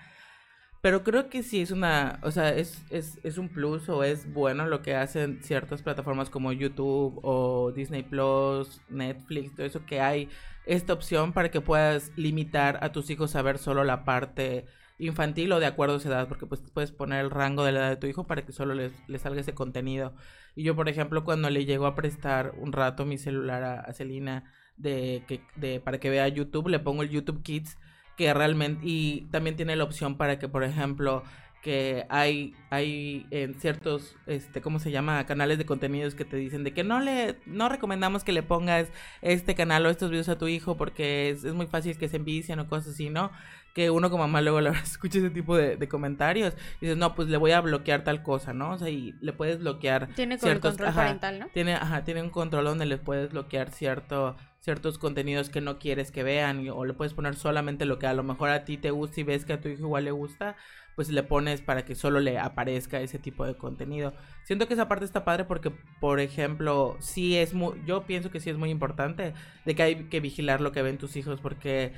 Pero 0.84 1.02
creo 1.02 1.30
que 1.30 1.44
sí 1.44 1.62
es 1.62 1.72
una, 1.72 2.20
o 2.24 2.32
sea, 2.32 2.50
es, 2.50 2.84
es, 2.90 3.18
es 3.24 3.38
un 3.38 3.48
plus 3.48 3.88
o 3.88 4.04
es 4.04 4.30
bueno 4.34 4.68
lo 4.68 4.82
que 4.82 4.96
hacen 4.96 5.42
ciertas 5.42 5.82
plataformas 5.82 6.30
como 6.30 6.52
YouTube 6.52 7.22
o 7.24 7.72
Disney 7.72 8.04
Plus, 8.04 8.82
Netflix, 8.90 9.56
todo 9.56 9.66
eso 9.66 9.86
que 9.86 10.02
hay 10.02 10.28
esta 10.66 10.92
opción 10.92 11.32
para 11.32 11.50
que 11.52 11.62
puedas 11.62 12.12
limitar 12.18 12.80
a 12.82 12.92
tus 12.92 13.10
hijos 13.10 13.34
a 13.38 13.42
ver 13.42 13.60
solo 13.60 13.86
la 13.86 14.04
parte 14.04 14.66
infantil 15.00 15.54
o 15.54 15.62
de 15.62 15.68
acuerdo 15.68 15.96
a 15.96 16.00
su 16.02 16.10
edad, 16.10 16.28
porque 16.28 16.48
pues 16.48 16.62
puedes 16.74 16.92
poner 16.92 17.24
el 17.24 17.32
rango 17.32 17.64
de 17.64 17.72
la 17.72 17.80
edad 17.80 17.90
de 17.92 17.96
tu 17.96 18.08
hijo 18.08 18.28
para 18.28 18.46
que 18.46 18.52
solo 18.52 18.74
le, 18.74 18.92
salga 19.20 19.40
ese 19.40 19.54
contenido. 19.54 20.14
Y 20.54 20.64
yo, 20.64 20.76
por 20.76 20.90
ejemplo, 20.90 21.24
cuando 21.24 21.50
le 21.50 21.64
llego 21.64 21.86
a 21.86 21.96
prestar 21.96 22.56
un 22.58 22.74
rato 22.74 23.06
mi 23.06 23.18
celular 23.18 23.64
a, 23.64 23.80
a 23.80 23.94
Celina 23.94 24.52
de, 24.76 25.24
que, 25.30 25.46
de, 25.56 25.80
para 25.80 26.02
que 26.02 26.10
vea 26.10 26.28
YouTube, 26.28 26.68
le 26.68 26.80
pongo 26.80 27.04
el 27.04 27.10
YouTube 27.10 27.42
Kids 27.42 27.78
que 28.18 28.34
realmente 28.34 28.82
y 28.84 29.28
también 29.32 29.56
tiene 29.56 29.76
la 29.76 29.84
opción 29.84 30.18
para 30.18 30.40
que 30.40 30.48
por 30.48 30.64
ejemplo 30.64 31.24
que 31.62 32.06
hay 32.10 32.54
hay 32.70 33.26
en 33.32 33.56
ciertos 33.56 34.18
este 34.28 34.62
cómo 34.62 34.80
se 34.80 34.92
llama 34.92 35.26
canales 35.26 35.58
de 35.58 35.66
contenidos 35.66 36.14
que 36.14 36.26
te 36.26 36.36
dicen 36.36 36.64
de 36.64 36.74
que 36.74 36.84
no 36.84 37.00
le 37.00 37.38
no 37.46 37.70
recomendamos 37.70 38.24
que 38.24 38.34
le 38.34 38.44
pongas 38.44 38.90
este 39.22 39.56
canal 39.56 39.86
o 39.86 39.90
estos 39.90 40.12
videos 40.12 40.28
a 40.28 40.38
tu 40.38 40.48
hijo 40.50 40.76
porque 40.76 41.30
es, 41.30 41.46
es 41.46 41.54
muy 41.54 41.68
fácil 41.68 41.98
que 41.98 42.10
se 42.10 42.18
envicien 42.18 42.60
o 42.60 42.68
cosas 42.68 42.94
así 42.94 43.10
no 43.10 43.32
que 43.74 43.90
uno 43.90 44.10
como 44.10 44.24
mamá 44.24 44.42
luego 44.42 44.60
escucha 44.60 45.20
ese 45.20 45.30
tipo 45.30 45.58
de, 45.58 45.78
de, 45.78 45.88
comentarios 45.88 46.54
y 46.80 46.86
dices 46.86 46.98
no 46.98 47.16
pues 47.16 47.28
le 47.28 47.38
voy 47.38 47.52
a 47.52 47.62
bloquear 47.62 48.04
tal 48.04 48.24
cosa 48.24 48.54
no 48.54 48.72
o 48.72 48.78
sea 48.78 48.90
y 48.90 49.16
le 49.22 49.34
puedes 49.34 49.60
bloquear 49.60 50.08
tiene 50.16 50.38
ciertos, 50.38 50.72
control 50.72 50.94
parental 50.94 51.40
no 51.40 51.48
tiene 51.48 51.74
ajá 51.74 52.04
tiene 52.04 52.22
un 52.22 52.30
control 52.30 52.66
donde 52.66 52.86
le 52.86 52.98
puedes 52.98 53.32
bloquear 53.32 53.72
cierto 53.72 54.36
ciertos 54.64 54.98
contenidos 54.98 55.50
que 55.50 55.60
no 55.60 55.78
quieres 55.78 56.10
que 56.10 56.24
vean 56.24 56.70
o 56.70 56.86
le 56.86 56.94
puedes 56.94 57.14
poner 57.14 57.36
solamente 57.36 57.86
lo 57.86 58.00
que 58.00 58.08
a 58.08 58.14
lo 58.14 58.24
mejor 58.24 58.50
a 58.50 58.64
ti 58.64 58.78
te 58.78 58.92
gusta 58.92 59.20
y 59.20 59.24
ves 59.24 59.44
que 59.44 59.52
a 59.52 59.60
tu 59.60 59.68
hijo 59.68 59.82
igual 59.82 60.06
le 60.06 60.12
gusta, 60.12 60.56
pues 60.96 61.10
le 61.10 61.22
pones 61.22 61.62
para 61.62 61.84
que 61.84 61.96
solo 61.96 62.22
le 62.22 62.40
aparezca 62.40 63.02
ese 63.02 63.20
tipo 63.20 63.46
de 63.46 63.58
contenido. 63.58 64.14
Siento 64.46 64.66
que 64.66 64.76
esa 64.76 64.88
parte 64.88 65.04
está 65.04 65.26
padre 65.26 65.44
porque, 65.44 65.72
por 66.00 66.22
ejemplo, 66.22 66.96
sí 67.02 67.36
es 67.36 67.54
muy, 67.54 67.84
yo 67.86 68.04
pienso 68.04 68.32
que 68.32 68.40
sí 68.40 68.50
es 68.50 68.58
muy 68.58 68.70
importante 68.70 69.34
de 69.66 69.76
que 69.76 69.84
hay 69.84 69.96
que 70.06 70.22
vigilar 70.22 70.62
lo 70.62 70.72
que 70.72 70.82
ven 70.82 70.98
tus 70.98 71.18
hijos 71.18 71.42
porque 71.42 71.92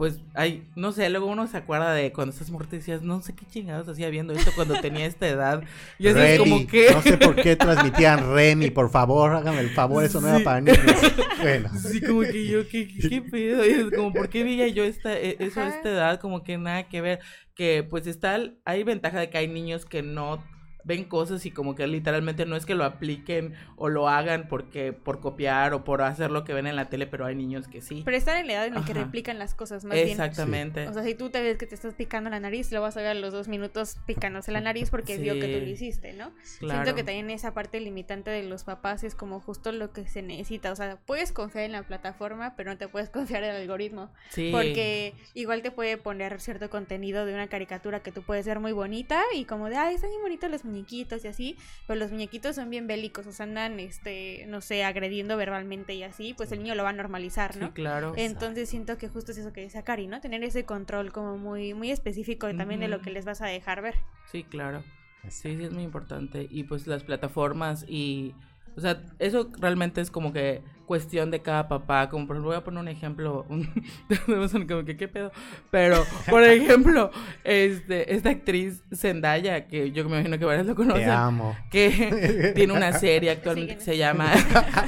pues 0.00 0.18
hay, 0.32 0.66
no 0.76 0.92
sé, 0.92 1.10
luego 1.10 1.26
uno 1.26 1.46
se 1.46 1.58
acuerda 1.58 1.92
de 1.92 2.10
cuando 2.10 2.32
estás 2.32 2.50
muerto 2.50 2.74
y 2.74 2.78
decías, 2.78 3.02
no 3.02 3.20
sé 3.20 3.34
qué 3.34 3.44
chingados 3.44 3.86
hacía 3.86 4.08
viendo 4.08 4.32
esto 4.32 4.50
cuando 4.56 4.80
tenía 4.80 5.04
esta 5.04 5.28
edad. 5.28 5.62
Y 5.98 6.06
es 6.06 6.38
como 6.38 6.66
que. 6.66 6.90
No 6.90 7.02
sé 7.02 7.18
por 7.18 7.36
qué 7.36 7.54
transmitían 7.54 8.32
Remy, 8.32 8.70
por 8.70 8.88
favor, 8.88 9.34
hágame 9.34 9.60
el 9.60 9.68
favor, 9.68 10.02
eso 10.02 10.22
no 10.22 10.28
era 10.28 10.42
para 10.42 10.62
niños. 10.62 10.78
Bueno. 11.42 11.70
Sí, 11.74 12.00
como 12.00 12.20
que 12.20 12.46
yo, 12.46 12.66
¿qué, 12.66 12.88
qué 12.88 13.20
pedo? 13.20 13.64
Y 13.66 13.70
es 13.70 13.90
como, 13.94 14.10
¿por 14.12 14.30
qué 14.30 14.42
veía 14.42 14.68
yo 14.68 14.84
esta, 14.84 15.12
e, 15.18 15.36
eso 15.38 15.60
a 15.60 15.68
esta 15.68 15.90
edad? 15.90 16.20
Como 16.20 16.44
que 16.44 16.56
nada 16.56 16.88
que 16.88 17.02
ver. 17.02 17.20
Que 17.54 17.82
pues 17.82 18.06
está, 18.06 18.38
hay 18.64 18.82
ventaja 18.84 19.20
de 19.20 19.28
que 19.28 19.36
hay 19.36 19.48
niños 19.48 19.84
que 19.84 20.02
no 20.02 20.42
ven 20.84 21.04
cosas 21.04 21.46
y 21.46 21.50
como 21.50 21.74
que 21.74 21.86
literalmente 21.86 22.46
no 22.46 22.56
es 22.56 22.66
que 22.66 22.74
lo 22.74 22.84
apliquen 22.84 23.54
o 23.76 23.88
lo 23.88 24.08
hagan 24.08 24.48
porque 24.48 24.92
por 24.92 25.20
copiar 25.20 25.74
o 25.74 25.84
por 25.84 26.02
hacer 26.02 26.30
lo 26.30 26.44
que 26.44 26.52
ven 26.52 26.66
en 26.66 26.76
la 26.76 26.88
tele, 26.88 27.06
pero 27.06 27.26
hay 27.26 27.34
niños 27.34 27.68
que 27.68 27.80
sí. 27.80 28.02
Pero 28.04 28.16
están 28.16 28.38
en 28.38 28.46
la 28.46 28.52
edad 28.54 28.66
en 28.66 28.74
la 28.74 28.84
que 28.84 28.94
replican 28.94 29.38
las 29.38 29.54
cosas 29.54 29.84
más 29.84 29.96
Exactamente. 29.96 30.88
O 30.88 30.92
sea, 30.92 31.02
si 31.02 31.14
tú 31.14 31.30
te 31.30 31.42
ves 31.42 31.58
que 31.58 31.66
te 31.66 31.74
estás 31.74 31.94
picando 31.94 32.30
la 32.30 32.40
nariz, 32.40 32.72
lo 32.72 32.80
vas 32.80 32.96
a 32.96 33.00
ver 33.00 33.10
a 33.10 33.14
los 33.14 33.32
dos 33.32 33.48
minutos 33.48 33.96
picándose 34.06 34.52
la 34.52 34.60
nariz 34.60 34.90
porque 34.90 35.16
vio 35.16 35.34
que 35.34 35.54
tú 35.54 35.64
lo 35.64 35.70
hiciste, 35.70 36.12
¿no? 36.12 36.32
Siento 36.42 36.94
que 36.94 37.04
también 37.04 37.30
esa 37.30 37.54
parte 37.54 37.80
limitante 37.80 38.30
de 38.30 38.42
los 38.42 38.64
papás 38.64 39.04
es 39.04 39.14
como 39.14 39.40
justo 39.40 39.72
lo 39.72 39.92
que 39.92 40.06
se 40.06 40.22
necesita. 40.22 40.72
O 40.72 40.76
sea, 40.76 40.98
puedes 41.06 41.32
confiar 41.32 41.64
en 41.64 41.72
la 41.72 41.82
plataforma, 41.82 42.54
pero 42.56 42.70
no 42.70 42.78
te 42.78 42.88
puedes 42.88 43.10
confiar 43.10 43.44
en 43.44 43.50
el 43.50 43.62
algoritmo. 43.62 44.10
Sí. 44.30 44.50
Porque 44.52 45.14
igual 45.34 45.62
te 45.62 45.70
puede 45.70 45.96
poner 45.96 46.40
cierto 46.40 46.70
contenido 46.70 47.26
de 47.26 47.34
una 47.34 47.48
caricatura 47.48 48.00
que 48.00 48.12
tú 48.12 48.22
puedes 48.22 48.46
ver 48.46 48.60
muy 48.60 48.72
bonita 48.72 49.22
y 49.34 49.44
como 49.44 49.68
de, 49.68 49.76
ay, 49.76 49.94
están 49.94 50.10
muy 50.10 50.22
bonitos 50.22 50.50
los 50.50 50.64
muñequitos 50.70 51.24
y 51.24 51.28
así, 51.28 51.56
pero 51.86 51.98
los 51.98 52.10
muñequitos 52.10 52.56
son 52.56 52.70
bien 52.70 52.86
bélicos, 52.86 53.26
o 53.26 53.32
sea, 53.32 53.44
andan, 53.44 53.80
este, 53.80 54.44
no 54.48 54.60
sé, 54.60 54.84
agrediendo 54.84 55.36
verbalmente 55.36 55.94
y 55.94 56.02
así, 56.02 56.34
pues 56.34 56.52
el 56.52 56.62
niño 56.62 56.74
lo 56.74 56.84
va 56.84 56.90
a 56.90 56.94
normalizar, 56.94 57.56
¿no? 57.56 57.66
Sí, 57.66 57.72
claro. 57.72 58.12
Entonces 58.16 58.68
siento 58.68 58.98
que 58.98 59.08
justo 59.08 59.32
es 59.32 59.38
eso 59.38 59.52
que 59.52 59.62
dice 59.62 59.82
Cari, 59.82 60.06
¿no? 60.06 60.20
Tener 60.20 60.42
ese 60.44 60.64
control 60.64 61.12
como 61.12 61.36
muy, 61.36 61.74
muy 61.74 61.90
específico 61.90 62.46
también 62.54 62.80
de 62.80 62.88
lo 62.88 63.00
que 63.00 63.10
les 63.10 63.24
vas 63.24 63.40
a 63.42 63.46
dejar 63.46 63.82
ver. 63.82 63.96
Sí, 64.30 64.44
claro. 64.44 64.82
Sí, 65.28 65.56
sí, 65.56 65.64
es 65.64 65.72
muy 65.72 65.82
importante. 65.82 66.46
Y 66.50 66.64
pues 66.64 66.86
las 66.86 67.04
plataformas 67.04 67.84
y 67.86 68.34
o 68.76 68.80
sea, 68.80 69.02
eso 69.18 69.50
realmente 69.58 70.00
es 70.00 70.10
como 70.10 70.32
que 70.32 70.62
cuestión 70.90 71.30
de 71.30 71.40
cada 71.40 71.68
papá. 71.68 72.08
Como 72.08 72.26
por 72.26 72.34
ejemplo, 72.34 72.48
voy 72.48 72.58
a 72.58 72.64
poner 72.64 72.80
un 72.80 72.88
ejemplo. 72.88 73.46
como 74.68 74.84
que, 74.84 74.96
¿qué 74.96 75.06
pedo? 75.06 75.30
Pero, 75.70 76.02
por 76.28 76.42
ejemplo, 76.44 77.12
este, 77.44 78.12
esta 78.12 78.30
actriz 78.30 78.82
Zendaya, 78.92 79.68
que 79.68 79.92
yo 79.92 80.04
me 80.08 80.16
imagino 80.16 80.36
que 80.36 80.44
varios 80.44 80.66
lo 80.66 80.74
conocen. 80.74 81.04
Te 81.04 81.10
amo. 81.10 81.56
Que 81.70 82.52
tiene 82.56 82.72
una 82.72 82.92
serie 82.92 83.30
actualmente 83.30 83.76
que 83.76 83.82
se 83.82 83.96
llama 83.96 84.32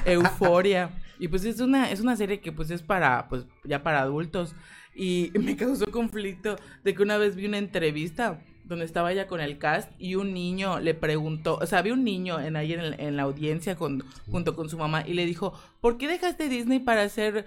Euforia. 0.04 0.90
Y 1.20 1.28
pues 1.28 1.44
es 1.44 1.60
una, 1.60 1.88
es 1.92 2.00
una 2.00 2.16
serie 2.16 2.40
que 2.40 2.50
pues 2.50 2.72
es 2.72 2.82
para, 2.82 3.28
pues 3.28 3.46
ya 3.62 3.84
para 3.84 4.00
adultos. 4.00 4.56
Y 4.96 5.30
me 5.38 5.56
causó 5.56 5.86
conflicto 5.92 6.56
de 6.82 6.94
que 6.94 7.02
una 7.04 7.16
vez 7.16 7.36
vi 7.36 7.46
una 7.46 7.58
entrevista 7.58 8.40
donde 8.64 8.84
estaba 8.84 9.12
ella 9.12 9.26
con 9.26 9.40
el 9.40 9.58
cast 9.58 9.90
y 9.98 10.14
un 10.14 10.32
niño 10.32 10.80
le 10.80 10.94
preguntó, 10.94 11.58
o 11.60 11.66
sea, 11.66 11.78
había 11.80 11.92
un 11.92 12.04
niño 12.04 12.40
en 12.40 12.56
ahí 12.56 12.72
en, 12.72 13.16
la 13.16 13.22
audiencia 13.24 13.74
con, 13.76 14.04
junto 14.30 14.54
con 14.54 14.68
su 14.70 14.78
mamá 14.78 15.02
y 15.06 15.14
le 15.14 15.26
dijo, 15.26 15.52
¿por 15.80 15.98
qué 15.98 16.08
dejaste 16.08 16.48
Disney 16.48 16.78
para 16.78 17.02
hacer 17.02 17.44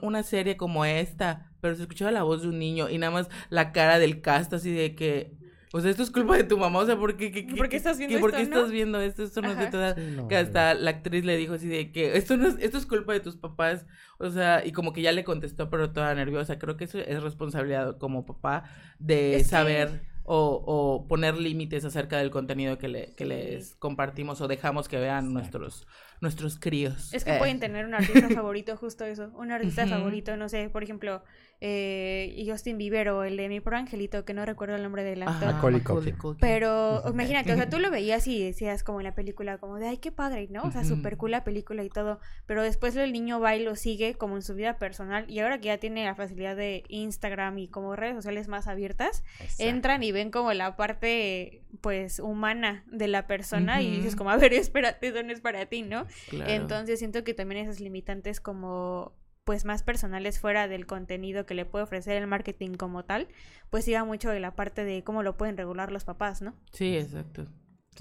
una 0.00 0.22
serie 0.22 0.56
como 0.56 0.84
esta? 0.84 1.50
Pero 1.60 1.76
se 1.76 1.82
escuchaba 1.82 2.10
la 2.10 2.22
voz 2.22 2.42
de 2.42 2.48
un 2.48 2.58
niño 2.58 2.88
y 2.88 2.98
nada 2.98 3.12
más 3.12 3.28
la 3.50 3.72
cara 3.72 3.98
del 3.98 4.20
cast 4.20 4.52
así 4.52 4.72
de 4.72 4.94
que, 4.94 5.36
O 5.74 5.80
sea, 5.80 5.90
esto 5.90 6.02
es 6.02 6.10
culpa 6.10 6.36
de 6.36 6.44
tu 6.44 6.58
mamá, 6.58 6.80
o 6.80 6.86
sea, 6.86 6.96
¿por 6.98 7.16
qué? 7.16 7.30
qué- 7.32 7.44
¿Por 7.56 7.68
qué 7.68 7.76
estás 7.76 7.96
viendo 7.98 8.18
¿Por 8.20 8.30
esto, 8.30 8.42
qué 8.42 8.48
no? 8.50 8.56
estás 8.56 8.72
viendo 8.72 9.00
esto? 9.00 9.22
Esto 9.22 9.40
no 9.42 9.52
es 9.52 9.58
de. 9.58 9.94
Sí, 9.94 10.16
no, 10.16 10.28
que 10.28 10.36
hasta 10.36 10.74
la 10.74 10.90
actriz 10.90 11.24
le 11.24 11.36
dijo 11.38 11.54
así 11.54 11.66
de 11.68 11.90
que 11.92 12.16
esto 12.18 12.36
no 12.36 12.46
es, 12.48 12.56
esto 12.58 12.76
es 12.76 12.84
culpa 12.84 13.12
de 13.14 13.20
tus 13.20 13.36
papás, 13.36 13.86
o 14.18 14.28
sea, 14.30 14.66
y 14.66 14.72
como 14.72 14.92
que 14.92 15.00
ya 15.00 15.12
le 15.12 15.24
contestó, 15.24 15.70
pero 15.70 15.90
toda 15.90 16.14
nerviosa. 16.14 16.58
Creo 16.58 16.76
que 16.76 16.84
eso 16.84 16.98
es 16.98 17.22
responsabilidad 17.22 17.96
como 17.96 18.26
papá 18.26 18.64
de 18.98 19.36
Es 19.36 19.44
que- 19.44 19.48
saber 19.48 20.11
o, 20.24 20.62
o 20.66 21.08
poner 21.08 21.36
límites 21.36 21.84
acerca 21.84 22.18
del 22.18 22.30
contenido 22.30 22.78
que, 22.78 22.88
le, 22.88 23.12
que 23.14 23.24
Sí. 23.24 23.28
les 23.30 23.74
compartimos 23.76 24.40
o 24.40 24.48
dejamos 24.48 24.88
que 24.88 24.98
vean 24.98 25.26
Exacto. 25.36 25.58
nuestros, 25.58 25.86
nuestros 26.20 26.58
críos. 26.58 27.12
Es 27.12 27.24
que 27.24 27.34
Eh. 27.36 27.38
pueden 27.38 27.58
tener 27.60 27.86
un 27.86 27.94
artista 27.94 28.28
favorito, 28.30 28.76
justo 28.76 29.04
eso. 29.04 29.30
Un 29.36 29.50
artista 29.50 29.86
favorito, 29.86 30.36
no 30.36 30.48
sé, 30.48 30.68
por 30.70 30.82
ejemplo, 30.82 31.22
eh, 31.64 32.44
Justin 32.44 32.76
Bieber 32.76 33.10
o 33.10 33.22
el 33.22 33.36
de 33.36 33.48
mi 33.48 33.60
por 33.60 33.76
angelito, 33.76 34.24
que 34.24 34.34
no 34.34 34.44
recuerdo 34.44 34.74
el 34.74 34.82
nombre 34.82 35.04
del 35.04 35.22
actor. 35.22 35.44
Ajá, 35.44 35.52
Macaulay 35.52 35.80
Macaulay 35.80 36.10
Culkin. 36.10 36.18
Culkin. 36.20 36.40
Pero 36.40 37.04
imagínate, 37.08 37.52
o 37.52 37.56
sea, 37.56 37.70
tú 37.70 37.78
lo 37.78 37.88
veías 37.88 38.26
y 38.26 38.42
decías 38.42 38.82
como 38.82 38.98
en 38.98 39.04
la 39.04 39.14
película, 39.14 39.58
como 39.58 39.76
de, 39.76 39.86
ay, 39.86 39.98
qué 39.98 40.10
padre, 40.10 40.48
¿no? 40.50 40.64
O 40.64 40.72
sea, 40.72 40.84
súper 40.84 41.16
cool 41.16 41.30
la 41.30 41.44
película 41.44 41.84
y 41.84 41.88
todo. 41.88 42.18
Pero 42.46 42.64
después 42.64 42.96
el 42.96 43.12
niño 43.12 43.38
va 43.38 43.54
y 43.54 43.62
lo 43.62 43.76
sigue 43.76 44.14
como 44.14 44.34
en 44.34 44.42
su 44.42 44.54
vida 44.54 44.76
personal. 44.78 45.24
Y 45.30 45.38
ahora 45.38 45.60
que 45.60 45.66
ya 45.66 45.78
tiene 45.78 46.04
la 46.04 46.16
facilidad 46.16 46.56
de 46.56 46.82
Instagram 46.88 47.56
y 47.58 47.68
como 47.68 47.94
redes 47.94 48.16
sociales 48.16 48.48
más 48.48 48.66
abiertas, 48.66 49.22
Exacto. 49.38 49.62
entran 49.62 50.02
y 50.02 50.10
ven 50.10 50.32
como 50.32 50.52
la 50.54 50.74
parte, 50.74 51.62
pues, 51.80 52.18
humana 52.18 52.82
de 52.90 53.06
la 53.06 53.28
persona 53.28 53.82
y 53.82 53.98
dices 53.98 54.16
como, 54.16 54.30
a 54.30 54.36
ver, 54.36 54.52
espérate, 54.52 55.06
eso 55.06 55.22
no 55.22 55.32
es 55.32 55.40
para 55.40 55.66
ti, 55.66 55.82
¿no? 55.82 56.06
Claro. 56.28 56.50
Entonces 56.50 56.98
siento 56.98 57.22
que 57.22 57.34
también 57.34 57.62
esas 57.62 57.78
limitantes 57.78 58.40
como 58.40 59.12
pues 59.44 59.64
más 59.64 59.82
personales 59.82 60.38
fuera 60.38 60.68
del 60.68 60.86
contenido 60.86 61.46
que 61.46 61.54
le 61.54 61.64
puede 61.64 61.84
ofrecer 61.84 62.16
el 62.20 62.26
marketing 62.28 62.74
como 62.74 63.04
tal, 63.04 63.28
pues 63.70 63.86
iba 63.88 64.04
mucho 64.04 64.30
de 64.30 64.40
la 64.40 64.54
parte 64.54 64.84
de 64.84 65.02
cómo 65.02 65.22
lo 65.22 65.36
pueden 65.36 65.56
regular 65.56 65.90
los 65.90 66.04
papás, 66.04 66.42
¿no? 66.42 66.54
Sí, 66.72 66.96
exacto. 66.96 67.44
Sí. 67.44 67.50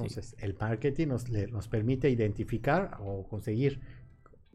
Entonces, 0.03 0.35
el 0.39 0.55
marketing 0.59 1.07
nos, 1.07 1.29
le- 1.29 1.47
nos 1.47 1.67
permite 1.67 2.09
identificar 2.09 2.97
o 3.01 3.27
conseguir 3.27 3.81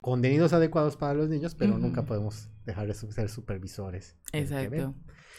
contenidos 0.00 0.52
adecuados 0.52 0.96
para 0.96 1.14
los 1.14 1.28
niños, 1.28 1.54
pero 1.56 1.76
nunca 1.78 2.04
podemos 2.04 2.48
dejar 2.64 2.86
de 2.86 2.94
ser 2.94 3.28
supervisores. 3.28 4.16
Exacto. 4.32 4.94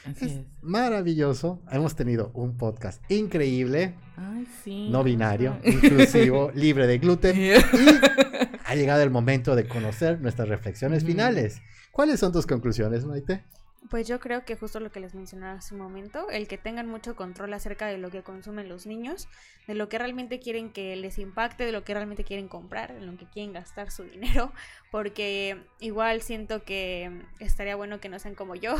Así 0.06 0.26
Es 0.26 0.32
es. 0.34 0.45
maravilloso. 0.62 1.62
Hemos 1.72 1.95
tenido 1.95 2.32
un 2.34 2.58
podcast 2.58 3.02
increíble, 3.10 3.95
Ay, 4.18 4.45
sí. 4.64 4.89
no 4.91 5.04
binario, 5.04 5.58
inclusivo, 5.64 6.52
libre 6.54 6.86
de 6.88 6.98
gluten. 7.00 7.36
Y 7.38 8.47
ha 8.68 8.76
llegado 8.76 9.01
el 9.01 9.09
momento 9.09 9.55
de 9.55 9.68
conocer 9.68 10.20
nuestras 10.22 10.49
reflexiones 10.49 11.03
Ujú. 11.03 11.13
finales. 11.13 11.61
¿Cuáles 11.91 12.20
son 12.20 12.34
tus 12.34 12.45
conclusiones, 12.45 13.05
Maite? 13.05 13.45
Pues 13.89 14.07
yo 14.07 14.19
creo 14.19 14.43
que 14.43 14.55
justo 14.55 14.80
lo 14.80 14.91
que 14.91 14.99
les 14.99 15.15
mencionaba 15.15 15.59
hace 15.59 15.73
un 15.73 15.80
momento, 15.80 16.30
el 16.30 16.47
que 16.47 16.57
tengan 16.57 16.88
mucho 16.88 17.15
control 17.15 17.53
acerca 17.53 17.88
de 17.88 17.97
lo 17.97 18.09
que 18.09 18.21
consumen 18.21 18.67
los 18.67 18.86
niños, 18.86 19.30
de 19.65 19.75
lo 19.75 19.88
que 19.88 19.97
realmente 19.97 20.39
quieren 20.39 20.71
que 20.71 20.95
les 20.95 21.17
impacte, 21.19 21.65
de 21.65 21.71
lo 21.71 21.84
que 21.84 21.93
realmente 21.93 22.25
quieren 22.25 22.49
comprar, 22.49 22.91
en 22.91 23.05
lo 23.05 23.15
que 23.17 23.25
quieren 23.25 23.53
gastar 23.53 23.91
su 23.91 24.03
dinero, 24.03 24.51
porque 24.91 25.57
igual 25.80 26.21
siento 26.21 26.63
que 26.63 27.21
estaría 27.39 27.75
bueno 27.75 27.99
que 27.99 28.09
no 28.09 28.19
sean 28.19 28.36
como 28.36 28.55
yo 28.55 28.75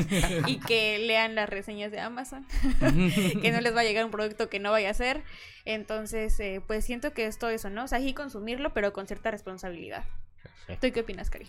y 0.46 0.60
que 0.60 0.98
lean 0.98 1.34
las 1.34 1.48
reseñas 1.48 1.90
de 1.90 2.00
Amazon, 2.00 2.46
que 3.42 3.50
no 3.52 3.60
les 3.60 3.74
va 3.74 3.80
a 3.80 3.84
llegar 3.84 4.04
un 4.04 4.12
producto 4.12 4.48
que 4.48 4.60
no 4.60 4.70
vaya 4.70 4.90
a 4.90 4.94
ser. 4.94 5.24
Entonces, 5.64 6.38
eh, 6.40 6.62
pues 6.64 6.84
siento 6.84 7.12
que 7.12 7.26
es 7.26 7.38
todo 7.38 7.50
eso, 7.50 7.70
¿no? 7.70 7.84
O 7.84 7.88
sea, 7.88 8.00
sí 8.00 8.14
consumirlo, 8.14 8.74
pero 8.74 8.92
con 8.92 9.06
cierta 9.06 9.30
responsabilidad. 9.30 10.04
¿Tú 10.80 10.92
qué 10.92 11.00
opinas, 11.00 11.30
Cari? 11.30 11.48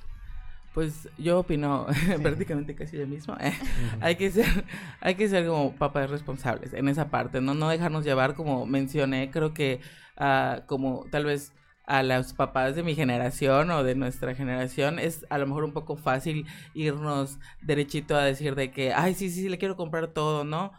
Pues 0.74 1.08
yo 1.18 1.40
opino 1.40 1.86
prácticamente 2.22 2.76
casi 2.76 2.98
lo 2.98 3.08
mismo. 3.08 3.36
Eh, 3.40 3.54
hay 4.02 4.16
que 4.16 4.32
ser, 4.32 4.46
hay 5.02 5.16
que 5.16 5.28
ser 5.30 5.46
como 5.48 5.76
papás 5.76 6.10
responsables 6.10 6.74
en 6.74 6.88
esa 6.88 7.10
parte, 7.10 7.42
no, 7.42 7.54
no 7.54 7.70
dejarnos 7.70 8.04
llevar 8.04 8.34
como 8.34 8.66
mencioné, 8.66 9.30
creo 9.32 9.54
que 9.54 9.82
ah, 10.18 10.64
como 10.66 11.06
tal 11.12 11.26
vez 11.26 11.54
a 11.86 12.02
los 12.02 12.34
papás 12.34 12.76
de 12.76 12.84
mi 12.84 12.96
generación 12.96 13.70
o 13.72 13.84
de 13.84 13.96
nuestra 13.96 14.36
generación 14.36 15.00
es 15.00 15.26
a 15.30 15.38
lo 15.38 15.48
mejor 15.48 15.64
un 15.66 15.74
poco 15.74 15.98
fácil 15.98 16.46
irnos 16.74 17.40
derechito 17.62 18.16
a 18.16 18.24
decir 18.24 18.56
de 18.56 18.72
que, 18.72 18.94
ay, 18.94 19.14
sí, 19.14 19.30
sí, 19.30 19.50
le 19.50 19.58
quiero 19.58 19.76
comprar 19.76 20.08
todo, 20.08 20.44
¿no? 20.44 20.72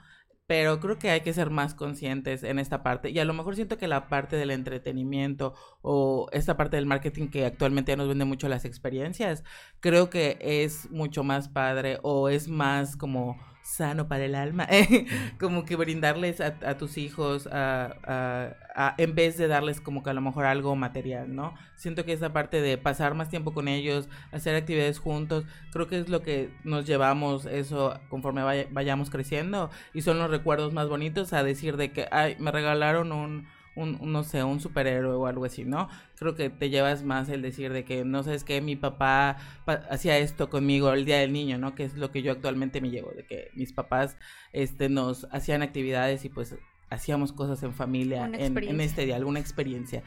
Pero 0.46 0.78
creo 0.78 0.98
que 0.98 1.10
hay 1.10 1.22
que 1.22 1.32
ser 1.32 1.48
más 1.50 1.74
conscientes 1.74 2.42
en 2.42 2.58
esta 2.58 2.82
parte. 2.82 3.10
Y 3.10 3.18
a 3.18 3.24
lo 3.24 3.32
mejor 3.32 3.56
siento 3.56 3.78
que 3.78 3.88
la 3.88 4.08
parte 4.08 4.36
del 4.36 4.50
entretenimiento 4.50 5.54
o 5.80 6.28
esta 6.32 6.56
parte 6.56 6.76
del 6.76 6.86
marketing 6.86 7.28
que 7.28 7.46
actualmente 7.46 7.92
ya 7.92 7.96
nos 7.96 8.08
vende 8.08 8.26
mucho 8.26 8.48
las 8.48 8.64
experiencias, 8.66 9.42
creo 9.80 10.10
que 10.10 10.38
es 10.40 10.90
mucho 10.90 11.24
más 11.24 11.48
padre 11.48 11.98
o 12.02 12.28
es 12.28 12.48
más 12.48 12.96
como 12.96 13.38
sano 13.64 14.08
para 14.08 14.24
el 14.26 14.34
alma, 14.34 14.68
como 15.40 15.64
que 15.64 15.76
brindarles 15.76 16.40
a, 16.40 16.58
a 16.66 16.76
tus 16.76 16.98
hijos 16.98 17.48
a, 17.50 18.54
a- 18.76 18.94
en 18.98 19.14
vez 19.14 19.36
de 19.38 19.48
darles 19.48 19.80
como 19.80 20.02
que 20.02 20.10
a 20.10 20.14
lo 20.14 20.20
mejor 20.20 20.44
algo 20.44 20.76
material, 20.76 21.34
¿no? 21.34 21.54
Siento 21.76 22.04
que 22.04 22.12
esa 22.12 22.32
parte 22.32 22.60
de 22.60 22.76
pasar 22.78 23.14
más 23.14 23.28
tiempo 23.30 23.54
con 23.54 23.68
ellos, 23.68 24.08
hacer 24.32 24.54
actividades 24.56 24.98
juntos, 24.98 25.44
creo 25.72 25.86
que 25.88 25.98
es 26.00 26.08
lo 26.08 26.22
que 26.22 26.50
nos 26.64 26.86
llevamos 26.86 27.46
eso 27.46 27.98
conforme 28.08 28.42
vaya- 28.42 28.66
vayamos 28.70 29.10
creciendo 29.10 29.70
y 29.92 30.02
son 30.02 30.18
los 30.18 30.30
recuerdos 30.30 30.72
más 30.72 30.88
bonitos 30.88 31.32
a 31.32 31.42
decir 31.42 31.76
de 31.76 31.92
que, 31.92 32.06
ay, 32.10 32.36
me 32.38 32.50
regalaron 32.50 33.12
un, 33.12 33.46
un, 33.76 33.96
un, 34.00 34.12
no 34.12 34.22
sé, 34.24 34.42
un 34.44 34.60
superhéroe 34.60 35.14
o 35.14 35.26
algo 35.26 35.44
así, 35.44 35.64
¿no? 35.64 35.88
Creo 36.18 36.34
que 36.34 36.50
te 36.50 36.70
llevas 36.70 37.02
más 37.02 37.28
el 37.28 37.42
decir 37.42 37.72
de 37.72 37.84
que, 37.84 38.04
no 38.04 38.22
sabes 38.22 38.44
que 38.44 38.60
mi 38.60 38.76
papá 38.76 39.36
pa- 39.64 39.82
hacía 39.90 40.18
esto 40.18 40.48
conmigo 40.50 40.92
el 40.92 41.04
día 41.04 41.18
del 41.18 41.32
niño, 41.32 41.58
¿no? 41.58 41.74
Que 41.74 41.84
es 41.84 41.94
lo 41.96 42.10
que 42.10 42.22
yo 42.22 42.32
actualmente 42.32 42.80
me 42.80 42.90
llevo, 42.90 43.10
de 43.12 43.24
que 43.24 43.50
mis 43.54 43.72
papás, 43.72 44.16
este, 44.52 44.88
nos 44.88 45.26
hacían 45.32 45.62
actividades 45.62 46.24
y 46.24 46.28
pues 46.28 46.54
hacíamos 46.90 47.32
cosas 47.32 47.62
en 47.62 47.74
familia, 47.74 48.26
en, 48.26 48.56
en 48.56 48.80
este 48.80 49.04
día, 49.06 49.16
alguna 49.16 49.40
experiencia, 49.40 50.02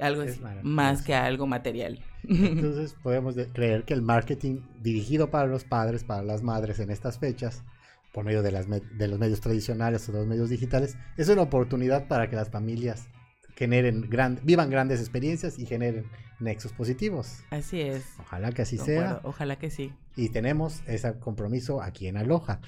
algo 0.00 0.22
Es 0.22 0.32
así, 0.32 0.40
más 0.62 1.02
que 1.02 1.14
algo 1.14 1.46
material. 1.46 2.00
Entonces 2.28 2.94
podemos 3.02 3.36
de- 3.36 3.46
creer 3.46 3.84
que 3.84 3.94
el 3.94 4.02
marketing 4.02 4.60
dirigido 4.82 5.30
para 5.30 5.46
los 5.46 5.64
padres, 5.64 6.02
para 6.02 6.22
las 6.22 6.42
madres 6.42 6.80
en 6.80 6.90
estas 6.90 7.18
fechas, 7.18 7.62
por 8.12 8.24
medio 8.24 8.42
de, 8.42 8.52
las 8.52 8.68
me- 8.68 8.80
de 8.80 9.08
los 9.08 9.18
medios 9.18 9.40
tradicionales 9.40 10.08
o 10.08 10.12
de 10.12 10.18
los 10.18 10.26
medios 10.26 10.50
digitales, 10.50 10.96
es 11.16 11.28
una 11.28 11.42
oportunidad 11.42 12.08
para 12.08 12.28
que 12.28 12.36
las 12.36 12.50
familias 12.50 13.08
generen 13.56 14.08
gran, 14.08 14.38
vivan 14.42 14.70
grandes 14.70 15.00
experiencias 15.00 15.58
y 15.58 15.66
generen 15.66 16.06
nexos 16.40 16.72
positivos. 16.72 17.38
Así 17.50 17.80
es. 17.80 18.04
Ojalá 18.20 18.52
que 18.52 18.62
así 18.62 18.78
sea. 18.78 19.20
Ojalá 19.24 19.56
que 19.56 19.70
sí. 19.70 19.92
Y 20.16 20.28
tenemos 20.30 20.82
ese 20.86 21.18
compromiso 21.18 21.80
aquí 21.82 22.06
en 22.08 22.16
Aloha. 22.16 22.60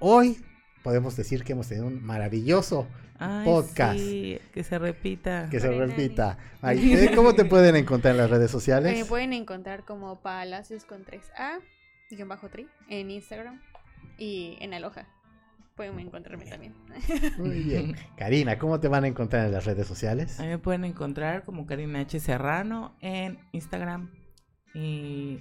Hoy 0.00 0.38
podemos 0.82 1.16
decir 1.16 1.44
que 1.44 1.52
hemos 1.52 1.68
tenido 1.68 1.86
un 1.86 2.02
maravilloso 2.04 2.88
Ay, 3.18 3.44
Podcast. 3.44 3.98
sí, 3.98 4.38
que 4.52 4.64
se 4.64 4.78
repita. 4.78 5.48
que 5.50 5.60
se 5.60 5.70
repita. 5.70 6.38
Maite, 6.60 7.12
¿cómo 7.16 7.34
te 7.34 7.44
pueden 7.44 7.76
encontrar 7.76 8.12
en 8.12 8.18
las 8.18 8.30
redes 8.30 8.50
sociales? 8.50 8.92
Me 8.96 9.04
pueden 9.04 9.32
encontrar 9.32 9.84
como 9.84 10.20
Palacios 10.20 10.84
con 10.84 11.04
3A, 11.04 11.60
guion 12.10 12.28
bajo 12.28 12.48
tri, 12.48 12.66
en 12.88 13.10
Instagram 13.12 13.60
y 14.22 14.56
en 14.60 14.72
Aloha. 14.72 15.06
Pueden 15.74 15.98
encontrarme 15.98 16.44
también. 16.44 16.74
Muy 17.38 17.50
bien. 17.64 17.96
Karina, 18.16 18.58
¿cómo 18.58 18.78
te 18.78 18.86
van 18.86 19.04
a 19.04 19.08
encontrar 19.08 19.46
en 19.46 19.52
las 19.52 19.64
redes 19.64 19.86
sociales? 19.86 20.38
A 20.38 20.44
mí 20.44 20.50
me 20.50 20.58
pueden 20.58 20.84
encontrar 20.84 21.44
como 21.44 21.66
Karina 21.66 22.00
H. 22.00 22.20
Serrano 22.20 22.94
en 23.00 23.40
Instagram 23.50 24.12
y 24.74 25.40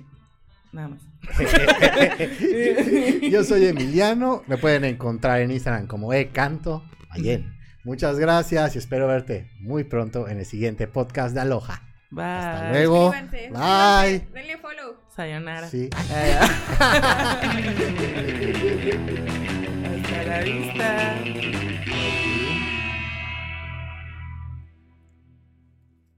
nada 0.71 0.87
más. 0.87 1.01
Yo 3.29 3.43
soy 3.43 3.67
Emiliano, 3.67 4.43
me 4.47 4.57
pueden 4.57 4.85
encontrar 4.85 5.41
en 5.41 5.51
Instagram 5.51 5.85
como 5.85 6.11
ecanto. 6.13 6.83
Bien. 7.15 7.53
Muchas 7.83 8.17
gracias 8.17 8.75
y 8.75 8.79
espero 8.79 9.07
verte 9.07 9.51
muy 9.59 9.83
pronto 9.83 10.27
en 10.27 10.39
el 10.39 10.45
siguiente 10.45 10.87
podcast 10.87 11.35
de 11.35 11.41
Aloha. 11.41 11.83
Bye. 12.09 12.23
Hasta 12.23 12.71
luego. 12.71 13.11
Bye. 13.11 13.21
suscríbanse, 13.21 14.27
Denle 14.33 14.57
follow. 14.57 15.00
Sayonara. 15.21 15.69
Sí. 15.69 15.87
Hasta 15.93 16.23
la 20.25 20.39
vista. 20.41 21.15